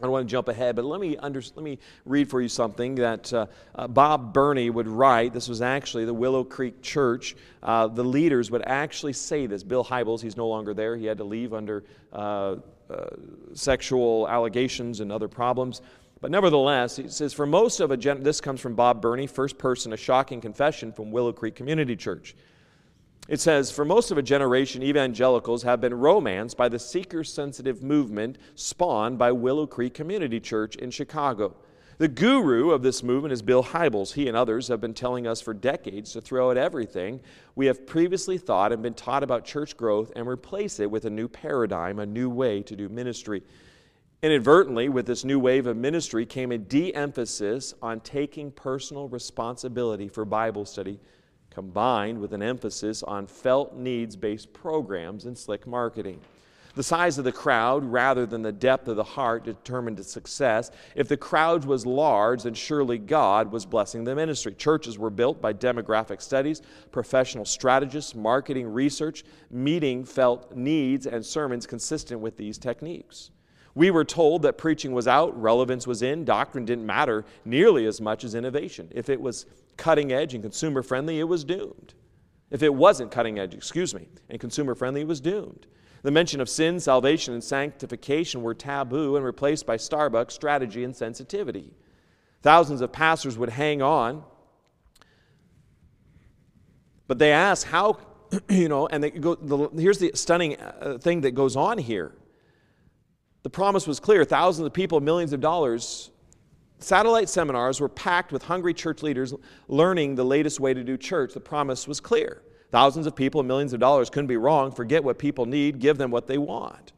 I 0.00 0.02
don't 0.02 0.12
want 0.12 0.26
to 0.26 0.30
jump 0.30 0.48
ahead, 0.48 0.74
but 0.74 0.84
let 0.84 1.00
me, 1.00 1.16
under, 1.16 1.40
let 1.40 1.62
me 1.62 1.78
read 2.04 2.28
for 2.28 2.40
you 2.40 2.48
something 2.48 2.96
that 2.96 3.32
uh, 3.32 3.46
uh, 3.74 3.86
Bob 3.86 4.32
Burney 4.32 4.68
would 4.68 4.88
write. 4.88 5.32
This 5.32 5.48
was 5.48 5.62
actually 5.62 6.04
the 6.04 6.14
Willow 6.14 6.42
Creek 6.42 6.82
Church. 6.82 7.36
Uh, 7.62 7.86
the 7.86 8.02
leaders 8.02 8.50
would 8.50 8.62
actually 8.66 9.12
say 9.12 9.46
this. 9.46 9.62
Bill 9.62 9.84
Hybels, 9.84 10.20
he's 10.20 10.36
no 10.36 10.48
longer 10.48 10.74
there. 10.74 10.96
He 10.96 11.06
had 11.06 11.18
to 11.18 11.24
leave 11.24 11.54
under 11.54 11.84
uh, 12.12 12.56
uh, 12.90 13.06
sexual 13.52 14.28
allegations 14.28 15.00
and 15.00 15.12
other 15.12 15.28
problems. 15.28 15.80
But 16.20 16.30
nevertheless, 16.30 16.96
he 16.96 17.08
says, 17.08 17.32
for 17.32 17.46
most 17.46 17.80
of 17.80 17.90
a 17.90 17.96
gen- 17.96 18.22
this 18.22 18.40
comes 18.40 18.60
from 18.60 18.74
Bob 18.74 19.00
Burney, 19.00 19.26
first 19.26 19.58
person, 19.58 19.92
a 19.92 19.96
shocking 19.96 20.40
confession 20.40 20.92
from 20.92 21.12
Willow 21.12 21.32
Creek 21.32 21.54
Community 21.54 21.96
Church. 21.96 22.34
It 23.26 23.40
says, 23.40 23.70
For 23.70 23.86
most 23.86 24.10
of 24.10 24.18
a 24.18 24.22
generation, 24.22 24.82
evangelicals 24.82 25.62
have 25.62 25.80
been 25.80 25.94
romanced 25.94 26.58
by 26.58 26.68
the 26.68 26.78
seeker 26.78 27.24
sensitive 27.24 27.82
movement 27.82 28.36
spawned 28.54 29.18
by 29.18 29.32
Willow 29.32 29.66
Creek 29.66 29.94
Community 29.94 30.40
Church 30.40 30.76
in 30.76 30.90
Chicago. 30.90 31.56
The 31.96 32.08
guru 32.08 32.70
of 32.70 32.82
this 32.82 33.02
movement 33.02 33.32
is 33.32 33.40
Bill 33.40 33.62
Hybels. 33.62 34.12
He 34.12 34.28
and 34.28 34.36
others 34.36 34.68
have 34.68 34.80
been 34.80 34.94
telling 34.94 35.26
us 35.26 35.40
for 35.40 35.54
decades 35.54 36.12
to 36.12 36.20
throw 36.20 36.50
out 36.50 36.56
everything 36.56 37.20
we 37.54 37.66
have 37.66 37.86
previously 37.86 38.36
thought 38.36 38.72
and 38.72 38.82
been 38.82 38.94
taught 38.94 39.22
about 39.22 39.44
church 39.44 39.76
growth 39.76 40.12
and 40.16 40.26
replace 40.26 40.80
it 40.80 40.90
with 40.90 41.04
a 41.04 41.10
new 41.10 41.28
paradigm, 41.28 42.00
a 42.00 42.06
new 42.06 42.28
way 42.28 42.62
to 42.62 42.76
do 42.76 42.88
ministry. 42.88 43.42
Inadvertently, 44.22 44.88
with 44.88 45.06
this 45.06 45.24
new 45.24 45.38
wave 45.38 45.66
of 45.66 45.76
ministry 45.76 46.26
came 46.26 46.50
a 46.50 46.58
de 46.58 46.92
emphasis 46.94 47.74
on 47.80 48.00
taking 48.00 48.50
personal 48.50 49.08
responsibility 49.08 50.08
for 50.08 50.24
Bible 50.24 50.66
study 50.66 50.98
combined 51.54 52.20
with 52.20 52.32
an 52.32 52.42
emphasis 52.42 53.02
on 53.02 53.26
felt 53.26 53.76
needs 53.76 54.16
based 54.16 54.52
programs 54.52 55.24
and 55.24 55.38
slick 55.38 55.66
marketing. 55.66 56.20
The 56.74 56.82
size 56.82 57.18
of 57.18 57.24
the 57.24 57.30
crowd 57.30 57.84
rather 57.84 58.26
than 58.26 58.42
the 58.42 58.50
depth 58.50 58.88
of 58.88 58.96
the 58.96 59.04
heart 59.04 59.44
determined 59.44 60.00
its 60.00 60.10
success. 60.10 60.72
If 60.96 61.06
the 61.06 61.16
crowd 61.16 61.64
was 61.64 61.86
large, 61.86 62.42
then 62.42 62.54
surely 62.54 62.98
God 62.98 63.52
was 63.52 63.64
blessing 63.64 64.02
the 64.02 64.16
ministry. 64.16 64.54
Churches 64.54 64.98
were 64.98 65.10
built 65.10 65.40
by 65.40 65.52
demographic 65.52 66.20
studies, 66.20 66.62
professional 66.90 67.44
strategists, 67.44 68.16
marketing 68.16 68.66
research, 68.66 69.22
meeting 69.52 70.04
felt 70.04 70.56
needs, 70.56 71.06
and 71.06 71.24
sermons 71.24 71.64
consistent 71.64 72.20
with 72.20 72.36
these 72.36 72.58
techniques. 72.58 73.30
We 73.76 73.92
were 73.92 74.04
told 74.04 74.42
that 74.42 74.58
preaching 74.58 74.92
was 74.92 75.06
out, 75.06 75.40
relevance 75.40 75.86
was 75.86 76.02
in, 76.02 76.24
doctrine 76.24 76.64
didn't 76.64 76.86
matter 76.86 77.24
nearly 77.44 77.86
as 77.86 78.00
much 78.00 78.24
as 78.24 78.34
innovation. 78.34 78.88
If 78.90 79.08
it 79.08 79.20
was 79.20 79.46
cutting 79.76 80.12
edge 80.12 80.34
and 80.34 80.42
consumer 80.42 80.82
friendly, 80.82 81.20
it 81.20 81.24
was 81.24 81.44
doomed. 81.44 81.94
If 82.50 82.62
it 82.62 82.72
wasn't 82.74 83.10
cutting 83.10 83.38
edge, 83.38 83.54
excuse 83.54 83.94
me, 83.94 84.08
and 84.28 84.40
consumer 84.40 84.74
friendly, 84.74 85.00
it 85.00 85.08
was 85.08 85.20
doomed. 85.20 85.66
The 86.02 86.10
mention 86.10 86.40
of 86.40 86.48
sin, 86.48 86.78
salvation, 86.80 87.32
and 87.32 87.42
sanctification 87.42 88.42
were 88.42 88.54
taboo 88.54 89.16
and 89.16 89.24
replaced 89.24 89.66
by 89.66 89.76
Starbucks 89.76 90.32
strategy 90.32 90.84
and 90.84 90.94
sensitivity. 90.94 91.72
Thousands 92.42 92.82
of 92.82 92.92
pastors 92.92 93.38
would 93.38 93.48
hang 93.48 93.80
on, 93.80 94.22
but 97.06 97.18
they 97.18 97.32
ask 97.32 97.66
how, 97.66 97.98
you 98.50 98.68
know, 98.68 98.86
and 98.86 99.02
they 99.02 99.10
go, 99.10 99.34
the, 99.34 99.70
here's 99.80 99.98
the 99.98 100.12
stunning 100.14 100.60
uh, 100.60 100.98
thing 100.98 101.22
that 101.22 101.32
goes 101.32 101.56
on 101.56 101.78
here. 101.78 102.12
The 103.42 103.50
promise 103.50 103.86
was 103.86 103.98
clear 103.98 104.24
thousands 104.24 104.66
of 104.66 104.72
people, 104.72 105.00
millions 105.00 105.32
of 105.32 105.40
dollars 105.40 106.10
Satellite 106.84 107.30
seminars 107.30 107.80
were 107.80 107.88
packed 107.88 108.30
with 108.30 108.42
hungry 108.42 108.74
church 108.74 109.02
leaders 109.02 109.32
learning 109.68 110.16
the 110.16 110.24
latest 110.24 110.60
way 110.60 110.74
to 110.74 110.84
do 110.84 110.98
church. 110.98 111.32
The 111.32 111.40
promise 111.40 111.88
was 111.88 111.98
clear. 111.98 112.42
Thousands 112.70 113.06
of 113.06 113.16
people, 113.16 113.42
millions 113.42 113.72
of 113.72 113.80
dollars 113.80 114.10
couldn't 114.10 114.26
be 114.26 114.36
wrong. 114.36 114.70
Forget 114.70 115.02
what 115.02 115.18
people 115.18 115.46
need, 115.46 115.78
give 115.78 115.96
them 115.96 116.10
what 116.10 116.26
they 116.26 116.36
want. 116.36 116.92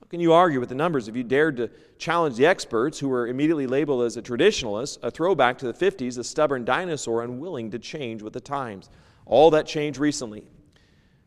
How 0.00 0.06
can 0.08 0.20
you 0.20 0.32
argue 0.32 0.58
with 0.58 0.70
the 0.70 0.74
numbers 0.74 1.06
if 1.06 1.16
you 1.16 1.22
dared 1.22 1.58
to 1.58 1.70
challenge 1.98 2.36
the 2.36 2.46
experts 2.46 2.98
who 2.98 3.10
were 3.10 3.26
immediately 3.26 3.66
labeled 3.66 4.04
as 4.04 4.16
a 4.16 4.22
traditionalist, 4.22 5.00
a 5.02 5.10
throwback 5.10 5.58
to 5.58 5.70
the 5.70 5.74
50s, 5.74 6.16
a 6.16 6.24
stubborn 6.24 6.64
dinosaur 6.64 7.22
unwilling 7.22 7.70
to 7.72 7.78
change 7.78 8.22
with 8.22 8.32
the 8.32 8.40
times? 8.40 8.88
All 9.26 9.50
that 9.50 9.66
changed 9.66 9.98
recently. 9.98 10.46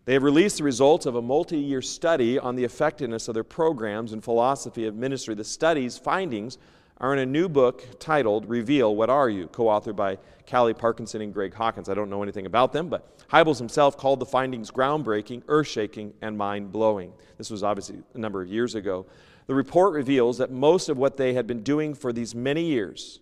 They 0.05 0.13
have 0.13 0.23
released 0.23 0.57
the 0.57 0.63
results 0.63 1.05
of 1.05 1.13
a 1.13 1.21
multi 1.21 1.59
year 1.59 1.83
study 1.83 2.39
on 2.39 2.55
the 2.55 2.63
effectiveness 2.63 3.27
of 3.27 3.35
their 3.35 3.43
programs 3.43 4.13
and 4.13 4.23
philosophy 4.23 4.87
of 4.87 4.95
ministry. 4.95 5.35
The 5.35 5.43
study's 5.43 5.99
findings 5.99 6.57
are 6.99 7.13
in 7.13 7.19
a 7.19 7.25
new 7.25 7.47
book 7.47 7.85
titled 7.99 8.49
Reveal 8.49 8.95
What 8.95 9.09
Are 9.09 9.29
You, 9.29 9.47
co 9.47 9.65
authored 9.65 9.95
by 9.95 10.17
Cally 10.45 10.73
Parkinson 10.73 11.21
and 11.21 11.33
Greg 11.33 11.53
Hawkins. 11.53 11.89
I 11.89 11.93
don't 11.93 12.09
know 12.09 12.23
anything 12.23 12.45
about 12.45 12.73
them, 12.73 12.89
but 12.89 13.27
Hybels 13.27 13.57
himself 13.57 13.97
called 13.97 14.19
the 14.19 14.25
findings 14.25 14.71
groundbreaking, 14.71 15.43
earth 15.47 15.67
shaking, 15.67 16.13
and 16.21 16.37
mind 16.37 16.71
blowing. 16.71 17.13
This 17.37 17.49
was 17.49 17.63
obviously 17.63 18.01
a 18.13 18.17
number 18.17 18.41
of 18.41 18.47
years 18.47 18.73
ago. 18.75 19.05
The 19.45 19.55
report 19.55 19.93
reveals 19.93 20.39
that 20.39 20.51
most 20.51 20.89
of 20.89 20.97
what 20.97 21.17
they 21.17 21.33
had 21.33 21.47
been 21.47 21.63
doing 21.63 21.93
for 21.93 22.11
these 22.11 22.33
many 22.33 22.63
years, 22.63 23.19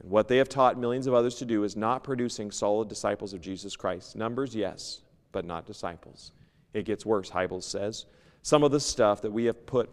And 0.00 0.10
what 0.10 0.28
they 0.28 0.36
have 0.36 0.48
taught 0.48 0.78
millions 0.78 1.06
of 1.06 1.14
others 1.14 1.36
to 1.36 1.44
do 1.44 1.64
is 1.64 1.76
not 1.76 2.04
producing 2.04 2.50
solid 2.50 2.88
disciples 2.88 3.32
of 3.32 3.40
Jesus 3.40 3.76
Christ. 3.76 4.16
Numbers, 4.16 4.54
yes, 4.54 5.02
but 5.30 5.44
not 5.44 5.66
disciples. 5.66 6.32
It 6.74 6.84
gets 6.84 7.06
worse, 7.06 7.30
Hybels 7.30 7.64
says. 7.64 8.06
Some 8.42 8.64
of 8.64 8.72
the 8.72 8.80
stuff 8.80 9.22
that 9.22 9.30
we 9.30 9.44
have 9.44 9.66
put 9.66 9.90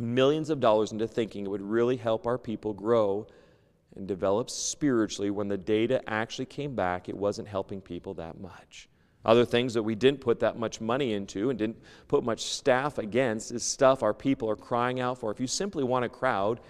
millions 0.00 0.50
of 0.50 0.60
dollars 0.60 0.92
into 0.92 1.06
thinking 1.06 1.44
it 1.44 1.50
would 1.50 1.62
really 1.62 1.96
help 1.96 2.26
our 2.26 2.38
people 2.38 2.72
grow 2.72 3.26
and 3.96 4.06
develop 4.06 4.50
spiritually, 4.50 5.30
when 5.30 5.48
the 5.48 5.58
data 5.58 6.00
actually 6.08 6.46
came 6.46 6.74
back, 6.74 7.08
it 7.08 7.16
wasn't 7.16 7.48
helping 7.48 7.80
people 7.80 8.14
that 8.14 8.40
much. 8.40 8.88
Other 9.24 9.44
things 9.44 9.74
that 9.74 9.82
we 9.82 9.94
didn't 9.94 10.20
put 10.20 10.40
that 10.40 10.58
much 10.58 10.80
money 10.80 11.12
into 11.12 11.50
and 11.50 11.58
didn't 11.58 11.78
put 12.08 12.24
much 12.24 12.44
staff 12.44 12.98
against 12.98 13.52
is 13.52 13.62
stuff 13.62 14.02
our 14.02 14.14
people 14.14 14.48
are 14.48 14.56
crying 14.56 15.00
out 15.00 15.18
for. 15.18 15.30
If 15.30 15.40
you 15.40 15.46
simply 15.46 15.84
want 15.84 16.04
a 16.04 16.08
crowd, 16.08 16.60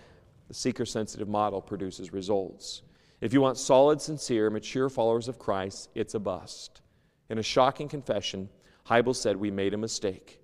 the 0.49 0.55
seeker 0.55 0.85
sensitive 0.85 1.29
model 1.29 1.61
produces 1.61 2.12
results. 2.12 2.83
If 3.21 3.33
you 3.33 3.40
want 3.40 3.59
solid, 3.59 4.01
sincere, 4.01 4.51
mature 4.51 4.88
followers 4.88 5.29
of 5.29 5.38
Christ, 5.38 5.90
it's 5.95 6.14
a 6.14 6.19
bust. 6.19 6.81
In 7.29 7.38
a 7.38 7.43
shocking 7.43 7.88
confession, 7.88 8.49
Hybels 8.87 9.16
said 9.16 9.37
we 9.37 9.53
made 9.53 9.75
a 9.75 9.79
mistake. 9.79 10.39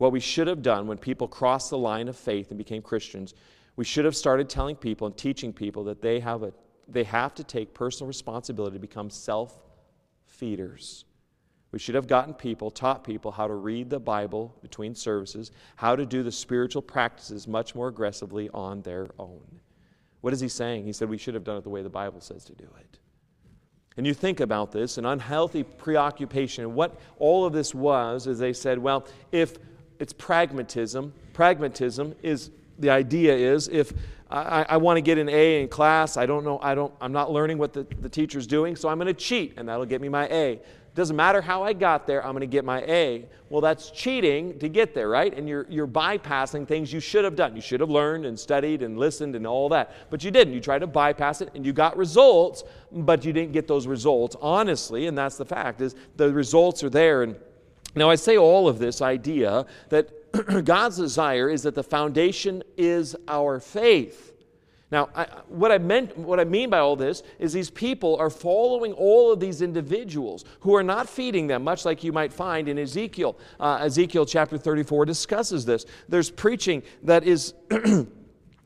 What 0.00 0.12
we 0.12 0.20
should 0.20 0.46
have 0.46 0.62
done 0.62 0.86
when 0.86 0.96
people 0.96 1.28
crossed 1.28 1.68
the 1.68 1.76
line 1.76 2.08
of 2.08 2.16
faith 2.16 2.48
and 2.48 2.56
became 2.56 2.80
Christians, 2.80 3.34
we 3.76 3.84
should 3.84 4.06
have 4.06 4.16
started 4.16 4.48
telling 4.48 4.74
people 4.74 5.06
and 5.06 5.14
teaching 5.14 5.52
people 5.52 5.84
that 5.84 6.00
they 6.00 6.20
have, 6.20 6.42
a, 6.42 6.54
they 6.88 7.04
have 7.04 7.34
to 7.34 7.44
take 7.44 7.74
personal 7.74 8.08
responsibility 8.08 8.76
to 8.76 8.80
become 8.80 9.10
self 9.10 9.58
feeders. 10.24 11.04
We 11.70 11.78
should 11.78 11.96
have 11.96 12.06
gotten 12.06 12.32
people, 12.32 12.70
taught 12.70 13.04
people 13.04 13.30
how 13.30 13.46
to 13.46 13.52
read 13.52 13.90
the 13.90 14.00
Bible 14.00 14.56
between 14.62 14.94
services, 14.94 15.50
how 15.76 15.96
to 15.96 16.06
do 16.06 16.22
the 16.22 16.32
spiritual 16.32 16.80
practices 16.80 17.46
much 17.46 17.74
more 17.74 17.88
aggressively 17.88 18.48
on 18.54 18.80
their 18.80 19.08
own. 19.18 19.60
What 20.22 20.32
is 20.32 20.40
he 20.40 20.48
saying? 20.48 20.84
He 20.84 20.94
said 20.94 21.10
we 21.10 21.18
should 21.18 21.34
have 21.34 21.44
done 21.44 21.58
it 21.58 21.62
the 21.62 21.68
way 21.68 21.82
the 21.82 21.90
Bible 21.90 22.22
says 22.22 22.42
to 22.46 22.54
do 22.54 22.68
it. 22.80 22.98
And 23.98 24.06
you 24.06 24.14
think 24.14 24.40
about 24.40 24.72
this 24.72 24.96
an 24.96 25.04
unhealthy 25.04 25.62
preoccupation. 25.62 26.74
What 26.74 26.98
all 27.18 27.44
of 27.44 27.52
this 27.52 27.74
was 27.74 28.26
is 28.26 28.38
they 28.38 28.54
said, 28.54 28.78
well, 28.78 29.06
if 29.30 29.58
it's 30.00 30.12
pragmatism, 30.12 31.12
pragmatism 31.32 32.16
is 32.22 32.50
the 32.78 32.90
idea 32.90 33.34
is 33.36 33.68
if 33.68 33.92
I, 34.30 34.64
I 34.68 34.76
want 34.78 34.96
to 34.96 35.02
get 35.02 35.18
an 35.18 35.28
A 35.28 35.60
in 35.60 35.68
class, 35.68 36.16
I 36.16 36.24
don't 36.24 36.44
know, 36.44 36.58
I 36.62 36.74
don't, 36.74 36.92
I'm 37.00 37.12
not 37.12 37.30
learning 37.30 37.58
what 37.58 37.72
the, 37.72 37.86
the 38.00 38.08
teacher's 38.08 38.46
doing, 38.46 38.76
so 38.76 38.88
I'm 38.88 38.98
going 38.98 39.08
to 39.08 39.14
cheat, 39.14 39.54
and 39.56 39.68
that'll 39.68 39.86
get 39.86 40.00
me 40.00 40.08
my 40.08 40.26
A. 40.28 40.60
Doesn't 40.94 41.16
matter 41.16 41.40
how 41.40 41.62
I 41.62 41.72
got 41.72 42.06
there, 42.06 42.24
I'm 42.24 42.32
going 42.32 42.40
to 42.40 42.46
get 42.46 42.64
my 42.64 42.80
A. 42.82 43.26
Well, 43.48 43.60
that's 43.60 43.90
cheating 43.90 44.58
to 44.58 44.68
get 44.68 44.94
there, 44.94 45.08
right? 45.08 45.36
And 45.36 45.48
you're, 45.48 45.66
you're 45.68 45.86
bypassing 45.86 46.66
things 46.66 46.92
you 46.92 47.00
should 47.00 47.24
have 47.24 47.36
done. 47.36 47.54
You 47.54 47.62
should 47.62 47.80
have 47.80 47.90
learned 47.90 48.24
and 48.24 48.38
studied 48.38 48.82
and 48.82 48.98
listened 48.98 49.36
and 49.36 49.46
all 49.46 49.68
that. 49.68 49.92
But 50.10 50.24
you 50.24 50.30
didn't. 50.30 50.54
You 50.54 50.60
tried 50.60 50.80
to 50.80 50.86
bypass 50.86 51.40
it 51.40 51.50
and 51.54 51.64
you 51.64 51.72
got 51.72 51.96
results, 51.96 52.64
but 52.92 53.24
you 53.24 53.32
didn't 53.32 53.52
get 53.52 53.68
those 53.68 53.86
results 53.86 54.36
honestly. 54.40 55.06
And 55.06 55.18
that's 55.18 55.36
the 55.36 55.44
fact 55.44 55.80
is 55.80 55.94
the 56.16 56.32
results 56.32 56.82
are 56.84 56.90
there. 56.90 57.22
And 57.22 57.36
now 57.94 58.10
I 58.10 58.14
say 58.14 58.36
all 58.36 58.68
of 58.68 58.78
this 58.78 59.02
idea 59.02 59.66
that 59.88 60.10
God's 60.64 60.96
desire 60.96 61.48
is 61.48 61.62
that 61.62 61.74
the 61.74 61.82
foundation 61.82 62.62
is 62.76 63.16
our 63.28 63.60
faith. 63.60 64.30
Now, 64.92 65.08
I, 65.14 65.24
what, 65.48 65.70
I 65.70 65.78
meant, 65.78 66.16
what 66.18 66.40
I 66.40 66.44
mean 66.44 66.68
by 66.68 66.78
all 66.78 66.96
this 66.96 67.22
is 67.38 67.52
these 67.52 67.70
people 67.70 68.16
are 68.16 68.30
following 68.30 68.92
all 68.92 69.32
of 69.32 69.38
these 69.38 69.62
individuals 69.62 70.44
who 70.60 70.74
are 70.74 70.82
not 70.82 71.08
feeding 71.08 71.46
them, 71.46 71.62
much 71.62 71.84
like 71.84 72.02
you 72.02 72.12
might 72.12 72.32
find 72.32 72.68
in 72.68 72.76
Ezekiel. 72.76 73.38
Uh, 73.60 73.78
Ezekiel 73.82 74.26
chapter 74.26 74.58
34 74.58 75.04
discusses 75.04 75.64
this. 75.64 75.86
There's 76.08 76.30
preaching 76.30 76.82
that 77.04 77.24
is 77.24 77.54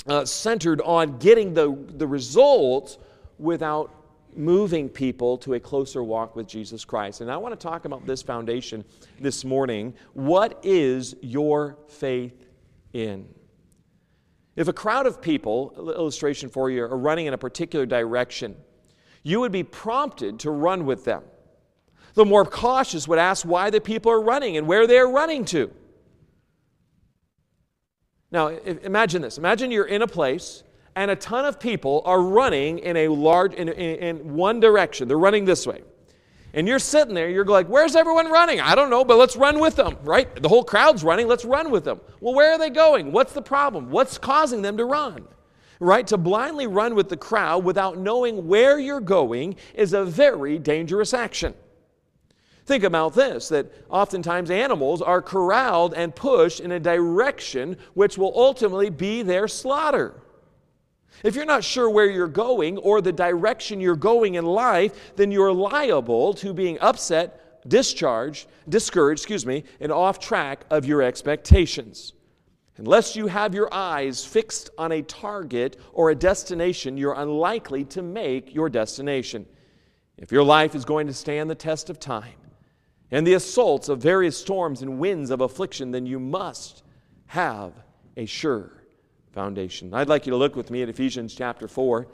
uh, 0.07 0.25
centered 0.25 0.81
on 0.81 1.19
getting 1.19 1.53
the, 1.53 1.77
the 1.97 2.07
results 2.07 2.97
without 3.39 3.94
moving 4.37 4.89
people 4.89 5.39
to 5.39 5.55
a 5.55 5.61
closer 5.61 6.03
walk 6.03 6.37
with 6.37 6.47
Jesus 6.47 6.85
Christ. 6.85 7.21
And 7.21 7.31
I 7.31 7.37
want 7.37 7.59
to 7.59 7.63
talk 7.63 7.85
about 7.85 8.07
this 8.07 8.23
foundation 8.23 8.85
this 9.21 9.45
morning. 9.45 9.95
What 10.13 10.61
is 10.63 11.15
your 11.21 11.79
faith 11.89 12.47
in? 12.93 13.29
If 14.57 14.69
a 14.69 14.73
crowd 14.73 15.07
of 15.07 15.21
people, 15.21 15.95
illustration 15.97 16.49
for 16.49 16.71
you, 16.71 16.85
are 16.85 16.97
running 16.97 17.27
in 17.27 17.35
a 17.35 17.39
particular 17.39 17.87
direction, 17.87 18.57
you 19.23 19.41
would 19.41 19.53
be 19.53 19.63
prompted 19.63 20.41
to 20.41 20.51
run 20.51 20.87
with 20.87 21.05
them. 21.05 21.23
The 22.15 22.25
more 22.25 22.45
cautious 22.45 23.09
would 23.09 23.19
ask 23.19 23.45
why 23.45 23.71
the 23.71 23.81
people 23.81 24.13
are 24.13 24.21
running 24.21 24.57
and 24.57 24.67
where 24.67 24.87
they're 24.87 25.09
running 25.09 25.45
to. 25.47 25.73
Now, 28.31 28.49
imagine 28.49 29.23
this. 29.23 29.39
Imagine 29.39 29.71
you're 29.71 29.85
in 29.85 30.03
a 30.03 30.09
place 30.09 30.64
and 30.97 31.11
a 31.11 31.17
ton 31.17 31.45
of 31.45 31.59
people 31.59 32.03
are 32.05 32.21
running 32.21 32.79
in 32.79 32.97
a 32.97 33.09
large 33.09 33.55
in, 33.55 33.69
in, 33.69 34.19
in 34.19 34.35
one 34.35 34.61
direction. 34.61 35.09
They're 35.09 35.19
running 35.19 35.45
this 35.45 35.67
way 35.67 35.83
and 36.55 36.69
you're 36.69 36.79
sitting 36.79 37.15
there, 37.15 37.29
you're 37.29 37.45
like, 37.45 37.67
where's 37.67 37.97
everyone 37.97 38.31
running? 38.31 38.61
I 38.61 38.77
don't 38.77 38.89
know, 38.89 39.05
but 39.05 39.19
let's 39.19 39.35
run 39.35 39.59
with 39.59 39.75
them, 39.75 39.97
right? 40.05 40.41
The 40.41 40.49
whole 40.49 40.63
crowd's 40.63 41.03
running, 41.03 41.27
let's 41.27 41.45
run 41.45 41.71
with 41.71 41.85
them. 41.85 42.01
Well, 42.21 42.33
where 42.33 42.53
are 42.53 42.59
they 42.59 42.71
going? 42.71 43.11
What's 43.11 43.33
the 43.33 43.43
problem? 43.43 43.91
What's 43.91 44.19
causing 44.19 44.63
them 44.63 44.77
to 44.77 44.85
run? 44.85 45.27
Right? 45.81 46.07
To 46.07 46.17
blindly 46.17 46.69
run 46.69 46.95
with 46.95 47.09
the 47.09 47.17
crowd 47.17 47.65
without 47.65 47.99
knowing 47.99 48.47
where 48.47 48.79
you're 48.79 49.01
going 49.01 49.57
is 49.75 49.93
a 49.93 50.05
very 50.05 50.61
dangerous 50.61 51.13
action. 51.13 51.55
Think 52.67 52.85
about 52.85 53.15
this 53.15 53.49
that 53.49 53.73
oftentimes 53.91 54.51
animals 54.51 55.03
are 55.03 55.21
corralled 55.21 55.93
and 55.95 56.15
pushed 56.15 56.61
in 56.61 56.71
a 56.71 56.81
direction 56.81 57.77
which 57.95 58.17
will 58.17 58.33
ultimately 58.37 58.91
be 58.91 59.23
their 59.23 59.49
slaughter. 59.49 60.23
If 61.23 61.37
you're 61.37 61.45
not 61.45 61.65
sure 61.65 61.89
where 61.89 62.11
you're 62.11 62.27
going 62.27 62.79
or 62.79 63.01
the 63.01 63.13
direction 63.13 63.81
you're 63.81 63.97
going 63.97 64.35
in 64.35 64.45
life, 64.45 65.17
then 65.17 65.31
you're 65.31 65.53
liable 65.53 66.35
to 66.35 66.53
being 66.53 66.79
upset, 66.81 67.69
discharged, 67.69 68.49
discouraged, 68.69 69.21
excuse 69.21 69.47
me, 69.47 69.65
and 69.81 69.93
off 69.93 70.19
track 70.19 70.65
of 70.71 70.85
your 70.85 71.03
expectations. 71.03 72.15
Unless 72.77 73.15
you 73.15 73.29
have 73.29 73.55
your 73.55 73.73
eyes 73.73 74.25
fixed 74.25 74.71
on 74.77 74.91
a 74.91 75.03
target 75.03 75.79
or 75.93 76.11
a 76.11 76.15
destination, 76.15 76.97
you're 76.97 77.15
unlikely 77.15 77.85
to 77.85 78.03
make 78.03 78.53
your 78.53 78.69
destination. 78.69 79.47
If 80.17 80.33
your 80.33 80.43
life 80.43 80.75
is 80.75 80.85
going 80.85 81.07
to 81.07 81.15
stand 81.15 81.49
the 81.49 81.55
test 81.55 81.89
of 81.89 82.01
time 82.01 82.35
and 83.11 83.27
the 83.27 83.35
assaults 83.35 83.89
of 83.89 84.01
various 84.01 84.37
storms 84.37 84.83
and 84.83 84.99
winds 84.99 85.31
of 85.31 85.41
affliction, 85.41 85.93
then 85.93 86.05
you 86.05 86.19
must 86.19 86.83
have 87.27 87.73
a 88.17 88.27
sure 88.27 88.74
foundation. 89.35 89.93
I'd 89.93 90.09
like 90.09 90.25
you 90.27 90.31
to 90.31 90.37
look 90.37 90.57
with 90.57 90.71
me 90.71 90.83
at 90.83 90.89
Ephesians 90.89 91.35
chapter 91.35 91.69
4. 91.69 92.07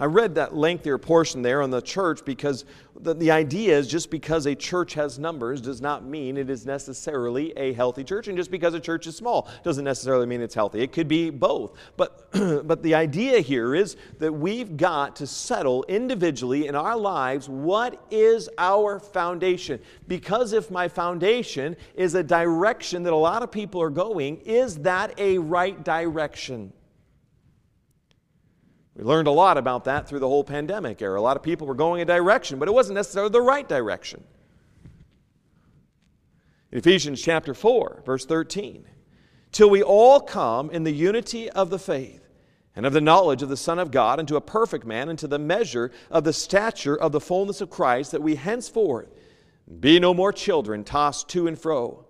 I 0.00 0.04
read 0.04 0.36
that 0.36 0.54
lengthier 0.54 0.96
portion 0.96 1.42
there 1.42 1.60
on 1.60 1.70
the 1.70 1.80
church 1.80 2.24
because 2.24 2.64
the, 3.00 3.14
the 3.14 3.32
idea 3.32 3.76
is 3.76 3.88
just 3.88 4.10
because 4.10 4.46
a 4.46 4.54
church 4.54 4.94
has 4.94 5.18
numbers 5.18 5.60
does 5.60 5.80
not 5.80 6.04
mean 6.04 6.36
it 6.36 6.48
is 6.48 6.64
necessarily 6.64 7.52
a 7.56 7.72
healthy 7.72 8.04
church. 8.04 8.28
And 8.28 8.36
just 8.36 8.52
because 8.52 8.74
a 8.74 8.80
church 8.80 9.08
is 9.08 9.16
small 9.16 9.48
doesn't 9.64 9.84
necessarily 9.84 10.26
mean 10.26 10.40
it's 10.40 10.54
healthy. 10.54 10.82
It 10.82 10.92
could 10.92 11.08
be 11.08 11.30
both. 11.30 11.72
But, 11.96 12.30
but 12.32 12.82
the 12.84 12.94
idea 12.94 13.40
here 13.40 13.74
is 13.74 13.96
that 14.20 14.32
we've 14.32 14.76
got 14.76 15.16
to 15.16 15.26
settle 15.26 15.84
individually 15.88 16.68
in 16.68 16.76
our 16.76 16.96
lives 16.96 17.48
what 17.48 18.00
is 18.12 18.48
our 18.56 19.00
foundation. 19.00 19.80
Because 20.06 20.52
if 20.52 20.70
my 20.70 20.86
foundation 20.86 21.76
is 21.96 22.14
a 22.14 22.22
direction 22.22 23.02
that 23.02 23.12
a 23.12 23.16
lot 23.16 23.42
of 23.42 23.50
people 23.50 23.82
are 23.82 23.90
going, 23.90 24.36
is 24.42 24.78
that 24.78 25.18
a 25.18 25.38
right 25.38 25.84
direction? 25.84 26.72
We 28.98 29.04
learned 29.04 29.28
a 29.28 29.32
lot 29.32 29.56
about 29.58 29.84
that 29.84 30.08
through 30.08 30.18
the 30.18 30.28
whole 30.28 30.42
pandemic 30.42 31.00
era. 31.00 31.20
A 31.20 31.22
lot 31.22 31.36
of 31.36 31.42
people 31.44 31.68
were 31.68 31.76
going 31.76 32.02
a 32.02 32.04
direction, 32.04 32.58
but 32.58 32.66
it 32.66 32.74
wasn't 32.74 32.96
necessarily 32.96 33.30
the 33.30 33.40
right 33.40 33.66
direction. 33.66 34.24
In 36.72 36.78
Ephesians 36.78 37.22
chapter 37.22 37.54
4, 37.54 38.02
verse 38.04 38.26
13, 38.26 38.84
till 39.52 39.70
we 39.70 39.84
all 39.84 40.18
come 40.18 40.68
in 40.70 40.82
the 40.82 40.90
unity 40.90 41.48
of 41.48 41.70
the 41.70 41.78
faith 41.78 42.28
and 42.74 42.84
of 42.84 42.92
the 42.92 43.00
knowledge 43.00 43.40
of 43.40 43.48
the 43.48 43.56
Son 43.56 43.78
of 43.78 43.92
God, 43.92 44.18
into 44.18 44.34
a 44.34 44.40
perfect 44.40 44.84
man, 44.84 45.08
into 45.08 45.28
the 45.28 45.38
measure 45.38 45.92
of 46.10 46.24
the 46.24 46.32
stature 46.32 46.96
of 46.96 47.12
the 47.12 47.20
fullness 47.20 47.60
of 47.60 47.70
Christ, 47.70 48.10
that 48.10 48.22
we 48.22 48.34
henceforth 48.34 49.14
be 49.78 50.00
no 50.00 50.12
more 50.12 50.32
children 50.32 50.82
tossed 50.82 51.28
to 51.28 51.46
and 51.46 51.56
fro 51.56 52.07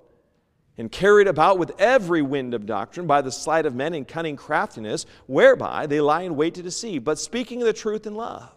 and 0.79 0.91
carried 0.91 1.27
about 1.27 1.59
with 1.59 1.73
every 1.79 2.23
wind 2.23 2.55
of 2.55 2.65
doctrine 2.65 3.07
by 3.07 3.21
the 3.21 3.33
sleight 3.33 3.67
of 3.67 3.75
men 3.75 3.93
and 3.95 4.07
cunning 4.07 4.37
craftiness, 4.37 5.05
whereby 5.27 5.87
they 5.87 6.01
lie 6.01 6.23
in 6.23 6.37
wait 6.37 6.55
to 6.55 6.63
deceive. 6.63 7.05
But 7.05 7.19
speaking 7.19 7.59
the 7.59 7.73
truth 7.73 8.07
in 8.07 8.15
love, 8.15 8.53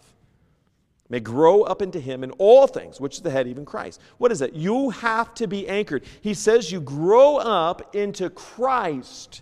may 1.09 1.19
grow 1.19 1.63
up 1.63 1.81
into 1.81 1.99
him 1.99 2.23
in 2.23 2.31
all 2.31 2.67
things, 2.67 3.01
which 3.01 3.15
is 3.15 3.21
the 3.21 3.31
head, 3.31 3.47
even 3.47 3.65
Christ. 3.65 3.99
What 4.17 4.31
is 4.31 4.41
it? 4.41 4.53
You 4.53 4.91
have 4.91 5.33
to 5.35 5.47
be 5.47 5.67
anchored. 5.67 6.05
He 6.21 6.33
says 6.33 6.71
you 6.71 6.79
grow 6.79 7.35
up 7.37 7.93
into 7.93 8.29
Christ. 8.29 9.41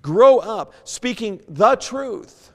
Grow 0.00 0.38
up 0.38 0.72
speaking 0.84 1.42
the 1.48 1.74
truth. 1.74 2.50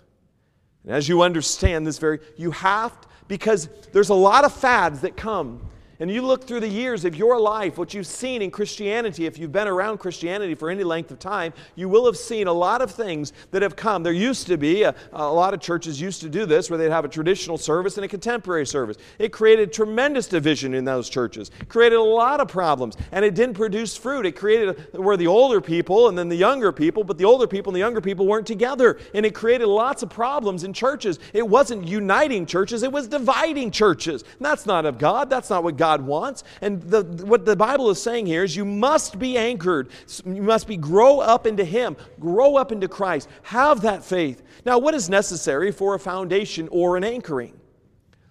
And 0.86 0.94
as 0.94 1.08
you 1.08 1.22
understand 1.22 1.86
this 1.86 2.00
very, 2.00 2.20
you 2.36 2.50
have, 2.52 3.00
to, 3.02 3.08
because 3.28 3.70
there's 3.92 4.10
a 4.10 4.16
lot 4.16 4.44
of 4.44 4.54
fads 4.54 5.02
that 5.02 5.16
come 5.16 5.62
And 6.02 6.10
you 6.10 6.24
look 6.24 6.48
through 6.48 6.62
the 6.62 6.68
years 6.68 7.06
of 7.06 7.16
your 7.16 7.40
life, 7.40 7.78
what 7.78 7.94
you've 7.94 8.08
seen 8.08 8.42
in 8.42 8.50
Christianity, 8.50 9.28
if 9.28 9.38
you've 9.38 9.52
been 9.52 9.68
around 9.68 10.00
Christianity 10.00 10.56
for 10.56 10.72
any 10.72 10.84
length 10.84 11.12
of 11.12 11.20
time, 11.20 11.54
you 11.76 11.88
will 11.88 12.08
have 12.08 12.18
seen 12.18 12.48
a 12.48 12.54
lot 12.54 12.82
of 12.82 12.90
things 12.90 13.34
that 13.52 13.62
have 13.62 13.76
come. 13.76 14.02
There 14.02 14.12
used 14.12 14.48
to 14.48 14.58
be, 14.58 14.82
a, 14.82 14.96
a 15.14 15.32
lot 15.32 15.54
of 15.54 15.60
churches 15.60 16.02
used 16.02 16.22
to 16.22 16.30
do 16.30 16.48
this, 16.48 16.72
where 16.72 16.80
they'd 16.80 16.90
have 16.90 17.06
a 17.06 17.08
traditional 17.08 17.56
service 17.56 17.98
and 17.98 18.06
a 18.06 18.08
contemporary 18.08 18.66
service. 18.66 18.98
It 19.20 19.32
created 19.32 19.72
tremendous 19.72 20.26
division 20.26 20.74
in 20.74 20.86
those 20.86 21.08
churches, 21.08 21.52
created 21.70 21.98
a 21.98 22.02
lot 22.02 22.40
of 22.40 22.48
problems, 22.48 22.98
and 23.12 23.24
it 23.24 23.36
didn't 23.36 23.54
produce 23.54 23.96
fruit. 23.96 24.26
It 24.26 24.32
created 24.32 24.84
where 24.94 25.18
the 25.18 25.28
older 25.28 25.62
people 25.62 26.08
and 26.08 26.18
then 26.18 26.30
the 26.30 26.36
younger 26.36 26.72
people, 26.72 27.04
but 27.04 27.20
the 27.20 27.26
older 27.26 27.46
people 27.46 27.70
and 27.70 27.76
the 27.76 27.80
younger 27.82 28.02
people 28.02 28.26
weren't 28.26 28.48
together. 28.48 28.98
And 29.14 29.24
it 29.24 29.36
created 29.36 29.68
lots 29.68 30.02
of 30.02 30.10
problems 30.10 30.64
in 30.64 30.74
churches. 30.74 31.20
It 31.32 31.48
wasn't 31.48 31.88
uniting 31.88 32.48
churches, 32.48 32.82
it 32.82 32.92
was 32.92 33.08
dividing 33.08 33.70
churches. 33.70 34.24
And 34.24 34.44
that's 34.44 34.66
not 34.66 34.88
of 34.88 34.98
God. 34.98 35.30
That's 35.30 35.52
not 35.52 35.64
what 35.64 35.78
God 35.78 35.91
God 35.92 36.02
wants. 36.02 36.46
And 36.62 36.82
the, 36.82 37.04
what 37.26 37.44
the 37.44 37.56
Bible 37.56 37.90
is 37.90 38.02
saying 38.02 38.26
here 38.26 38.46
is 38.46 38.56
you 38.56 38.64
must 38.64 39.20
be 39.20 39.38
anchored. 39.38 39.90
You 40.26 40.42
must 40.42 40.66
be 40.68 40.78
grow 40.78 41.20
up 41.20 41.46
into 41.46 41.66
Him, 41.66 41.98
grow 42.18 42.56
up 42.56 42.72
into 42.72 42.88
Christ, 42.88 43.28
have 43.44 43.82
that 43.82 44.04
faith. 44.06 44.42
Now, 44.66 44.78
what 44.80 44.94
is 44.94 45.10
necessary 45.10 45.72
for 45.72 45.96
a 45.96 46.00
foundation 46.00 46.70
or 46.72 46.96
an 46.96 47.04
anchoring? 47.04 47.60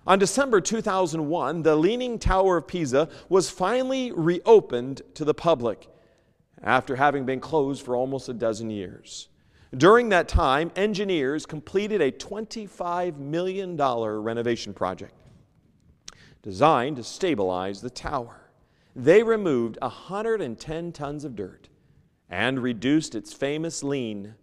On 0.07 0.19
December 0.19 0.63
2001, 0.63 1.63
the 1.63 1.77
Leaning 1.77 2.19
Tower 2.19 2.57
of 2.57 2.67
Pisa 2.67 3.11
was 3.29 3.51
finally 3.51 4.11
reopened 4.13 5.03
to 5.15 5.27
the 5.27 5.35
public 5.35 5.87
after 6.63 6.97
having 6.97 7.27
been 7.27 7.41
closed 7.41 7.85
for 7.85 7.95
almost 7.95 8.31
a 8.31 8.35
dozen 8.35 8.71
years. 8.71 9.29
During 9.77 10.09
that 10.09 10.29
time, 10.29 10.73
engineers 10.77 11.45
completed 11.45 12.01
a 12.01 12.11
$25 12.11 13.19
million 13.19 13.77
renovation 13.77 14.73
project 14.73 15.15
designed 16.43 16.97
to 16.97 17.05
stabilize 17.05 17.81
the 17.81 17.91
tower. 17.91 18.51
They 18.97 19.23
removed 19.23 19.79
110 19.81 20.93
tons 20.93 21.25
of 21.25 21.37
dirt 21.37 21.69
and 22.29 22.63
reduced 22.63 23.15
its 23.15 23.33
famous 23.33 23.83
lean 23.83 24.35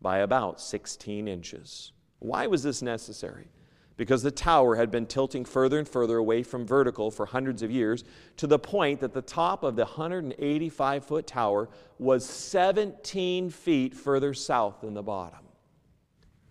by 0.00 0.18
about 0.18 0.60
16 0.60 1.26
inches. 1.26 1.92
Why 2.18 2.46
was 2.46 2.62
this 2.62 2.82
necessary? 2.82 3.48
Because 3.96 4.22
the 4.22 4.30
tower 4.30 4.74
had 4.76 4.90
been 4.90 5.06
tilting 5.06 5.44
further 5.44 5.78
and 5.78 5.88
further 5.88 6.16
away 6.16 6.42
from 6.42 6.66
vertical 6.66 7.10
for 7.10 7.26
hundreds 7.26 7.62
of 7.62 7.70
years 7.70 8.04
to 8.38 8.46
the 8.46 8.58
point 8.58 9.00
that 9.00 9.12
the 9.12 9.22
top 9.22 9.62
of 9.62 9.76
the 9.76 9.84
185 9.84 11.04
foot 11.04 11.26
tower 11.26 11.68
was 11.98 12.24
17 12.24 13.50
feet 13.50 13.94
further 13.94 14.34
south 14.34 14.80
than 14.80 14.94
the 14.94 15.02
bottom. 15.02 15.43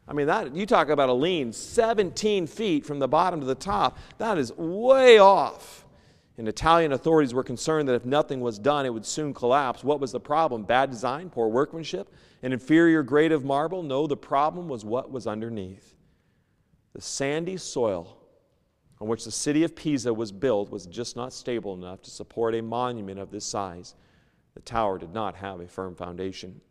I 0.07 0.13
mean, 0.13 0.27
that, 0.27 0.55
you 0.55 0.65
talk 0.65 0.89
about 0.89 1.09
a 1.09 1.13
lean 1.13 1.53
17 1.53 2.47
feet 2.47 2.85
from 2.85 2.99
the 2.99 3.07
bottom 3.07 3.39
to 3.39 3.45
the 3.45 3.55
top. 3.55 3.97
That 4.17 4.37
is 4.37 4.51
way 4.57 5.17
off. 5.17 5.85
And 6.37 6.47
Italian 6.47 6.91
authorities 6.91 7.33
were 7.33 7.43
concerned 7.43 7.87
that 7.87 7.93
if 7.93 8.05
nothing 8.05 8.41
was 8.41 8.57
done, 8.57 8.85
it 8.85 8.93
would 8.93 9.05
soon 9.05 9.33
collapse. 9.33 9.83
What 9.83 9.99
was 9.99 10.11
the 10.11 10.19
problem? 10.19 10.63
Bad 10.63 10.89
design, 10.89 11.29
poor 11.29 11.47
workmanship, 11.47 12.11
an 12.41 12.51
inferior 12.51 13.03
grade 13.03 13.31
of 13.31 13.45
marble? 13.45 13.83
No, 13.83 14.07
the 14.07 14.17
problem 14.17 14.67
was 14.67 14.83
what 14.83 15.11
was 15.11 15.27
underneath. 15.27 15.95
The 16.93 17.01
sandy 17.01 17.57
soil 17.57 18.17
on 18.99 19.07
which 19.07 19.25
the 19.25 19.31
city 19.31 19.63
of 19.63 19.75
Pisa 19.75 20.13
was 20.13 20.31
built 20.31 20.71
was 20.71 20.85
just 20.85 21.15
not 21.15 21.33
stable 21.33 21.73
enough 21.75 22.01
to 22.03 22.11
support 22.11 22.55
a 22.55 22.61
monument 22.61 23.19
of 23.19 23.31
this 23.31 23.45
size. 23.45 23.95
The 24.55 24.61
tower 24.61 24.97
did 24.97 25.13
not 25.13 25.35
have 25.35 25.59
a 25.59 25.67
firm 25.67 25.95
foundation. 25.95 26.61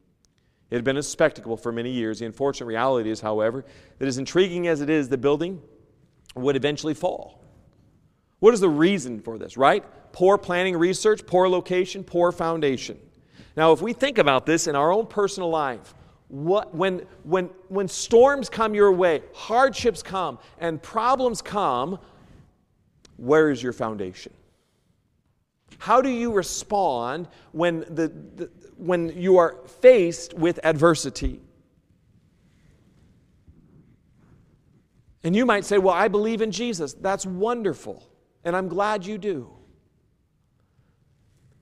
It 0.73 0.77
had 0.77 0.85
been 0.85 0.97
a 0.97 1.03
spectacle 1.03 1.59
for 1.59 1.71
many 1.71 1.91
years. 1.91 2.21
The 2.21 2.25
unfortunate 2.25 2.65
reality 2.65 3.11
is, 3.11 3.21
however, 3.21 3.63
that 3.99 4.09
as 4.09 4.17
intriguing 4.17 4.69
as 4.69 4.81
it 4.81 4.89
is, 4.89 5.07
the 5.07 5.19
building 5.19 5.61
would 6.35 6.57
eventually 6.57 6.95
fall. 6.95 7.45
What 8.39 8.55
is 8.55 8.61
the 8.61 8.71
reason 8.71 9.21
for 9.21 9.37
this, 9.37 9.59
right? 9.59 9.85
Poor 10.13 10.39
planning 10.39 10.79
research, 10.79 11.27
poor 11.27 11.47
location, 11.47 12.03
poor 12.03 12.33
foundation. 12.33 12.99
Now, 13.55 13.73
if 13.73 13.83
we 13.83 13.93
think 13.93 14.17
about 14.17 14.47
this 14.47 14.67
in 14.67 14.75
our 14.75 14.91
own 14.91 15.09
personal 15.09 15.51
life, 15.51 15.95
what, 16.29 16.75
when, 16.75 17.01
when, 17.25 17.51
when 17.69 17.87
storms 17.87 18.49
come 18.49 18.75
your 18.75 18.93
way, 18.93 19.21
hardships 19.35 20.03
come, 20.03 20.39
and 20.59 20.83
problems 20.83 21.43
come, 21.43 21.99
where 23.19 23.51
is 23.51 23.63
your 23.63 23.75
foundation? 23.75 24.33
How 25.79 26.01
do 26.01 26.09
you 26.09 26.33
respond 26.33 27.29
when, 27.53 27.81
the, 27.81 28.09
the, 28.37 28.51
when 28.77 29.09
you 29.21 29.39
are 29.39 29.57
faced 29.81 30.35
with 30.35 30.61
adversity? 30.65 31.41
And 35.25 35.37
you 35.37 35.47
might 35.47 35.65
say, 35.65 35.79
Well, 35.79 35.95
I 35.95 36.09
believe 36.09 36.43
in 36.43 36.51
Jesus. 36.51 36.95
That's 36.95 37.25
wonderful, 37.25 38.09
and 38.45 38.57
I'm 38.57 38.69
glad 38.69 39.07
you 39.07 39.19
do. 39.19 39.51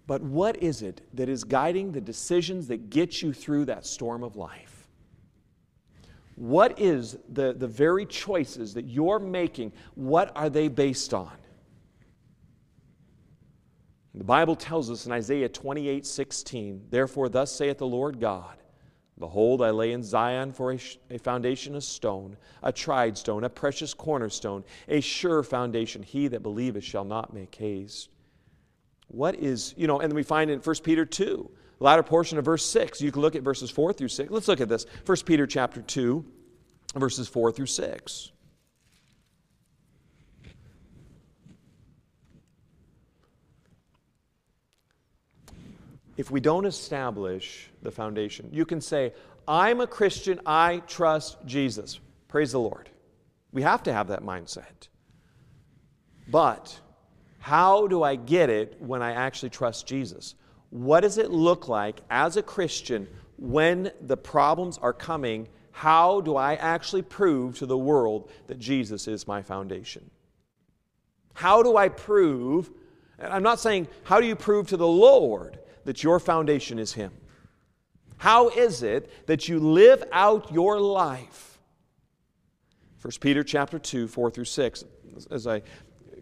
But 0.07 0.23
what 0.23 0.61
is 0.63 0.83
it 0.83 1.03
that 1.15 1.29
is 1.29 1.45
guiding 1.45 1.93
the 1.93 2.01
decisions 2.01 2.67
that 2.69 2.91
get 2.91 3.23
you 3.23 3.33
through 3.33 3.67
that 3.67 3.87
storm 3.87 4.25
of 4.25 4.35
life? 4.35 4.89
What 6.35 6.81
is 6.81 7.19
the, 7.29 7.53
the 7.53 7.69
very 7.69 8.07
choices 8.07 8.75
that 8.75 8.87
you're 8.87 9.19
making? 9.19 9.73
What 9.95 10.33
are 10.35 10.49
they 10.49 10.69
based 10.69 11.13
on? 11.15 11.31
The 14.21 14.25
Bible 14.25 14.55
tells 14.55 14.91
us 14.91 15.07
in 15.07 15.13
Isaiah 15.13 15.49
28 15.49 16.05
16, 16.05 16.89
Therefore, 16.91 17.31
thus 17.31 17.51
saith 17.51 17.79
the 17.79 17.87
Lord 17.87 18.21
God, 18.21 18.55
Behold, 19.19 19.63
I 19.63 19.71
lay 19.71 19.93
in 19.93 20.03
Zion 20.03 20.53
for 20.53 20.73
a, 20.73 20.77
sh- 20.77 20.99
a, 21.09 21.17
foundation 21.17 21.75
of 21.75 21.83
stone, 21.83 22.37
a 22.63 22.71
tried 22.71 23.17
stone, 23.17 23.45
a 23.45 23.49
precious 23.49 23.95
cornerstone, 23.95 24.63
a 24.89 25.01
sure 25.01 25.43
foundation. 25.43 26.03
He 26.03 26.29
that 26.29 26.43
believeth 26.43 26.85
shall 26.85 27.07
not 27.07 27.33
make 27.33 27.55
haste. 27.55 28.11
What 29.09 29.37
is, 29.37 29.73
you 29.79 29.87
know, 29.87 30.01
and 30.01 30.13
we 30.13 30.23
find 30.23 30.51
in 30.51 30.61
1 30.61 30.77
Peter 30.85 31.07
2, 31.07 31.51
the 31.79 31.85
latter 31.85 32.03
portion 32.03 32.37
of 32.37 32.45
verse 32.45 32.67
6. 32.67 33.01
You 33.01 33.11
can 33.11 33.23
look 33.23 33.37
at 33.37 33.43
verses 33.43 33.71
4 33.71 33.95
through 33.95 34.09
6. 34.09 34.31
Let's 34.31 34.49
look 34.49 34.61
at 34.61 34.69
this. 34.69 34.85
1 35.07 35.17
Peter 35.25 35.47
chapter 35.47 35.81
2, 35.81 36.23
verses 36.95 37.27
4 37.27 37.53
through 37.53 37.65
6. 37.65 38.33
If 46.21 46.31
we 46.31 46.39
don't 46.39 46.67
establish 46.67 47.71
the 47.81 47.91
foundation. 47.91 48.51
You 48.53 48.67
can 48.67 48.83
say, 48.83 49.15
I'm 49.49 49.81
a 49.81 49.87
Christian, 49.87 50.39
I 50.45 50.83
trust 50.87 51.39
Jesus. 51.47 51.99
Praise 52.29 52.53
the 52.53 52.61
Lord. 52.61 52.91
We 53.53 53.63
have 53.63 53.83
to 53.85 53.93
have 53.93 54.09
that 54.09 54.23
mindset. 54.23 54.89
But 56.29 56.79
how 57.39 57.87
do 57.87 58.03
I 58.03 58.17
get 58.17 58.51
it 58.51 58.77
when 58.81 59.01
I 59.01 59.13
actually 59.13 59.49
trust 59.49 59.87
Jesus? 59.87 60.35
What 60.69 61.01
does 61.01 61.17
it 61.17 61.31
look 61.31 61.69
like 61.69 62.03
as 62.11 62.37
a 62.37 62.43
Christian 62.43 63.09
when 63.39 63.91
the 64.03 64.19
problems 64.19 64.77
are 64.77 64.93
coming? 64.93 65.49
How 65.73 66.21
do 66.21 66.37
I 66.37 66.57
actually 66.57 67.03
prove 67.03 67.59
to 67.61 67.67
the 67.67 67.79
world 67.79 68.31
that 68.47 68.59
Jesus 68.59 69.09
is 69.09 69.27
my 69.27 69.41
foundation? 69.41 70.11
How 71.33 71.63
do 71.63 71.79
I 71.79 71.89
prove? 71.89 72.71
And 73.19 73.33
I'm 73.33 73.43
not 73.43 73.59
saying, 73.59 73.89
how 74.05 74.21
do 74.21 74.27
you 74.27 74.37
prove 74.37 74.69
to 74.69 74.77
the 74.77 74.87
Lord? 74.87 75.59
That 75.85 76.03
your 76.03 76.19
foundation 76.19 76.79
is 76.79 76.93
Him? 76.93 77.13
How 78.19 78.49
is 78.51 78.83
it 78.83 79.11
that 79.27 79.49
you 79.49 79.59
live 79.59 80.05
out 80.13 80.53
your 80.53 80.79
life? 80.79 81.59
1 83.03 83.13
Peter 83.21 83.43
chapter 83.43 83.79
2, 83.79 84.09
4 84.09 84.31
through 84.31 84.45
6, 84.45 84.85
as 85.31 85.47
I 85.47 85.63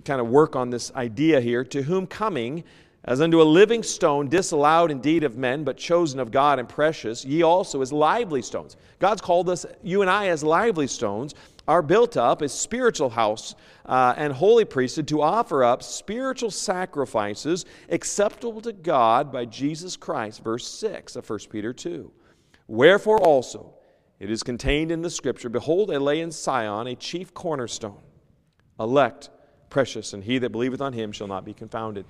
kind 0.04 0.20
of 0.20 0.28
work 0.28 0.54
on 0.54 0.70
this 0.70 0.92
idea 0.94 1.40
here, 1.40 1.64
to 1.64 1.82
whom 1.82 2.06
coming, 2.06 2.62
as 3.04 3.20
unto 3.20 3.42
a 3.42 3.44
living 3.44 3.82
stone, 3.82 4.28
disallowed 4.28 4.92
indeed 4.92 5.24
of 5.24 5.36
men, 5.36 5.64
but 5.64 5.76
chosen 5.76 6.20
of 6.20 6.30
God 6.30 6.60
and 6.60 6.68
precious, 6.68 7.24
ye 7.24 7.42
also 7.42 7.82
as 7.82 7.92
lively 7.92 8.42
stones. 8.42 8.76
God's 9.00 9.20
called 9.20 9.48
us, 9.48 9.66
you 9.82 10.02
and 10.02 10.10
I, 10.10 10.28
as 10.28 10.44
lively 10.44 10.86
stones, 10.86 11.34
are 11.68 11.82
built 11.82 12.16
up 12.16 12.40
as 12.40 12.52
spiritual 12.52 13.10
house 13.10 13.54
uh, 13.84 14.14
and 14.16 14.32
holy 14.32 14.64
priesthood 14.64 15.06
to 15.06 15.20
offer 15.20 15.62
up 15.62 15.82
spiritual 15.82 16.50
sacrifices 16.50 17.66
acceptable 17.90 18.62
to 18.62 18.72
God 18.72 19.30
by 19.30 19.44
Jesus 19.44 19.96
Christ. 19.96 20.42
Verse 20.42 20.66
6 20.66 21.14
of 21.14 21.28
1 21.28 21.38
Peter 21.50 21.74
2. 21.74 22.10
Wherefore 22.66 23.20
also 23.20 23.74
it 24.18 24.30
is 24.30 24.42
contained 24.42 24.90
in 24.90 25.02
the 25.02 25.10
scripture 25.10 25.50
Behold, 25.50 25.92
I 25.92 25.98
lay 25.98 26.20
in 26.20 26.32
Sion 26.32 26.86
a 26.86 26.96
chief 26.96 27.34
cornerstone, 27.34 28.00
elect, 28.80 29.28
precious, 29.68 30.14
and 30.14 30.24
he 30.24 30.38
that 30.38 30.50
believeth 30.50 30.80
on 30.80 30.94
him 30.94 31.12
shall 31.12 31.28
not 31.28 31.44
be 31.44 31.52
confounded. 31.52 32.06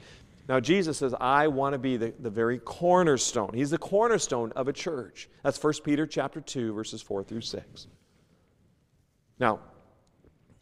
Now, 0.48 0.60
Jesus 0.60 0.96
says, 0.96 1.14
I 1.20 1.48
want 1.48 1.74
to 1.74 1.78
be 1.78 1.98
the, 1.98 2.14
the 2.20 2.30
very 2.30 2.58
cornerstone. 2.58 3.50
He's 3.52 3.68
the 3.68 3.76
cornerstone 3.76 4.50
of 4.56 4.66
a 4.66 4.72
church. 4.72 5.28
That's 5.42 5.62
1 5.62 5.74
Peter 5.84 6.06
chapter 6.06 6.40
2, 6.40 6.72
verses 6.72 7.02
4 7.02 7.22
through 7.22 7.42
6. 7.42 7.86
Now, 9.38 9.60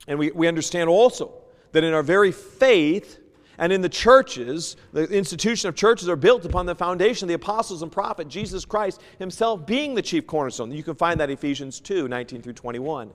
and 0.08 0.18
we, 0.18 0.30
we 0.30 0.48
understand 0.48 0.88
also 0.88 1.32
that 1.72 1.84
in 1.84 1.92
our 1.92 2.02
very 2.02 2.32
faith 2.32 3.20
and 3.58 3.72
in 3.72 3.80
the 3.80 3.88
churches, 3.88 4.76
the 4.92 5.04
institution 5.04 5.68
of 5.68 5.74
churches 5.74 6.08
are 6.08 6.16
built 6.16 6.44
upon 6.44 6.66
the 6.66 6.74
foundation 6.74 7.24
of 7.24 7.28
the 7.28 7.34
apostles 7.34 7.82
and 7.82 7.90
prophet, 7.90 8.28
Jesus 8.28 8.64
Christ 8.64 9.00
himself 9.18 9.66
being 9.66 9.94
the 9.94 10.02
chief 10.02 10.26
cornerstone. 10.26 10.70
You 10.72 10.82
can 10.82 10.94
find 10.94 11.18
that 11.20 11.30
Ephesians 11.30 11.80
2 11.80 12.08
19 12.08 12.42
through 12.42 12.52
21. 12.52 13.10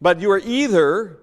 But 0.00 0.20
you 0.20 0.30
are 0.30 0.40
either 0.44 1.20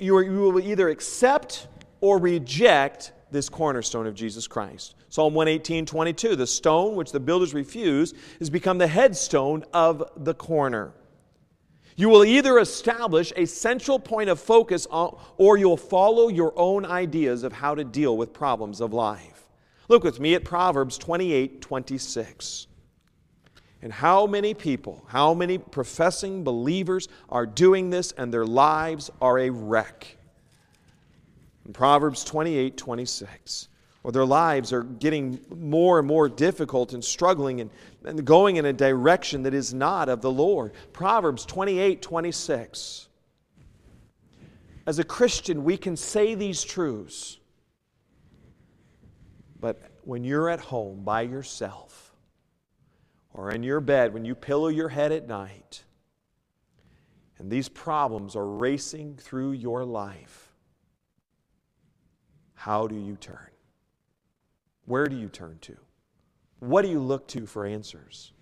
You, 0.00 0.16
are, 0.16 0.22
you 0.22 0.38
will 0.40 0.60
either 0.60 0.88
accept 0.88 1.68
or 2.00 2.18
reject 2.18 3.12
this 3.30 3.48
cornerstone 3.48 4.06
of 4.06 4.14
Jesus 4.14 4.46
Christ. 4.48 4.94
Psalm 5.10 5.34
118, 5.34 5.86
22, 5.86 6.36
the 6.36 6.46
stone 6.46 6.96
which 6.96 7.12
the 7.12 7.20
builders 7.20 7.54
refused 7.54 8.16
has 8.38 8.50
become 8.50 8.78
the 8.78 8.86
headstone 8.86 9.64
of 9.72 10.02
the 10.16 10.34
corner. 10.34 10.92
You 11.96 12.10
will 12.10 12.24
either 12.24 12.58
establish 12.58 13.32
a 13.36 13.46
central 13.46 13.98
point 13.98 14.28
of 14.28 14.38
focus 14.38 14.86
or 14.90 15.56
you'll 15.56 15.78
follow 15.78 16.28
your 16.28 16.52
own 16.56 16.84
ideas 16.84 17.42
of 17.42 17.54
how 17.54 17.74
to 17.74 17.84
deal 17.84 18.18
with 18.18 18.34
problems 18.34 18.82
of 18.82 18.92
life. 18.92 19.48
Look 19.88 20.04
with 20.04 20.20
me 20.20 20.34
at 20.34 20.44
Proverbs 20.44 20.98
28 20.98 21.62
26. 21.62 22.66
And 23.82 23.92
how 23.92 24.26
many 24.26 24.52
people, 24.52 25.04
how 25.08 25.32
many 25.32 25.58
professing 25.58 26.44
believers 26.44 27.08
are 27.28 27.46
doing 27.46 27.90
this 27.90 28.12
and 28.12 28.32
their 28.32 28.46
lives 28.46 29.10
are 29.20 29.38
a 29.38 29.50
wreck? 29.50 30.18
In 31.64 31.72
Proverbs 31.72 32.24
28 32.24 32.76
26 32.76 33.68
or 34.06 34.12
their 34.12 34.24
lives 34.24 34.72
are 34.72 34.84
getting 34.84 35.40
more 35.50 35.98
and 35.98 36.06
more 36.06 36.28
difficult 36.28 36.92
and 36.92 37.04
struggling 37.04 37.60
and, 37.60 37.70
and 38.04 38.24
going 38.24 38.54
in 38.54 38.64
a 38.64 38.72
direction 38.72 39.42
that 39.42 39.52
is 39.52 39.74
not 39.74 40.08
of 40.08 40.22
the 40.22 40.30
Lord. 40.30 40.74
Proverbs 40.92 41.44
28 41.44 42.02
26. 42.02 43.08
As 44.86 45.00
a 45.00 45.02
Christian, 45.02 45.64
we 45.64 45.76
can 45.76 45.96
say 45.96 46.36
these 46.36 46.62
truths, 46.62 47.38
but 49.58 49.82
when 50.04 50.22
you're 50.22 50.50
at 50.50 50.60
home 50.60 51.02
by 51.02 51.22
yourself 51.22 52.14
or 53.34 53.50
in 53.50 53.64
your 53.64 53.80
bed, 53.80 54.14
when 54.14 54.24
you 54.24 54.36
pillow 54.36 54.68
your 54.68 54.88
head 54.88 55.10
at 55.10 55.26
night, 55.26 55.82
and 57.38 57.50
these 57.50 57.68
problems 57.68 58.36
are 58.36 58.46
racing 58.46 59.16
through 59.16 59.50
your 59.50 59.84
life, 59.84 60.54
how 62.54 62.86
do 62.86 62.94
you 62.94 63.16
turn? 63.16 63.48
Where 64.86 65.06
do 65.06 65.16
you 65.16 65.28
turn 65.28 65.58
to? 65.62 65.76
What 66.60 66.82
do 66.82 66.88
you 66.88 67.00
look 67.00 67.28
to 67.28 67.44
for 67.46 67.66
answers? 67.66 68.32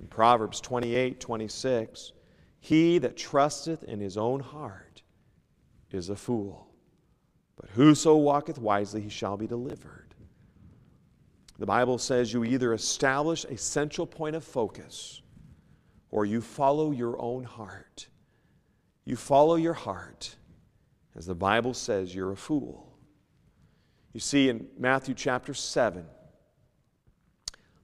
In 0.00 0.06
Proverbs 0.08 0.60
28 0.60 1.20
26, 1.20 2.12
he 2.60 2.98
that 2.98 3.16
trusteth 3.16 3.82
in 3.84 4.00
his 4.00 4.16
own 4.16 4.40
heart 4.40 5.02
is 5.90 6.08
a 6.08 6.16
fool, 6.16 6.68
but 7.56 7.70
whoso 7.70 8.16
walketh 8.16 8.58
wisely, 8.58 9.00
he 9.00 9.08
shall 9.08 9.36
be 9.36 9.46
delivered. 9.46 10.14
The 11.58 11.66
Bible 11.66 11.98
says 11.98 12.32
you 12.32 12.44
either 12.44 12.72
establish 12.72 13.44
a 13.44 13.56
central 13.56 14.06
point 14.06 14.34
of 14.34 14.42
focus 14.42 15.20
or 16.10 16.24
you 16.24 16.40
follow 16.40 16.90
your 16.90 17.20
own 17.20 17.44
heart. 17.44 18.08
You 19.04 19.16
follow 19.16 19.56
your 19.56 19.74
heart. 19.74 20.36
As 21.16 21.26
the 21.26 21.34
Bible 21.34 21.74
says, 21.74 22.14
you're 22.14 22.32
a 22.32 22.36
fool. 22.36 22.89
You 24.12 24.20
see 24.20 24.48
in 24.48 24.66
Matthew 24.76 25.14
chapter 25.14 25.54
7, 25.54 26.04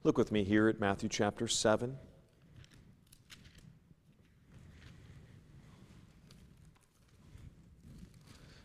look 0.03 0.17
with 0.17 0.31
me 0.31 0.43
here 0.43 0.67
at 0.67 0.79
Matthew 0.79 1.07
chapter 1.07 1.47
7. 1.47 1.97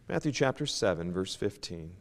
Matthew 0.09 0.33
chapter 0.33 0.66
7, 0.66 1.12
verse 1.12 1.35
15. 1.37 1.92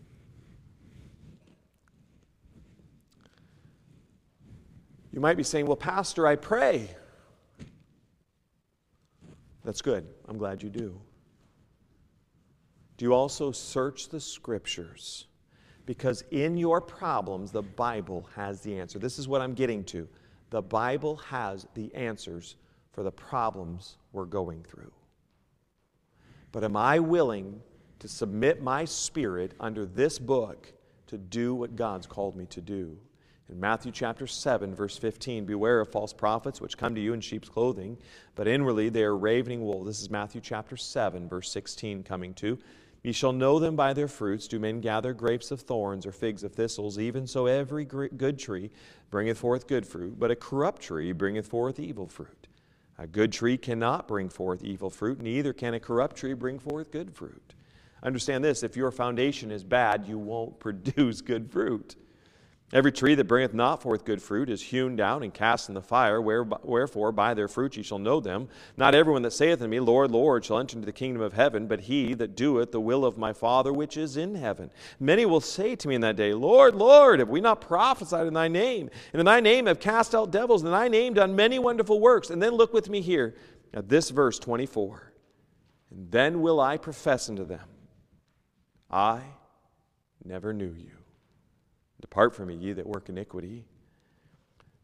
You 5.14 5.20
might 5.20 5.38
be 5.38 5.44
saying, 5.44 5.68
Well, 5.68 5.76
Pastor, 5.76 6.26
I 6.26 6.36
pray. 6.36 6.90
That's 9.64 9.82
good. 9.82 10.08
I'm 10.28 10.38
glad 10.38 10.64
you 10.64 10.70
do. 10.70 11.00
Do 12.98 13.06
you 13.06 13.14
also 13.14 13.52
search 13.52 14.10
the 14.10 14.20
scriptures? 14.20 15.28
Because 15.92 16.24
in 16.32 16.56
your 16.56 16.80
problems, 16.80 17.52
the 17.52 17.64
Bible 17.64 18.26
has 18.34 18.62
the 18.62 18.80
answer. 18.80 18.98
This 18.98 19.20
is 19.20 19.28
what 19.28 19.42
I'm 19.42 19.54
getting 19.54 19.84
to. 19.84 20.08
The 20.50 20.62
Bible 20.62 21.18
has 21.18 21.68
the 21.74 21.94
answers 21.94 22.56
for 22.94 23.04
the 23.04 23.12
problems 23.12 23.98
we're 24.14 24.24
going 24.24 24.64
through. 24.64 24.94
But 26.54 26.64
am 26.64 26.78
I 26.78 27.00
willing 27.00 27.60
to 28.00 28.08
submit 28.08 28.62
my 28.62 28.86
spirit 28.86 29.52
under 29.60 29.86
this 29.86 30.18
book 30.18 30.72
to 31.08 31.18
do 31.18 31.54
what 31.54 31.76
God's 31.76 32.08
called 32.08 32.38
me 32.38 32.46
to 32.46 32.62
do? 32.62 32.98
In 33.50 33.60
Matthew 33.60 33.92
chapter 33.92 34.28
7, 34.28 34.74
verse 34.74 34.98
15, 34.98 35.44
beware 35.44 35.82
of 35.82 35.92
false 35.92 36.14
prophets 36.14 36.62
which 36.62 36.78
come 36.78 36.96
to 36.96 37.02
you 37.02 37.12
in 37.12 37.20
sheep's 37.20 37.50
clothing, 37.50 37.98
but 38.36 38.48
inwardly 38.48 38.88
they 38.88 39.04
are 39.04 39.18
ravening 39.18 39.62
wolves. 39.62 39.88
This 39.88 40.02
is 40.02 40.10
Matthew 40.10 40.40
chapter 40.40 40.78
7, 40.78 41.28
verse 41.28 41.52
16 41.52 42.04
coming 42.04 42.34
to. 42.36 42.58
Ye 43.04 43.12
shall 43.12 43.34
know 43.34 43.58
them 43.58 43.76
by 43.76 43.94
their 43.94 44.08
fruits. 44.08 44.48
Do 44.48 44.60
men 44.60 44.80
gather 44.80 45.14
grapes 45.14 45.50
of 45.50 45.62
thorns 45.62 46.06
or 46.06 46.12
figs 46.12 46.44
of 46.44 46.54
thistles? 46.54 47.00
Even 47.00 47.26
so, 47.26 47.48
every 47.48 47.84
good 47.84 48.38
tree 48.38 48.70
bringeth 49.10 49.40
forth 49.40 49.68
good 49.68 49.88
fruit, 49.88 50.20
but 50.20 50.30
a 50.30 50.36
corrupt 50.36 50.84
tree 50.84 51.12
bringeth 51.12 51.48
forth 51.48 51.80
evil 51.80 52.08
fruit. 52.08 52.48
A 53.00 53.08
good 53.08 53.32
tree 53.32 53.58
cannot 53.58 54.08
bring 54.08 54.30
forth 54.30 54.64
evil 54.64 54.92
fruit, 54.92 55.20
neither 55.20 55.54
can 55.54 55.74
a 55.74 55.80
corrupt 55.80 56.16
tree 56.16 56.34
bring 56.34 56.60
forth 56.60 56.92
good 56.92 57.16
fruit. 57.16 57.56
Understand 58.04 58.44
this 58.44 58.62
if 58.62 58.78
your 58.78 58.92
foundation 58.92 59.52
is 59.52 59.64
bad, 59.64 60.06
you 60.08 60.20
won't 60.20 60.60
produce 60.60 61.22
good 61.22 61.52
fruit. 61.52 61.96
Every 62.74 62.94
tree 62.94 63.16
that 63.16 63.28
bringeth 63.28 63.54
not 63.54 63.82
forth 63.82 64.06
good 64.06 64.22
fruit 64.22 64.50
is 64.50 64.62
hewn 64.62 64.96
down 64.96 65.24
and 65.24 65.34
cast 65.34 65.68
in 65.68 65.76
the 65.76 65.82
fire. 65.82 66.22
Wherefore, 66.22 67.12
by 67.12 67.34
their 67.34 67.50
fruit 67.50 67.76
ye 67.76 67.84
shall 67.84 68.00
know 68.00 68.22
them. 68.22 68.48
Not 68.78 68.96
everyone 68.96 69.24
that 69.24 69.34
saith 69.34 69.60
unto 69.60 69.68
me, 69.70 69.82
Lord, 69.82 70.10
Lord, 70.10 70.46
shall 70.46 70.58
enter 70.58 70.78
into 70.78 70.86
the 70.86 70.94
kingdom 70.94 71.22
of 71.22 71.34
heaven, 71.34 71.68
but 71.68 71.82
he 71.82 72.14
that 72.14 72.38
doeth 72.38 72.72
the 72.72 72.80
will 72.80 73.04
of 73.04 73.18
my 73.18 73.34
Father 73.34 73.74
which 73.74 73.98
is 73.98 74.16
in 74.16 74.36
heaven. 74.36 74.72
Many 75.02 75.26
will 75.26 75.42
say 75.42 75.76
to 75.76 75.88
me 75.90 75.96
in 75.96 76.02
that 76.02 76.16
day, 76.16 76.34
Lord, 76.34 76.74
Lord, 76.74 77.20
have 77.20 77.28
we 77.28 77.42
not 77.42 77.60
prophesied 77.60 78.26
in 78.26 78.34
thy 78.34 78.48
name? 78.48 78.90
And 79.12 79.20
in 79.20 79.26
thy 79.26 79.42
name 79.42 79.66
have 79.66 79.82
cast 79.82 80.16
out 80.16 80.32
devils, 80.32 80.62
and 80.62 80.70
in 80.70 80.72
thy 80.72 80.88
name 80.88 81.14
done 81.14 81.36
many 81.36 81.60
wonderful 81.60 82.00
works. 82.00 82.30
And 82.30 82.42
then 82.42 82.54
look 82.54 82.74
with 82.74 82.90
me 82.90 83.02
here 83.02 83.36
at 83.74 83.90
this 83.90 84.12
verse 84.12 84.40
24. 84.40 85.12
And 85.92 86.10
then 86.10 86.42
will 86.42 86.62
I 86.62 86.78
profess 86.78 87.28
unto 87.28 87.44
them, 87.44 87.68
I 88.90 89.20
never 90.24 90.54
knew 90.54 90.74
you. 90.74 90.92
Depart 92.02 92.36
from 92.36 92.48
me, 92.48 92.56
ye 92.56 92.74
that 92.74 92.86
work 92.86 93.10
iniquity. 93.10 93.66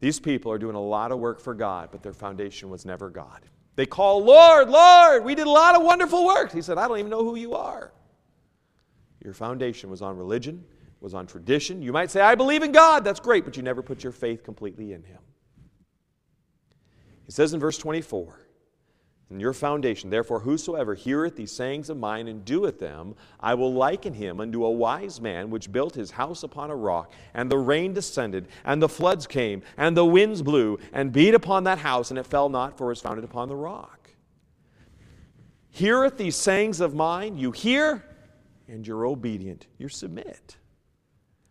These 0.00 0.20
people 0.20 0.52
are 0.52 0.58
doing 0.58 0.76
a 0.76 0.80
lot 0.80 1.12
of 1.12 1.18
work 1.18 1.40
for 1.40 1.54
God, 1.54 1.90
but 1.90 2.02
their 2.02 2.12
foundation 2.12 2.70
was 2.70 2.86
never 2.86 3.10
God. 3.10 3.42
They 3.74 3.86
call, 3.86 4.24
Lord, 4.24 4.70
Lord, 4.70 5.24
we 5.24 5.34
did 5.34 5.46
a 5.46 5.50
lot 5.50 5.76
of 5.76 5.82
wonderful 5.82 6.24
work. 6.24 6.52
He 6.52 6.62
said, 6.62 6.78
I 6.78 6.88
don't 6.88 6.98
even 6.98 7.10
know 7.10 7.24
who 7.24 7.36
you 7.36 7.54
are. 7.54 7.92
Your 9.24 9.34
foundation 9.34 9.90
was 9.90 10.02
on 10.02 10.16
religion, 10.16 10.64
was 11.00 11.14
on 11.14 11.26
tradition. 11.26 11.82
You 11.82 11.92
might 11.92 12.10
say, 12.10 12.20
I 12.20 12.34
believe 12.34 12.62
in 12.62 12.72
God. 12.72 13.04
That's 13.04 13.20
great, 13.20 13.44
but 13.44 13.56
you 13.56 13.62
never 13.62 13.82
put 13.82 14.02
your 14.02 14.12
faith 14.12 14.42
completely 14.44 14.92
in 14.92 15.02
Him. 15.02 15.18
He 17.26 17.32
says 17.32 17.52
in 17.52 17.60
verse 17.60 17.78
24, 17.78 18.47
and 19.30 19.40
your 19.40 19.52
foundation. 19.52 20.10
Therefore, 20.10 20.40
whosoever 20.40 20.94
heareth 20.94 21.36
these 21.36 21.52
sayings 21.52 21.90
of 21.90 21.98
mine 21.98 22.28
and 22.28 22.44
doeth 22.44 22.78
them, 22.78 23.14
I 23.40 23.54
will 23.54 23.72
liken 23.72 24.14
him 24.14 24.40
unto 24.40 24.64
a 24.64 24.70
wise 24.70 25.20
man 25.20 25.50
which 25.50 25.72
built 25.72 25.94
his 25.94 26.10
house 26.10 26.42
upon 26.42 26.70
a 26.70 26.76
rock. 26.76 27.12
And 27.34 27.50
the 27.50 27.58
rain 27.58 27.92
descended, 27.92 28.48
and 28.64 28.82
the 28.82 28.88
floods 28.88 29.26
came, 29.26 29.62
and 29.76 29.96
the 29.96 30.04
winds 30.04 30.42
blew, 30.42 30.78
and 30.92 31.12
beat 31.12 31.34
upon 31.34 31.64
that 31.64 31.78
house, 31.78 32.10
and 32.10 32.18
it 32.18 32.26
fell 32.26 32.48
not, 32.48 32.78
for 32.78 32.86
it 32.86 32.90
was 32.90 33.00
founded 33.00 33.24
upon 33.24 33.48
the 33.48 33.56
rock. 33.56 34.10
Heareth 35.70 36.16
these 36.16 36.36
sayings 36.36 36.80
of 36.80 36.94
mine, 36.94 37.38
you 37.38 37.52
hear, 37.52 38.04
and 38.68 38.86
you're 38.86 39.06
obedient. 39.06 39.66
You 39.78 39.88
submit. 39.88 40.57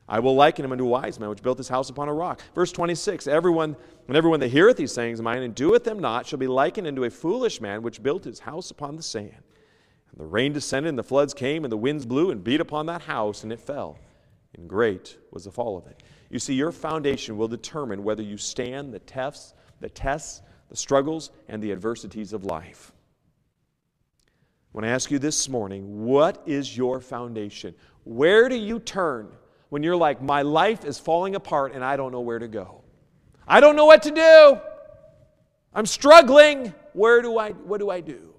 I 0.10 0.20
will 0.20 0.36
liken 0.36 0.63
him 0.63 0.72
unto 0.72 0.86
a 0.86 0.89
wise 0.89 1.20
man 1.20 1.30
which 1.30 1.43
built 1.43 1.58
his 1.58 1.67
house 1.67 1.89
upon 1.89 2.08
a 2.08 2.13
rock. 2.13 2.41
Verse 2.56 2.72
26 2.72 3.28
Everyone, 3.28 3.76
and 4.08 4.15
everyone 4.15 4.39
that 4.39 4.50
heareth 4.50 4.78
these 4.78 4.93
sayings 4.93 5.20
of 5.20 5.26
mine 5.26 5.43
and 5.43 5.54
doeth 5.54 5.84
them 5.84 6.00
not 6.00 6.26
shall 6.26 6.39
be 6.39 6.48
likened 6.48 6.88
unto 6.88 7.04
a 7.04 7.10
foolish 7.10 7.60
man 7.60 7.82
which 7.82 8.02
built 8.02 8.24
his 8.24 8.39
house 8.39 8.72
upon 8.72 8.96
the 8.96 9.04
sand. 9.04 9.43
And 10.12 10.20
the 10.20 10.26
rain 10.26 10.54
descended, 10.54 10.89
and 10.89 10.98
the 10.98 11.04
floods 11.04 11.34
came, 11.34 11.65
and 11.65 11.72
the 11.72 11.78
winds 11.78 12.06
blew 12.06 12.32
and 12.32 12.43
beat 12.43 12.62
upon 12.62 12.86
that 12.86 13.02
house, 13.02 13.43
and 13.43 13.52
it 13.52 13.60
fell. 13.60 14.00
And 14.56 14.70
great 14.70 15.17
was 15.32 15.43
the 15.43 15.52
fall 15.52 15.78
of 15.78 15.88
it. 15.88 16.02
You 16.30 16.39
see, 16.39 16.54
your 16.54 16.72
foundation 16.72 17.38
will 17.38 17.50
determine 17.50 18.04
whether 18.04 18.24
you 18.24 18.38
stand 18.38 18.93
the 18.93 19.00
tests, 19.00 19.54
the 19.82 19.89
tests, 19.89 20.41
the 20.70 20.78
struggles, 20.78 21.32
and 21.50 21.62
the 21.62 21.72
adversities 21.72 22.32
of 22.32 22.46
life. 22.46 22.93
When 24.72 24.86
I 24.86 24.89
ask 24.89 25.12
you 25.12 25.20
this 25.20 25.50
morning, 25.50 26.06
what 26.06 26.41
is 26.46 26.78
your 26.78 27.02
foundation? 27.02 27.76
Where 28.04 28.47
do 28.47 28.55
you 28.55 28.80
turn 28.80 29.30
when 29.70 29.84
you're 29.84 29.95
like, 29.95 30.22
my 30.22 30.41
life 30.41 30.86
is 30.86 30.99
falling 30.99 31.36
apart 31.36 31.74
and 31.74 31.84
I 31.84 31.97
don't 31.97 32.11
know 32.11 32.22
where 32.22 32.39
to 32.39 32.47
go. 32.47 32.82
I 33.47 33.59
don't 33.59 33.76
know 33.76 33.86
what 33.86 34.03
to 34.03 34.11
do. 34.11 34.59
I'm 35.74 35.86
struggling. 35.86 36.74
Where 36.93 37.22
do 37.22 37.38
I, 37.38 37.51
what 37.51 37.80
do 37.80 37.89
I 37.89 38.01
do? 38.01 38.34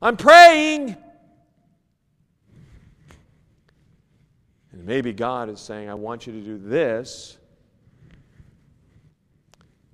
I'm 0.00 0.16
praying. 0.16 0.96
And 4.72 4.84
maybe 4.84 5.12
God 5.12 5.48
is 5.48 5.60
saying, 5.60 5.88
I 5.88 5.94
want 5.94 6.26
you 6.26 6.32
to 6.32 6.40
do 6.40 6.58
this 6.58 7.38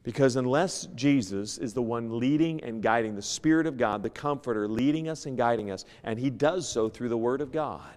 Because 0.08 0.36
unless 0.36 0.86
Jesus 0.94 1.58
is 1.58 1.74
the 1.74 1.82
one 1.82 2.18
leading 2.18 2.64
and 2.64 2.82
guiding, 2.82 3.14
the 3.14 3.20
Spirit 3.20 3.66
of 3.66 3.76
God, 3.76 4.02
the 4.02 4.08
Comforter, 4.08 4.66
leading 4.66 5.06
us 5.06 5.26
and 5.26 5.36
guiding 5.36 5.70
us, 5.70 5.84
and 6.02 6.18
He 6.18 6.30
does 6.30 6.66
so 6.66 6.88
through 6.88 7.10
the 7.10 7.18
Word 7.18 7.42
of 7.42 7.52
God. 7.52 7.94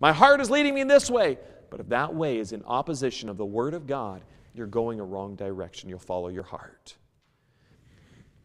My 0.00 0.12
heart 0.12 0.40
is 0.40 0.50
leading 0.50 0.74
me 0.74 0.82
in 0.82 0.88
this 0.88 1.10
way, 1.10 1.38
but 1.70 1.80
if 1.80 1.88
that 1.88 2.14
way 2.14 2.38
is 2.38 2.52
in 2.52 2.62
opposition 2.64 3.28
of 3.28 3.36
the 3.36 3.46
Word 3.46 3.74
of 3.74 3.86
God, 3.86 4.22
you're 4.54 4.66
going 4.66 5.00
a 5.00 5.04
wrong 5.04 5.36
direction. 5.36 5.88
You'll 5.88 5.98
follow 5.98 6.28
your 6.28 6.42
heart. 6.42 6.96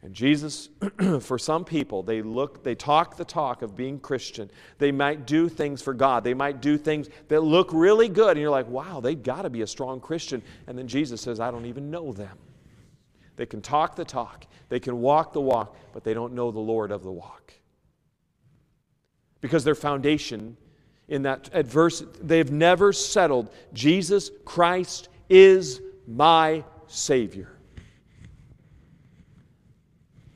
And 0.03 0.15
Jesus, 0.15 0.69
for 1.19 1.37
some 1.37 1.63
people, 1.63 2.01
they 2.01 2.21
look, 2.21 2.63
they 2.63 2.73
talk 2.73 3.17
the 3.17 3.25
talk 3.25 3.61
of 3.61 3.75
being 3.75 3.99
Christian. 3.99 4.49
They 4.79 4.91
might 4.91 5.27
do 5.27 5.47
things 5.47 5.81
for 5.81 5.93
God. 5.93 6.23
They 6.23 6.33
might 6.33 6.59
do 6.59 6.77
things 6.77 7.07
that 7.27 7.41
look 7.41 7.69
really 7.71 8.09
good. 8.09 8.31
And 8.31 8.39
you're 8.39 8.49
like, 8.49 8.67
wow, 8.67 8.99
they've 8.99 9.21
got 9.21 9.43
to 9.43 9.49
be 9.49 9.61
a 9.61 9.67
strong 9.67 9.99
Christian. 9.99 10.41
And 10.65 10.77
then 10.77 10.87
Jesus 10.87 11.21
says, 11.21 11.39
I 11.39 11.51
don't 11.51 11.67
even 11.67 11.91
know 11.91 12.11
them. 12.13 12.37
They 13.35 13.45
can 13.45 13.61
talk 13.61 13.95
the 13.95 14.05
talk, 14.05 14.45
they 14.69 14.79
can 14.79 14.99
walk 15.01 15.33
the 15.33 15.41
walk, 15.41 15.75
but 15.93 16.03
they 16.03 16.13
don't 16.13 16.33
know 16.33 16.51
the 16.51 16.59
Lord 16.59 16.91
of 16.91 17.03
the 17.03 17.11
walk. 17.11 17.53
Because 19.39 19.63
their 19.63 19.75
foundation 19.75 20.57
in 21.11 21.23
that 21.23 21.49
adversity, 21.51 22.09
they've 22.23 22.51
never 22.51 22.93
settled 22.93 23.53
Jesus 23.73 24.31
Christ 24.45 25.09
is 25.29 25.81
my 26.07 26.63
Savior. 26.87 27.49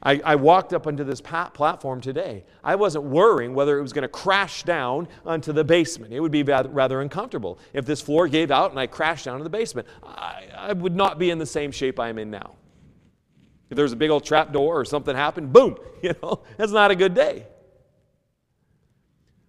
I, 0.04 0.22
I 0.24 0.36
walked 0.36 0.74
up 0.74 0.86
onto 0.86 1.06
this 1.06 1.22
platform 1.22 2.02
today. 2.02 2.44
I 2.62 2.76
wasn't 2.76 3.06
worrying 3.06 3.56
whether 3.56 3.80
it 3.80 3.82
was 3.82 3.94
going 3.94 4.04
to 4.04 4.10
crash 4.10 4.64
down 4.64 5.08
onto 5.26 5.54
the 5.54 5.64
basement. 5.64 6.14
It 6.14 6.20
would 6.20 6.32
be 6.32 6.44
rather 6.44 7.02
uncomfortable. 7.02 7.58
If 7.74 7.86
this 7.86 8.02
floor 8.02 8.28
gave 8.28 8.52
out 8.52 8.70
and 8.70 8.80
I 8.80 8.86
crashed 8.86 9.26
down 9.26 9.38
to 9.38 9.44
the 9.46 9.50
basement, 9.50 9.88
I, 10.04 10.44
I 10.56 10.74
would 10.74 10.96
not 10.96 11.18
be 11.18 11.32
in 11.32 11.40
the 11.40 11.46
same 11.46 11.72
shape 11.72 12.02
I 12.02 12.10
am 12.10 12.20
in 12.20 12.30
now. 12.30 12.56
If 13.70 13.78
there's 13.78 13.94
a 13.94 13.96
big 13.98 14.12
old 14.12 14.26
trap 14.26 14.52
door 14.52 14.78
or 14.80 14.86
something 14.86 15.16
happened, 15.16 15.54
boom, 15.54 15.78
you 16.04 16.14
know, 16.22 16.44
that's 16.58 16.74
not 16.74 16.92
a 16.92 16.96
good 16.96 17.16
day. 17.16 17.48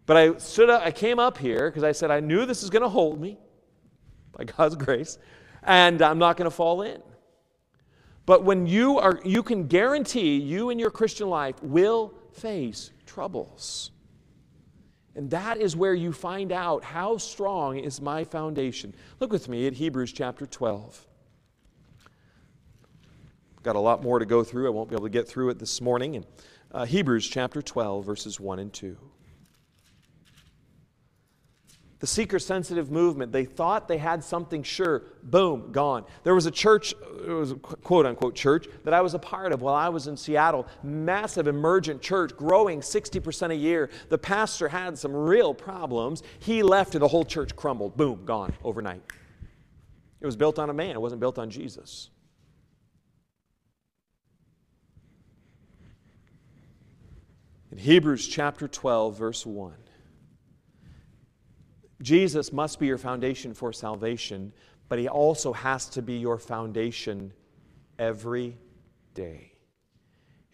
But 0.07 0.17
I 0.17 0.37
stood 0.37 0.71
up, 0.71 0.83
I 0.83 0.93
came 0.93 1.19
up 1.19 1.37
here 1.37 1.69
because 1.69 1.83
I 1.83 1.93
said 1.93 2.11
I 2.13 2.21
knew 2.21 2.47
this 2.47 2.63
is 2.63 2.71
going 2.71 2.83
to 2.83 2.89
hold 2.89 3.21
me 3.21 3.39
by 4.37 4.45
God's 4.45 4.77
grace, 4.85 5.19
and 5.65 6.01
I'm 6.01 6.19
not 6.19 6.37
going 6.37 6.49
to 6.49 6.55
fall 6.55 6.83
in. 6.83 7.03
But 8.25 8.45
when 8.45 8.67
you 8.67 8.99
are, 8.99 9.21
you 9.25 9.43
can 9.43 9.67
guarantee 9.67 10.37
you 10.39 10.71
in 10.71 10.79
your 10.79 10.91
Christian 10.91 11.29
life 11.29 11.61
will 11.63 12.15
face 12.33 12.91
troubles. 13.05 13.91
And 15.15 15.31
that 15.31 15.59
is 15.59 15.75
where 15.75 15.95
you 15.95 16.13
find 16.13 16.53
out 16.53 16.85
how 16.85 17.17
strong 17.17 17.79
is 17.79 18.01
my 18.01 18.25
foundation. 18.25 18.95
Look 19.19 19.33
with 19.33 19.49
me 19.49 19.67
at 19.67 19.73
Hebrews 19.73 20.13
chapter 20.13 20.45
12. 20.45 21.07
Got 23.63 23.77
a 23.77 23.81
lot 23.81 24.03
more 24.03 24.19
to 24.19 24.27
go 24.27 24.45
through. 24.45 24.67
I 24.67 24.71
won't 24.71 24.91
be 24.91 24.95
able 24.95 25.07
to 25.07 25.11
get 25.11 25.27
through 25.27 25.51
it 25.51 25.59
this 25.59 25.81
morning. 25.81 26.17
And 26.17 26.27
uh, 26.71 26.85
Hebrews 26.85 27.27
chapter 27.27 27.63
12, 27.63 28.05
verses 28.05 28.39
1 28.39 28.59
and 28.59 28.73
2 28.73 28.97
the 32.07 32.13
seeker 32.13 32.39
sensitive 32.39 32.89
movement. 32.89 33.33
They 33.33 33.45
thought 33.45 33.89
they 33.89 33.99
had 33.99 34.23
something 34.23 34.63
sure. 34.63 35.03
Boom, 35.25 35.73
gone. 35.73 36.05
There 36.23 36.37
was 36.37 36.47
a 36.47 36.53
church, 36.53 36.95
it 37.27 37.33
was 37.33 37.51
a 37.51 37.57
quote 37.57 38.07
unquote 38.07 38.37
church, 38.37 38.69
that 38.85 38.95
I 38.95 39.01
was 39.01 39.15
a 39.15 39.19
part 39.19 39.53
of 39.53 39.61
while 39.61 39.75
I 39.75 39.89
was 39.89 40.07
in 40.07 40.17
Seattle. 40.17 40.69
Massive 40.85 41.49
emergent 41.49 42.01
church, 42.01 42.37
growing 42.37 42.81
60% 42.81 43.51
a 43.51 43.57
year. 43.57 43.91
The 44.09 44.19
pastor 44.19 44.69
had 44.69 44.97
some 44.97 45.13
real 45.13 45.53
problems. 45.53 46.23
He 46.39 46.63
left 46.63 46.95
and 46.95 47.03
the 47.03 47.09
whole 47.09 47.25
church 47.25 47.57
crumbled. 47.57 47.97
Boom, 47.97 48.25
gone 48.25 48.55
overnight. 48.63 49.03
It 50.21 50.27
was 50.27 50.37
built 50.37 50.61
on 50.61 50.71
a 50.71 50.75
man, 50.75 50.91
it 50.91 51.01
wasn't 51.01 51.21
built 51.21 51.41
on 51.41 51.51
Jesus. 51.51 52.11
In 57.73 57.79
Hebrews 57.79 58.29
chapter 58.29 58.69
12, 58.69 59.19
verse 59.19 59.45
1. 59.45 59.75
Jesus 62.03 62.53
must 62.53 62.79
be 62.79 62.87
your 62.87 62.99
foundation 62.99 63.55
for 63.55 63.73
salvation, 63.73 64.53
but 64.89 64.99
he 64.99 65.09
also 65.09 65.53
has 65.53 65.89
to 65.91 66.03
be 66.03 66.15
your 66.15 66.39
foundation 66.39 67.33
every 67.99 68.57
day. 69.15 69.53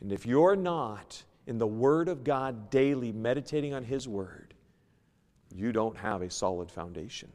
And 0.00 0.12
if 0.12 0.26
you're 0.26 0.56
not 0.56 1.22
in 1.46 1.58
the 1.58 1.66
Word 1.66 2.08
of 2.08 2.24
God 2.24 2.70
daily, 2.70 3.12
meditating 3.12 3.74
on 3.74 3.84
His 3.84 4.08
Word, 4.08 4.54
you 5.54 5.72
don't 5.72 5.96
have 5.96 6.22
a 6.22 6.30
solid 6.30 6.70
foundation. 6.70 7.30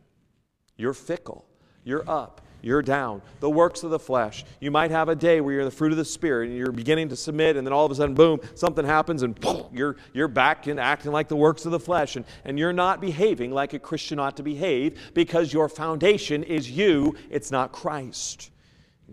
You're 0.76 0.93
fickle. 0.93 1.45
You're 1.84 2.10
up 2.10 2.41
you're 2.62 2.82
down. 2.82 3.22
The 3.39 3.49
works 3.49 3.84
of 3.84 3.91
the 3.91 3.99
flesh. 3.99 4.45
You 4.60 4.72
might 4.72 4.91
have 4.91 5.10
a 5.10 5.16
day 5.16 5.41
where 5.41 5.53
you're 5.53 5.66
the 5.66 5.72
fruit 5.72 5.91
of 5.91 5.97
the 5.97 6.05
Spirit 6.05 6.49
and 6.49 6.58
you're 6.58 6.72
beginning 6.72 7.10
to 7.10 7.16
submit, 7.16 7.55
and 7.55 7.66
then 7.66 7.74
all 7.74 7.86
of 7.86 7.91
a 7.91 7.95
sudden, 7.95 8.16
boom, 8.16 8.39
something 8.55 8.86
happens, 8.86 9.24
and 9.24 9.39
boom, 9.39 9.66
you're, 9.74 9.97
you're 10.14 10.28
back 10.28 10.68
and 10.68 10.80
acting 10.80 11.12
like 11.12 11.28
the 11.28 11.36
works 11.36 11.66
of 11.66 11.72
the 11.72 11.80
flesh. 11.80 12.16
And, 12.16 12.26
and 12.45 12.58
you're 12.58 12.74
not 12.74 13.01
behaving 13.01 13.51
like 13.51 13.74
a 13.74 13.80
Christian 13.80 14.20
ought 14.20 14.38
to 14.38 14.43
behave 14.43 14.99
because 15.14 15.53
your 15.53 15.70
foundation 15.70 16.43
is 16.43 16.70
you, 16.70 17.16
it's 17.30 17.51
not 17.51 17.72
Christ. 17.72 18.51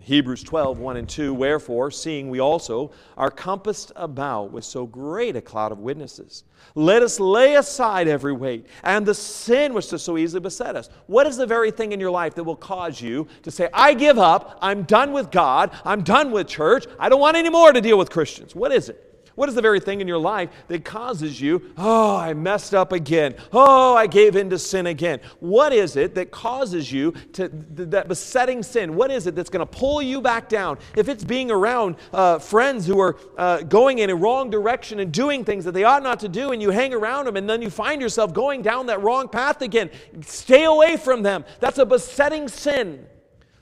Hebrews 0.01 0.43
12, 0.43 0.77
1 0.77 0.97
and 0.97 1.07
2, 1.07 1.33
wherefore, 1.33 1.89
seeing 1.89 2.29
we 2.29 2.39
also 2.39 2.91
are 3.17 3.31
compassed 3.31 3.93
about 3.95 4.51
with 4.51 4.65
so 4.65 4.85
great 4.85 5.35
a 5.35 5.41
cloud 5.41 5.71
of 5.71 5.79
witnesses, 5.79 6.43
let 6.75 7.01
us 7.01 7.19
lay 7.19 7.55
aside 7.55 8.07
every 8.07 8.33
weight 8.33 8.67
and 8.83 9.05
the 9.05 9.13
sin 9.13 9.73
which 9.73 9.89
does 9.89 10.03
so 10.03 10.17
easily 10.17 10.41
beset 10.41 10.75
us. 10.75 10.89
What 11.07 11.27
is 11.27 11.37
the 11.37 11.45
very 11.45 11.71
thing 11.71 11.93
in 11.93 11.99
your 11.99 12.11
life 12.11 12.35
that 12.35 12.43
will 12.43 12.57
cause 12.57 13.01
you 13.01 13.27
to 13.43 13.51
say, 13.51 13.69
I 13.73 13.93
give 13.93 14.19
up, 14.19 14.59
I'm 14.61 14.83
done 14.83 15.13
with 15.13 15.31
God, 15.31 15.71
I'm 15.85 16.03
done 16.03 16.31
with 16.31 16.47
church, 16.47 16.85
I 16.99 17.07
don't 17.07 17.21
want 17.21 17.37
any 17.37 17.49
more 17.49 17.71
to 17.71 17.79
deal 17.79 17.97
with 17.97 18.09
Christians? 18.09 18.53
What 18.53 18.73
is 18.73 18.89
it? 18.89 19.04
What 19.35 19.49
is 19.49 19.55
the 19.55 19.61
very 19.61 19.81
thing 19.81 19.99
in 19.99 20.07
your 20.07 20.17
life 20.17 20.49
that 20.69 20.85
causes 20.85 21.39
you, 21.41 21.73
oh, 21.77 22.15
I 22.15 22.33
messed 22.33 22.73
up 22.73 22.93
again. 22.93 23.35
Oh, 23.51 23.93
I 23.95 24.07
gave 24.07 24.37
in 24.37 24.49
to 24.49 24.57
sin 24.57 24.87
again. 24.87 25.19
What 25.41 25.73
is 25.73 25.97
it 25.97 26.15
that 26.15 26.31
causes 26.31 26.89
you 26.91 27.13
to, 27.33 27.49
that 27.49 28.07
besetting 28.07 28.63
sin? 28.63 28.95
What 28.95 29.11
is 29.11 29.27
it 29.27 29.35
that's 29.35 29.49
going 29.49 29.65
to 29.65 29.71
pull 29.71 30.01
you 30.01 30.21
back 30.21 30.47
down? 30.47 30.77
If 30.95 31.09
it's 31.09 31.23
being 31.23 31.51
around 31.51 31.97
uh, 32.13 32.39
friends 32.39 32.87
who 32.87 32.99
are 32.99 33.17
uh, 33.37 33.63
going 33.63 33.99
in 33.99 34.09
a 34.09 34.15
wrong 34.15 34.49
direction 34.49 35.01
and 35.01 35.11
doing 35.11 35.43
things 35.43 35.65
that 35.65 35.73
they 35.73 35.83
ought 35.83 36.03
not 36.03 36.21
to 36.21 36.29
do, 36.29 36.51
and 36.51 36.61
you 36.61 36.69
hang 36.69 36.93
around 36.93 37.25
them 37.25 37.35
and 37.35 37.49
then 37.49 37.61
you 37.61 37.69
find 37.69 38.01
yourself 38.01 38.33
going 38.33 38.61
down 38.61 38.85
that 38.85 39.01
wrong 39.01 39.27
path 39.27 39.61
again, 39.61 39.89
stay 40.21 40.63
away 40.63 40.95
from 40.95 41.23
them. 41.23 41.43
That's 41.59 41.77
a 41.77 41.85
besetting 41.85 42.47
sin. 42.47 43.05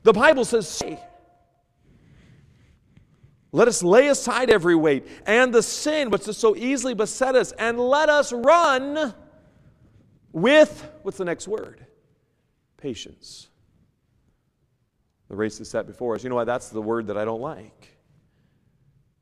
The 0.03 0.13
Bible 0.13 0.45
says, 0.45 0.67
let 3.53 3.67
us 3.67 3.83
lay 3.83 4.07
aside 4.07 4.49
every 4.49 4.75
weight 4.75 5.07
and 5.25 5.53
the 5.53 5.63
sin 5.63 6.09
which 6.09 6.25
does 6.25 6.37
so 6.37 6.55
easily 6.55 6.93
beset 6.93 7.35
us, 7.35 7.53
and 7.53 7.79
let 7.79 8.09
us 8.09 8.33
run 8.33 9.13
with, 10.31 10.91
what's 11.03 11.19
the 11.19 11.25
next 11.25 11.47
word? 11.47 11.85
Patience. 12.77 13.47
The 15.29 15.35
race 15.35 15.59
is 15.61 15.69
set 15.69 15.87
before 15.87 16.15
us. 16.15 16.23
You 16.23 16.29
know 16.29 16.35
why? 16.35 16.43
That's 16.43 16.69
the 16.69 16.81
word 16.81 17.07
that 17.07 17.17
I 17.17 17.25
don't 17.25 17.41
like. 17.41 17.97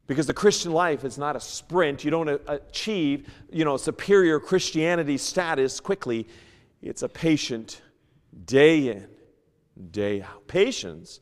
Because 0.08 0.28
the 0.28 0.34
Christian 0.34 0.72
life 0.72 1.04
is 1.04 1.18
not 1.18 1.36
a 1.36 1.40
sprint. 1.40 2.04
You 2.04 2.12
don't 2.12 2.30
achieve, 2.48 3.30
you 3.52 3.66
know, 3.66 3.78
superior 3.78 4.40
Christianity 4.40 5.18
status 5.18 5.80
quickly. 5.80 6.28
It's 6.82 7.04
a 7.04 7.10
patient 7.10 7.82
day 8.46 8.88
in, 8.90 9.08
day 9.92 10.22
out. 10.22 10.48
Patience 10.48 11.20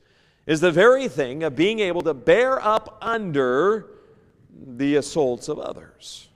is 0.50 0.62
the 0.62 0.72
very 0.72 1.08
thing 1.08 1.44
of 1.44 1.56
being 1.56 1.80
able 1.80 2.02
to 2.02 2.12
bear 2.12 2.60
up 2.66 2.98
under 3.04 3.86
the 4.52 4.96
assaults 4.96 5.48
of 5.48 5.60
others. 5.60 6.28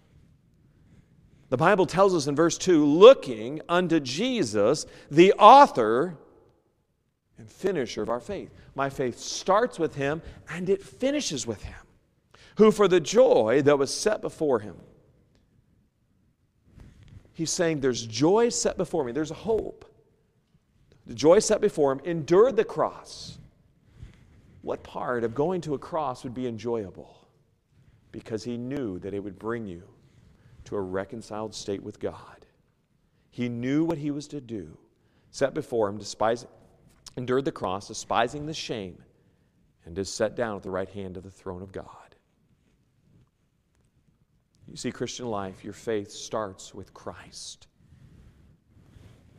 The 1.50 1.58
Bible 1.58 1.88
tells 1.88 2.14
us 2.14 2.28
in 2.28 2.36
verse 2.36 2.60
2 2.60 2.86
looking 2.86 3.60
unto 3.68 4.00
Jesus, 4.00 4.86
the 5.10 5.34
author 5.34 6.16
and 7.40 7.50
finisher 7.50 8.04
of 8.04 8.10
our 8.10 8.20
faith. 8.20 8.54
My 8.76 8.88
faith 8.88 9.18
starts 9.18 9.80
with 9.80 9.96
him 9.96 10.22
and 10.48 10.70
it 10.70 10.84
finishes 10.84 11.48
with 11.48 11.64
him, 11.64 11.74
who 12.58 12.72
for 12.72 12.88
the 12.88 13.00
joy 13.00 13.64
that 13.64 13.80
was 13.80 13.92
set 13.92 14.22
before 14.22 14.60
him. 14.60 14.76
He's 17.34 17.50
saying, 17.50 17.80
There's 17.80 18.06
joy 18.06 18.50
set 18.50 18.78
before 18.78 19.06
me, 19.06 19.12
there's 19.12 19.32
a 19.32 19.34
hope. 19.34 19.92
The 21.08 21.16
joy 21.16 21.40
set 21.40 21.62
before 21.62 21.92
him 21.92 22.02
endured 22.06 22.58
the 22.58 22.64
cross 22.64 23.40
what 24.64 24.82
part 24.82 25.26
of 25.26 25.36
going 25.36 25.60
to 25.62 25.74
a 25.74 25.78
cross 25.78 26.24
would 26.24 26.34
be 26.34 26.48
enjoyable? 26.48 27.28
Because 28.14 28.46
he 28.46 28.58
knew 28.58 28.98
that 29.00 29.14
it 29.14 29.20
would 29.20 29.38
bring 29.38 29.68
you 29.68 29.84
to 30.64 30.78
a 30.78 30.82
reconciled 30.82 31.54
state 31.54 31.84
with 31.84 32.00
God. 32.00 32.46
He 33.30 33.50
knew 33.50 33.84
what 33.84 33.98
he 33.98 34.10
was 34.10 34.26
to 34.30 34.40
do, 34.40 34.78
set 35.32 35.54
before 35.54 35.90
him, 35.90 35.98
despising, 35.98 36.48
endured 37.18 37.44
the 37.44 37.52
cross, 37.52 37.90
despising 37.90 38.46
the 38.46 38.54
shame, 38.54 39.04
and 39.86 40.00
is 40.00 40.10
set 40.10 40.36
down 40.36 40.56
at 40.56 40.64
the 40.64 40.72
right 40.72 40.90
hand 40.90 41.18
of 41.18 41.24
the 41.24 41.30
throne 41.30 41.62
of 41.62 41.74
God. 41.74 42.16
You 44.66 44.78
see, 44.78 44.92
Christian 44.92 45.26
life, 45.26 45.62
your 45.66 45.74
faith 45.74 46.10
starts 46.10 46.74
with 46.74 46.94
Christ. 46.94 47.68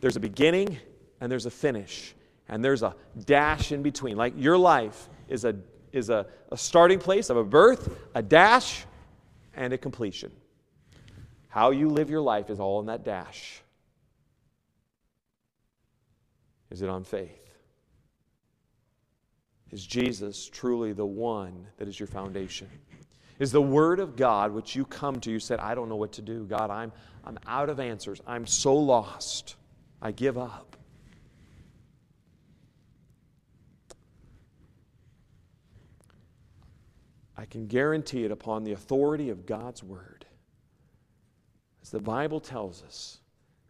There's 0.01 0.17
a 0.17 0.21
beginning 0.21 0.77
and 1.19 1.33
there's 1.33 1.47
a 1.47 1.51
finish, 1.51 2.15
and 2.47 2.63
there's 2.63 2.83
a 2.83 2.95
dash 3.25 3.73
in 3.73 3.83
between. 3.83 4.19
Like 4.19 4.35
your 4.37 4.59
life 4.59 5.09
is 5.29 5.45
a, 5.45 5.57
is 5.93 6.11
a, 6.11 6.27
a 6.51 6.57
starting 6.57 6.99
place 6.99 7.31
of 7.31 7.37
a 7.37 7.45
birth, 7.45 7.97
a 8.15 8.23
dash, 8.23 8.85
and 9.55 9.73
a 9.73 9.79
completion. 9.79 10.33
How 11.49 11.71
you 11.71 11.89
live 11.89 12.11
your 12.11 12.21
life 12.21 12.51
is 12.51 12.59
all 12.59 12.81
in 12.81 12.87
that 12.87 13.05
dash. 13.05 13.63
Is 16.71 16.83
it 16.83 16.89
on 16.89 17.05
faith? 17.05 17.41
Is 19.71 19.87
Jesus 19.87 20.49
truly 20.49 20.93
the 20.93 21.07
one 21.07 21.67
that 21.79 21.89
is 21.89 21.99
your 21.99 22.07
foundation? 22.07 22.69
Is 23.39 23.51
the 23.51 23.63
Word 23.63 24.01
of 24.01 24.17
God, 24.17 24.53
which 24.53 24.77
you 24.77 24.85
come 24.85 25.21
to, 25.21 25.31
you 25.31 25.41
said, 25.41 25.59
I 25.59 25.75
don't 25.75 25.89
know 25.89 25.97
what 25.97 26.13
to 26.13 26.23
do. 26.23 26.45
God, 26.45 26.71
I'm, 26.71 26.93
I'm 27.25 27.39
out 27.47 27.69
of 27.69 27.81
answers. 27.81 28.21
I'm 28.27 28.47
so 28.47 28.75
lost. 28.75 29.57
I 30.01 30.13
give 30.13 30.39
up. 30.39 30.77
I 37.37 37.47
can 37.47 37.67
guarantee 37.67 38.25
it 38.25 38.31
upon 38.31 38.65
the 38.65 38.73
authority 38.73 39.29
of 39.31 39.47
God's 39.47 39.83
word. 39.83 40.27
As 41.83 41.91
the 41.91 42.01
Bible 42.01 42.41
tells 42.41 42.83
us 42.83 43.21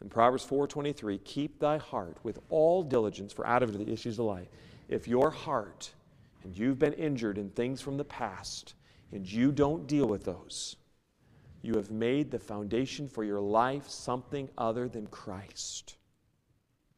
in 0.01 0.09
Proverbs 0.09 0.45
4:23, 0.45 1.19
keep 1.19 1.59
thy 1.59 1.79
heart 1.79 2.19
with 2.23 2.41
all 2.51 2.83
diligence 2.83 3.33
for 3.33 3.47
out 3.47 3.63
of 3.63 3.75
it 3.75 3.79
the 3.79 3.93
issues 3.93 4.19
of 4.19 4.27
life. 4.27 4.49
If 4.89 5.09
your 5.09 5.31
heart 5.31 5.95
and 6.43 6.57
you've 6.57 6.79
been 6.79 6.93
injured 6.93 7.39
in 7.39 7.51
things 7.51 7.81
from 7.81 7.97
the 7.97 8.05
past 8.05 8.75
and 9.11 9.31
you 9.31 9.51
don't 9.51 9.87
deal 9.87 10.07
with 10.07 10.25
those, 10.25 10.77
you 11.63 11.75
have 11.75 11.91
made 11.91 12.31
the 12.31 12.39
foundation 12.39 13.09
for 13.09 13.25
your 13.25 13.41
life 13.41 13.89
something 13.89 14.51
other 14.59 14.89
than 14.89 15.07
Christ. 15.07 15.97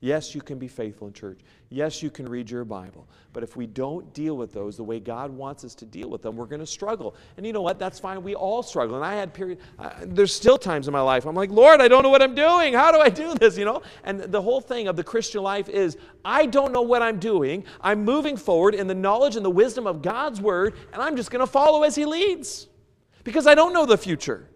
Yes, 0.00 0.34
you 0.34 0.42
can 0.42 0.58
be 0.58 0.68
faithful 0.68 1.06
in 1.06 1.14
church. 1.14 1.40
Yes, 1.70 2.02
you 2.02 2.10
can 2.10 2.28
read 2.28 2.50
your 2.50 2.66
Bible. 2.66 3.08
But 3.32 3.42
if 3.42 3.56
we 3.56 3.66
don't 3.66 4.12
deal 4.12 4.36
with 4.36 4.52
those 4.52 4.76
the 4.76 4.84
way 4.84 5.00
God 5.00 5.30
wants 5.30 5.64
us 5.64 5.74
to 5.76 5.86
deal 5.86 6.10
with 6.10 6.20
them, 6.20 6.36
we're 6.36 6.44
going 6.44 6.60
to 6.60 6.66
struggle. 6.66 7.16
And 7.38 7.46
you 7.46 7.54
know 7.54 7.62
what? 7.62 7.78
That's 7.78 7.98
fine. 7.98 8.22
We 8.22 8.34
all 8.34 8.62
struggle. 8.62 8.96
And 8.96 9.04
I 9.04 9.14
had 9.14 9.32
period. 9.32 9.58
Uh, 9.78 9.92
there's 10.02 10.34
still 10.34 10.58
times 10.58 10.86
in 10.86 10.92
my 10.92 11.00
life 11.00 11.24
I'm 11.24 11.34
like, 11.34 11.50
Lord, 11.50 11.80
I 11.80 11.88
don't 11.88 12.02
know 12.02 12.10
what 12.10 12.20
I'm 12.20 12.34
doing. 12.34 12.74
How 12.74 12.92
do 12.92 13.00
I 13.00 13.08
do 13.08 13.34
this? 13.34 13.56
You 13.56 13.64
know. 13.64 13.82
And 14.04 14.20
the 14.20 14.42
whole 14.42 14.60
thing 14.60 14.86
of 14.86 14.96
the 14.96 15.04
Christian 15.04 15.42
life 15.42 15.70
is 15.70 15.96
I 16.26 16.44
don't 16.44 16.72
know 16.72 16.82
what 16.82 17.00
I'm 17.00 17.18
doing. 17.18 17.64
I'm 17.80 18.04
moving 18.04 18.36
forward 18.36 18.74
in 18.74 18.88
the 18.88 18.94
knowledge 18.94 19.34
and 19.34 19.44
the 19.44 19.50
wisdom 19.50 19.86
of 19.86 20.02
God's 20.02 20.42
word, 20.42 20.74
and 20.92 21.00
I'm 21.00 21.16
just 21.16 21.30
going 21.30 21.40
to 21.40 21.50
follow 21.50 21.84
as 21.84 21.94
He 21.94 22.04
leads, 22.04 22.68
because 23.24 23.46
I 23.46 23.54
don't 23.54 23.72
know 23.72 23.86
the 23.86 23.96
future. 23.96 24.46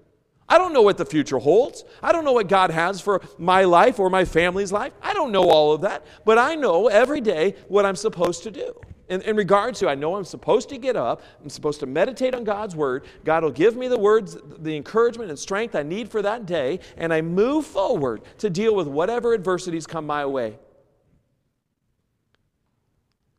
I 0.51 0.59
don't 0.59 0.73
know 0.73 0.83
what 0.83 0.99
the 0.99 1.07
future 1.07 1.39
holds. 1.39 1.85
I 2.03 2.11
don't 2.11 2.25
know 2.25 2.33
what 2.33 2.49
God 2.49 2.73
has 2.73 3.01
for 3.01 3.23
my 3.39 3.63
life 3.63 4.01
or 4.01 4.11
my 4.11 4.25
family's 4.25 4.73
life. 4.73 4.93
I 5.01 5.15
don't 5.15 5.31
know 5.31 5.49
all 5.49 5.73
of 5.73 5.83
that. 5.83 6.05
But 6.25 6.39
I 6.39 6.57
know 6.57 6.89
every 6.89 7.21
day 7.21 7.55
what 7.69 7.87
I'm 7.87 7.95
supposed 7.95 8.43
to 8.43 8.51
do. 8.51 8.75
In, 9.09 9.23
in 9.23 9.37
to, 9.47 9.89
I 9.89 9.95
know 9.95 10.17
I'm 10.17 10.25
supposed 10.25 10.69
to 10.69 10.79
get 10.79 10.97
up, 10.97 11.23
I'm 11.43 11.51
supposed 11.51 11.81
to 11.81 11.87
meditate 11.87 12.35
on 12.35 12.45
God's 12.45 12.77
word. 12.77 13.05
God 13.25 13.45
will 13.45 13.51
give 13.51 13.77
me 13.77 13.89
the 13.89 13.99
words, 13.99 14.37
the 14.59 14.77
encouragement 14.77 15.31
and 15.31 15.39
strength 15.39 15.75
I 15.75 15.83
need 15.83 16.09
for 16.09 16.23
that 16.23 16.47
day, 16.47 16.81
and 16.97 17.13
I 17.13 17.21
move 17.21 17.67
forward 17.67 18.23
to 18.39 18.51
deal 18.51 18.75
with 18.75 18.87
whatever 18.87 19.35
adversities 19.35 19.87
come 19.87 20.07
my 20.07 20.27
way. 20.27 20.59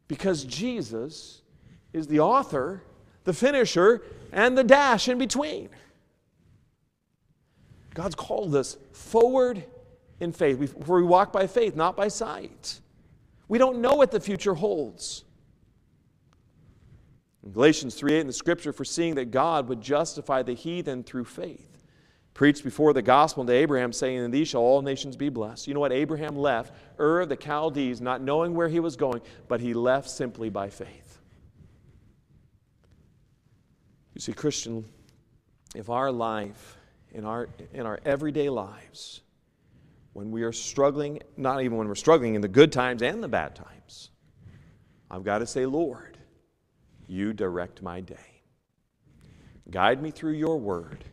Because 0.10 0.44
Jesus 0.44 1.42
is 1.94 2.08
the 2.08 2.20
author, 2.20 2.84
the 3.24 3.34
finisher, 3.34 4.02
and 4.34 4.58
the 4.58 4.64
dash 4.66 5.08
in 5.08 5.18
between. 5.18 5.70
God's 7.94 8.16
called 8.16 8.56
us 8.56 8.78
forward 8.94 9.64
in 10.20 10.32
faith. 10.32 10.58
We, 10.58 10.68
we 10.88 11.04
walk 11.04 11.34
by 11.34 11.48
faith, 11.48 11.76
not 11.76 11.98
by 11.98 12.08
sight. 12.08 12.80
We 13.48 13.58
don't 13.58 13.82
know 13.82 13.96
what 13.96 14.12
the 14.12 14.20
future 14.20 14.54
holds. 14.54 15.26
In 17.44 17.52
Galatians 17.52 17.96
3 17.96 18.14
8 18.14 18.20
in 18.22 18.28
the 18.28 18.34
scripture, 18.34 18.72
foreseeing 18.72 19.16
that 19.16 19.32
God 19.32 19.68
would 19.68 19.82
justify 19.82 20.44
the 20.44 20.54
heathen 20.54 21.04
through 21.04 21.26
faith, 21.26 21.84
preached 22.34 22.64
before 22.64 22.94
the 22.94 23.02
gospel 23.02 23.44
to 23.46 23.52
Abraham, 23.52 23.92
saying, 23.92 24.24
In 24.24 24.32
thee 24.32 24.46
shall 24.46 24.62
all 24.62 24.82
nations 24.82 25.18
be 25.18 25.30
blessed. 25.30 25.68
You 25.68 25.74
know 25.74 25.80
what? 25.80 25.92
Abraham 25.92 26.36
left 26.38 26.74
Ur 27.00 27.22
of 27.22 27.30
the 27.30 27.36
Chaldees, 27.36 28.00
not 28.00 28.22
knowing 28.22 28.54
where 28.54 28.70
he 28.70 28.80
was 28.80 28.96
going, 28.96 29.22
but 29.48 29.60
he 29.60 29.74
left 29.74 30.10
simply 30.10 30.50
by 30.50 30.70
faith. 30.70 31.20
You 34.14 34.22
see, 34.22 34.34
Christian, 34.34 34.86
if 35.74 35.90
our 35.90 36.12
life 36.12 36.78
in 37.12 37.26
our, 37.26 37.50
in 37.74 37.86
our 37.86 38.00
everyday 38.06 38.50
lives, 38.50 39.22
when 40.14 40.32
we 40.32 40.44
are 40.44 40.52
struggling, 40.52 41.22
not 41.38 41.62
even 41.62 41.78
when 41.78 41.88
we're 41.88 41.96
struggling 41.96 42.36
in 42.36 42.42
the 42.42 42.48
good 42.48 42.72
times 42.72 43.02
and 43.02 43.24
the 43.24 43.28
bad 43.28 43.56
times, 43.56 44.10
I've 45.10 45.24
got 45.24 45.40
to 45.40 45.48
say, 45.48 45.66
Lord, 45.66 46.18
you 47.08 47.34
direct 47.34 47.82
my 47.82 48.02
day. 48.02 48.44
Guide 49.70 50.02
me 50.02 50.12
through 50.12 50.34
your 50.34 50.58
word, 50.58 51.04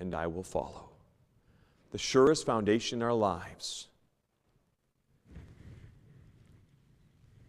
and 0.00 0.14
I 0.14 0.26
will 0.26 0.42
follow. 0.42 0.90
The 1.90 1.98
surest 1.98 2.44
foundation 2.46 2.98
in 2.98 3.02
our 3.02 3.14
lives 3.14 3.88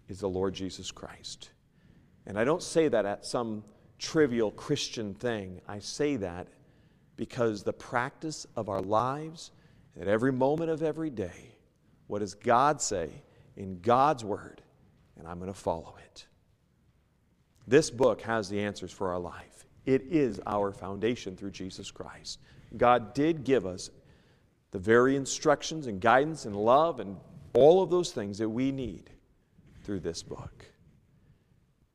is 0.08 0.20
the 0.20 0.30
Lord 0.30 0.54
Jesus 0.54 0.92
Christ. 0.92 1.52
And 2.26 2.38
I 2.38 2.44
don't 2.44 2.64
say 2.64 2.88
that 2.88 3.06
at 3.06 3.26
some 3.26 3.64
trivial 3.98 4.52
Christian 4.52 5.14
thing. 5.14 5.62
I 5.68 5.80
say 5.80 6.16
that 6.18 6.48
because 7.20 7.64
the 7.64 7.74
practice 7.74 8.48
of 8.56 8.70
our 8.70 8.80
lives 8.80 9.52
at 10.00 10.08
every 10.08 10.32
moment 10.32 10.70
of 10.70 10.82
every 10.82 11.10
day, 11.10 11.58
what 12.08 12.20
does 12.20 12.34
God 12.34 12.82
say 12.82 13.10
in 13.58 13.82
God's 13.82 14.24
Word? 14.24 14.62
And 15.18 15.28
I'm 15.28 15.38
going 15.38 15.52
to 15.52 15.60
follow 15.60 15.96
it. 16.06 16.28
This 17.68 17.92
book 17.92 18.22
has 18.22 18.48
the 18.48 18.62
answers 18.62 18.94
for 18.94 19.12
our 19.12 19.20
life. 19.20 19.66
It 19.86 20.04
is 20.10 20.40
our 20.48 20.72
foundation 20.72 21.36
through 21.36 21.52
Jesus 21.52 21.92
Christ. 21.92 22.40
God 22.78 23.14
did 23.14 23.44
give 23.44 23.66
us 23.66 23.90
the 24.72 24.80
very 24.80 25.18
instructions 25.18 25.88
and 25.88 26.00
guidance 26.00 26.46
and 26.46 26.56
love 26.56 27.02
and 27.02 27.18
all 27.54 27.84
of 27.84 27.90
those 27.90 28.14
things 28.14 28.38
that 28.38 28.48
we 28.48 28.72
need 28.72 29.10
through 29.84 30.00
this 30.00 30.24
book. 30.24 30.66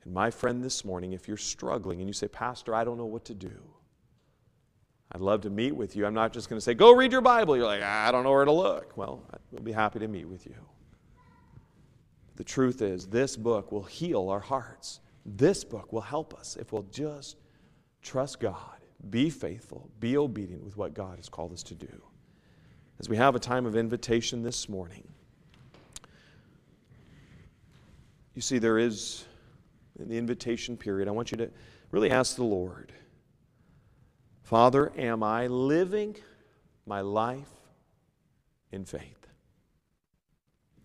And 0.05 0.13
my 0.13 0.31
friend, 0.31 0.63
this 0.63 0.85
morning, 0.85 1.15
if 1.15 1.29
you're 1.29 1.39
struggling 1.39 2.01
and 2.01 2.11
you 2.11 2.13
say, 2.13 2.29
Pastor, 2.29 2.75
I 2.75 2.85
don't 2.85 2.99
know 2.99 3.07
what 3.07 3.25
to 3.25 3.35
do, 3.35 3.74
I'd 5.15 5.21
love 5.21 5.43
to 5.43 5.51
meet 5.51 5.77
with 5.77 5.95
you. 5.95 6.07
I'm 6.07 6.15
not 6.15 6.33
just 6.33 6.49
going 6.49 6.57
to 6.57 6.61
say, 6.61 6.75
go 6.75 6.93
read 6.93 7.13
your 7.13 7.21
Bible. 7.21 7.57
You're 7.57 7.67
like, 7.67 7.83
I 7.83 8.11
don't 8.11 8.25
know 8.25 8.33
where 8.33 8.45
to 8.45 8.51
look. 8.51 8.97
Well, 8.97 9.23
we'll 9.53 9.63
be 9.63 9.71
happy 9.71 10.01
to 10.01 10.09
meet 10.09 10.29
with 10.29 10.45
you. 10.45 10.57
The 12.35 12.43
truth 12.43 12.83
is, 12.83 13.07
this 13.07 13.37
book 13.37 13.71
will 13.71 13.85
heal 13.85 14.29
our 14.29 14.41
hearts. 14.41 14.99
This 15.25 15.63
book 15.63 15.93
will 15.93 16.01
help 16.01 16.35
us 16.35 16.57
if 16.57 16.73
we'll 16.73 16.83
just 16.91 17.37
trust 18.03 18.41
God, 18.41 18.81
be 19.09 19.31
faithful, 19.31 19.89
be 20.01 20.17
obedient 20.17 20.65
with 20.65 20.77
what 20.77 20.95
God 20.95 21.19
has 21.19 21.29
called 21.29 21.53
us 21.53 21.63
to 21.63 21.77
do. 21.77 22.03
As 22.99 23.09
we 23.09 23.17
have 23.17 23.37
a 23.37 23.41
time 23.41 23.67
of 23.67 23.77
invitation 23.77 24.43
this 24.43 24.69
morning, 24.69 25.07
you 28.35 28.43
see, 28.43 28.59
there 28.59 28.79
is, 28.79 29.27
in 30.01 30.09
the 30.09 30.19
invitation 30.19 30.77
period, 30.77 31.07
I 31.07 31.13
want 31.13 31.31
you 31.31 31.37
to 31.37 31.51
really 31.93 32.11
ask 32.11 32.35
the 32.35 32.43
Lord 32.43 32.93
Father, 34.45 34.93
am 34.99 35.23
I 35.23 35.47
living 35.47 36.17
my 36.85 37.01
life 37.01 37.49
in 38.71 38.85
faith? 38.85 39.27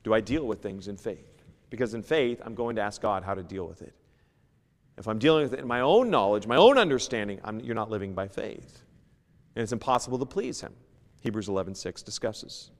Do 0.03 0.13
I 0.13 0.21
deal 0.21 0.47
with 0.47 0.63
things 0.63 0.87
in 0.87 0.95
faith? 0.95 1.43
Because 1.69 1.93
in 1.93 2.01
faith, 2.01 2.41
I'm 2.43 2.55
going 2.55 2.77
to 2.77 2.81
ask 2.81 3.01
God 3.01 3.21
how 3.21 3.35
to 3.35 3.43
deal 3.43 3.67
with 3.67 3.81
it. 3.81 3.93
If 4.97 5.09
I'm 5.09 5.19
dealing 5.19 5.43
with 5.43 5.53
it 5.53 5.59
in 5.59 5.67
my 5.67 5.81
own 5.81 6.09
knowledge, 6.09 6.47
my 6.47 6.55
own 6.55 6.77
understanding, 6.77 7.41
I'm, 7.43 7.59
you're 7.59 7.75
not 7.75 7.89
living 7.89 8.13
by 8.13 8.29
faith. 8.29 8.81
And 9.55 9.63
it's 9.63 9.73
impossible 9.73 10.17
to 10.19 10.25
please 10.25 10.61
Him. 10.61 10.73
Hebrews 11.21 11.49
11:6 11.49 12.03
discusses. 12.03 12.71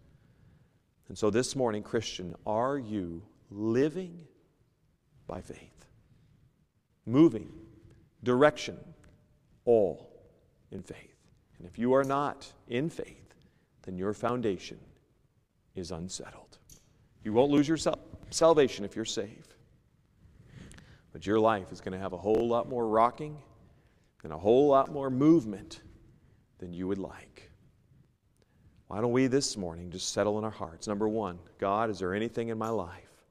And 1.10 1.18
so 1.18 1.30
this 1.30 1.58
morning, 1.58 1.84
Christian, 1.84 2.36
are 2.46 2.78
you 2.78 3.22
living 3.52 4.28
by 5.28 5.42
faith? 5.42 5.86
Moving, 7.06 7.52
direction, 8.24 8.78
all 9.66 10.09
in 10.72 10.82
faith. 10.82 11.16
And 11.58 11.68
if 11.68 11.78
you 11.78 11.94
are 11.94 12.04
not 12.04 12.52
in 12.68 12.90
faith, 12.90 13.34
then 13.84 13.98
your 13.98 14.14
foundation 14.14 14.80
is 15.76 15.92
unsettled. 15.92 16.58
You 17.24 17.34
won't 17.34 17.52
lose 17.52 17.68
your 17.68 17.78
salvation 18.30 18.86
if 18.86 18.96
you're 18.96 19.06
saved. 19.06 19.56
But 21.12 21.26
your 21.26 21.40
life 21.40 21.72
is 21.72 21.82
going 21.82 21.94
to 21.94 22.00
have 22.00 22.14
a 22.14 22.18
whole 22.18 22.48
lot 22.48 22.70
more 22.70 22.88
rocking 22.88 23.38
and 24.24 24.32
a 24.32 24.38
whole 24.38 24.68
lot 24.68 24.92
more 24.92 25.10
movement 25.10 25.82
than 26.60 26.74
you 26.74 26.88
would 26.88 26.98
like. 26.98 27.52
Why 28.88 29.02
don't 29.02 29.12
we 29.12 29.28
this 29.28 29.56
morning 29.58 29.92
just 29.92 30.14
settle 30.14 30.38
in 30.40 30.44
our 30.44 30.50
hearts? 30.50 30.88
Number 30.88 31.08
one, 31.08 31.40
God, 31.60 31.90
is 31.90 32.00
there 32.00 32.14
anything 32.14 32.50
in 32.50 32.58
my 32.58 32.70
life 32.70 33.26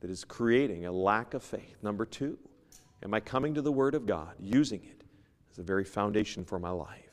that 0.00 0.10
is 0.10 0.24
creating 0.24 0.86
a 0.86 0.92
lack 0.92 1.34
of 1.34 1.42
faith? 1.42 1.76
Number 1.82 2.04
two, 2.04 2.38
am 3.02 3.14
I 3.14 3.20
coming 3.20 3.54
to 3.54 3.62
the 3.62 3.72
Word 3.72 3.94
of 3.94 4.06
God, 4.06 4.34
using 4.38 4.84
it 4.84 4.95
it's 5.56 5.66
the 5.66 5.72
very 5.72 5.84
foundation 5.84 6.44
for 6.44 6.58
my 6.58 6.68
life. 6.68 7.08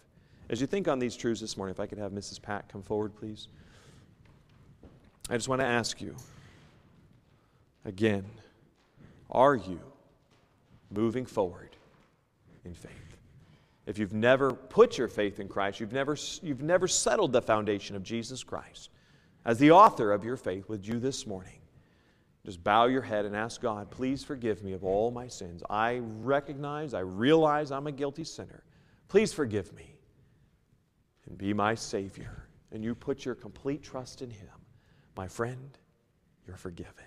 As 0.49 0.59
you 0.59 0.67
think 0.67 0.89
on 0.89 0.99
these 0.99 1.15
truths 1.15 1.39
this 1.39 1.55
morning, 1.55 1.73
if 1.73 1.79
I 1.79 1.85
could 1.85 1.97
have 1.97 2.11
Mrs. 2.11 2.41
Pat 2.41 2.67
come 2.67 2.81
forward, 2.81 3.15
please. 3.15 3.47
I 5.29 5.37
just 5.37 5.47
want 5.47 5.61
to 5.61 5.65
ask 5.65 6.01
you 6.01 6.13
again 7.85 8.25
are 9.31 9.55
you 9.55 9.79
moving 10.91 11.25
forward 11.25 11.69
in 12.65 12.73
faith. 12.73 12.91
If 13.85 13.97
you've 13.97 14.11
never 14.11 14.51
put 14.51 14.97
your 14.97 15.07
faith 15.07 15.39
in 15.39 15.47
Christ, 15.47 15.79
you've 15.79 15.93
never, 15.93 16.17
you've 16.41 16.61
never 16.61 16.89
settled 16.89 17.31
the 17.31 17.41
foundation 17.41 17.95
of 17.95 18.03
Jesus 18.03 18.43
Christ 18.43 18.89
as 19.45 19.57
the 19.57 19.71
author 19.71 20.11
of 20.11 20.25
your 20.25 20.35
faith 20.35 20.67
with 20.67 20.85
you 20.85 20.99
this 20.99 21.25
morning, 21.25 21.59
just 22.45 22.63
bow 22.63 22.87
your 22.87 23.01
head 23.01 23.25
and 23.25 23.35
ask 23.35 23.61
God, 23.61 23.89
please 23.89 24.23
forgive 24.23 24.63
me 24.63 24.73
of 24.73 24.83
all 24.83 25.11
my 25.11 25.27
sins. 25.27 25.63
I 25.69 26.01
recognize, 26.21 26.93
I 26.93 26.99
realize 26.99 27.71
I'm 27.71 27.87
a 27.87 27.91
guilty 27.91 28.25
sinner. 28.25 28.63
Please 29.07 29.31
forgive 29.31 29.73
me 29.73 29.95
and 31.27 31.37
be 31.37 31.53
my 31.53 31.73
Savior. 31.73 32.47
And 32.71 32.83
you 32.83 32.95
put 32.95 33.23
your 33.23 33.35
complete 33.35 33.81
trust 33.81 34.21
in 34.21 34.29
Him. 34.29 34.49
My 35.15 35.27
friend, 35.27 35.77
you're 36.45 36.57
forgiven. 36.57 37.05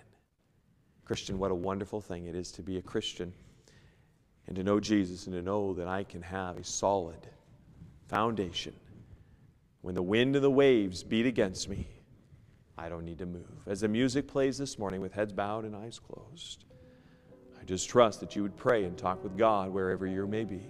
Christian, 1.05 1.39
what 1.39 1.51
a 1.51 1.55
wonderful 1.55 2.01
thing 2.01 2.27
it 2.27 2.35
is 2.35 2.51
to 2.53 2.63
be 2.63 2.79
a 2.79 2.83
Christian 2.83 3.33
and 4.47 4.57
to 4.57 4.63
know 4.63 4.81
Jesus 4.81 5.27
and 5.27 5.35
to 5.35 5.43
know 5.43 5.75
that 5.75 5.89
I 5.89 6.05
can 6.05 6.23
have 6.23 6.57
a 6.57 6.65
solid 6.65 7.29
foundation. 8.09 8.73
When 9.83 9.95
the 9.95 10.03
wind 10.03 10.35
and 10.35 10.45
the 10.45 10.51
waves 10.51 11.03
beat 11.03 11.27
against 11.27 11.69
me, 11.69 11.89
I 12.79 12.89
don't 12.89 13.05
need 13.05 13.19
to 13.19 13.27
move. 13.27 13.47
As 13.67 13.81
the 13.81 13.89
music 13.89 14.29
plays 14.29 14.59
this 14.59 14.79
morning 14.79 15.01
with 15.01 15.13
heads 15.13 15.33
bowed 15.33 15.65
and 15.65 15.75
eyes 15.75 15.99
closed, 15.99 16.65
I 17.61 17.65
just 17.65 17.89
trust 17.89 18.21
that 18.21 18.37
you 18.37 18.43
would 18.43 18.57
pray 18.57 18.85
and 18.85 18.97
talk 18.97 19.23
with 19.23 19.37
God 19.37 19.71
wherever 19.71 20.07
you 20.07 20.27
may 20.27 20.45
be. 20.45 20.63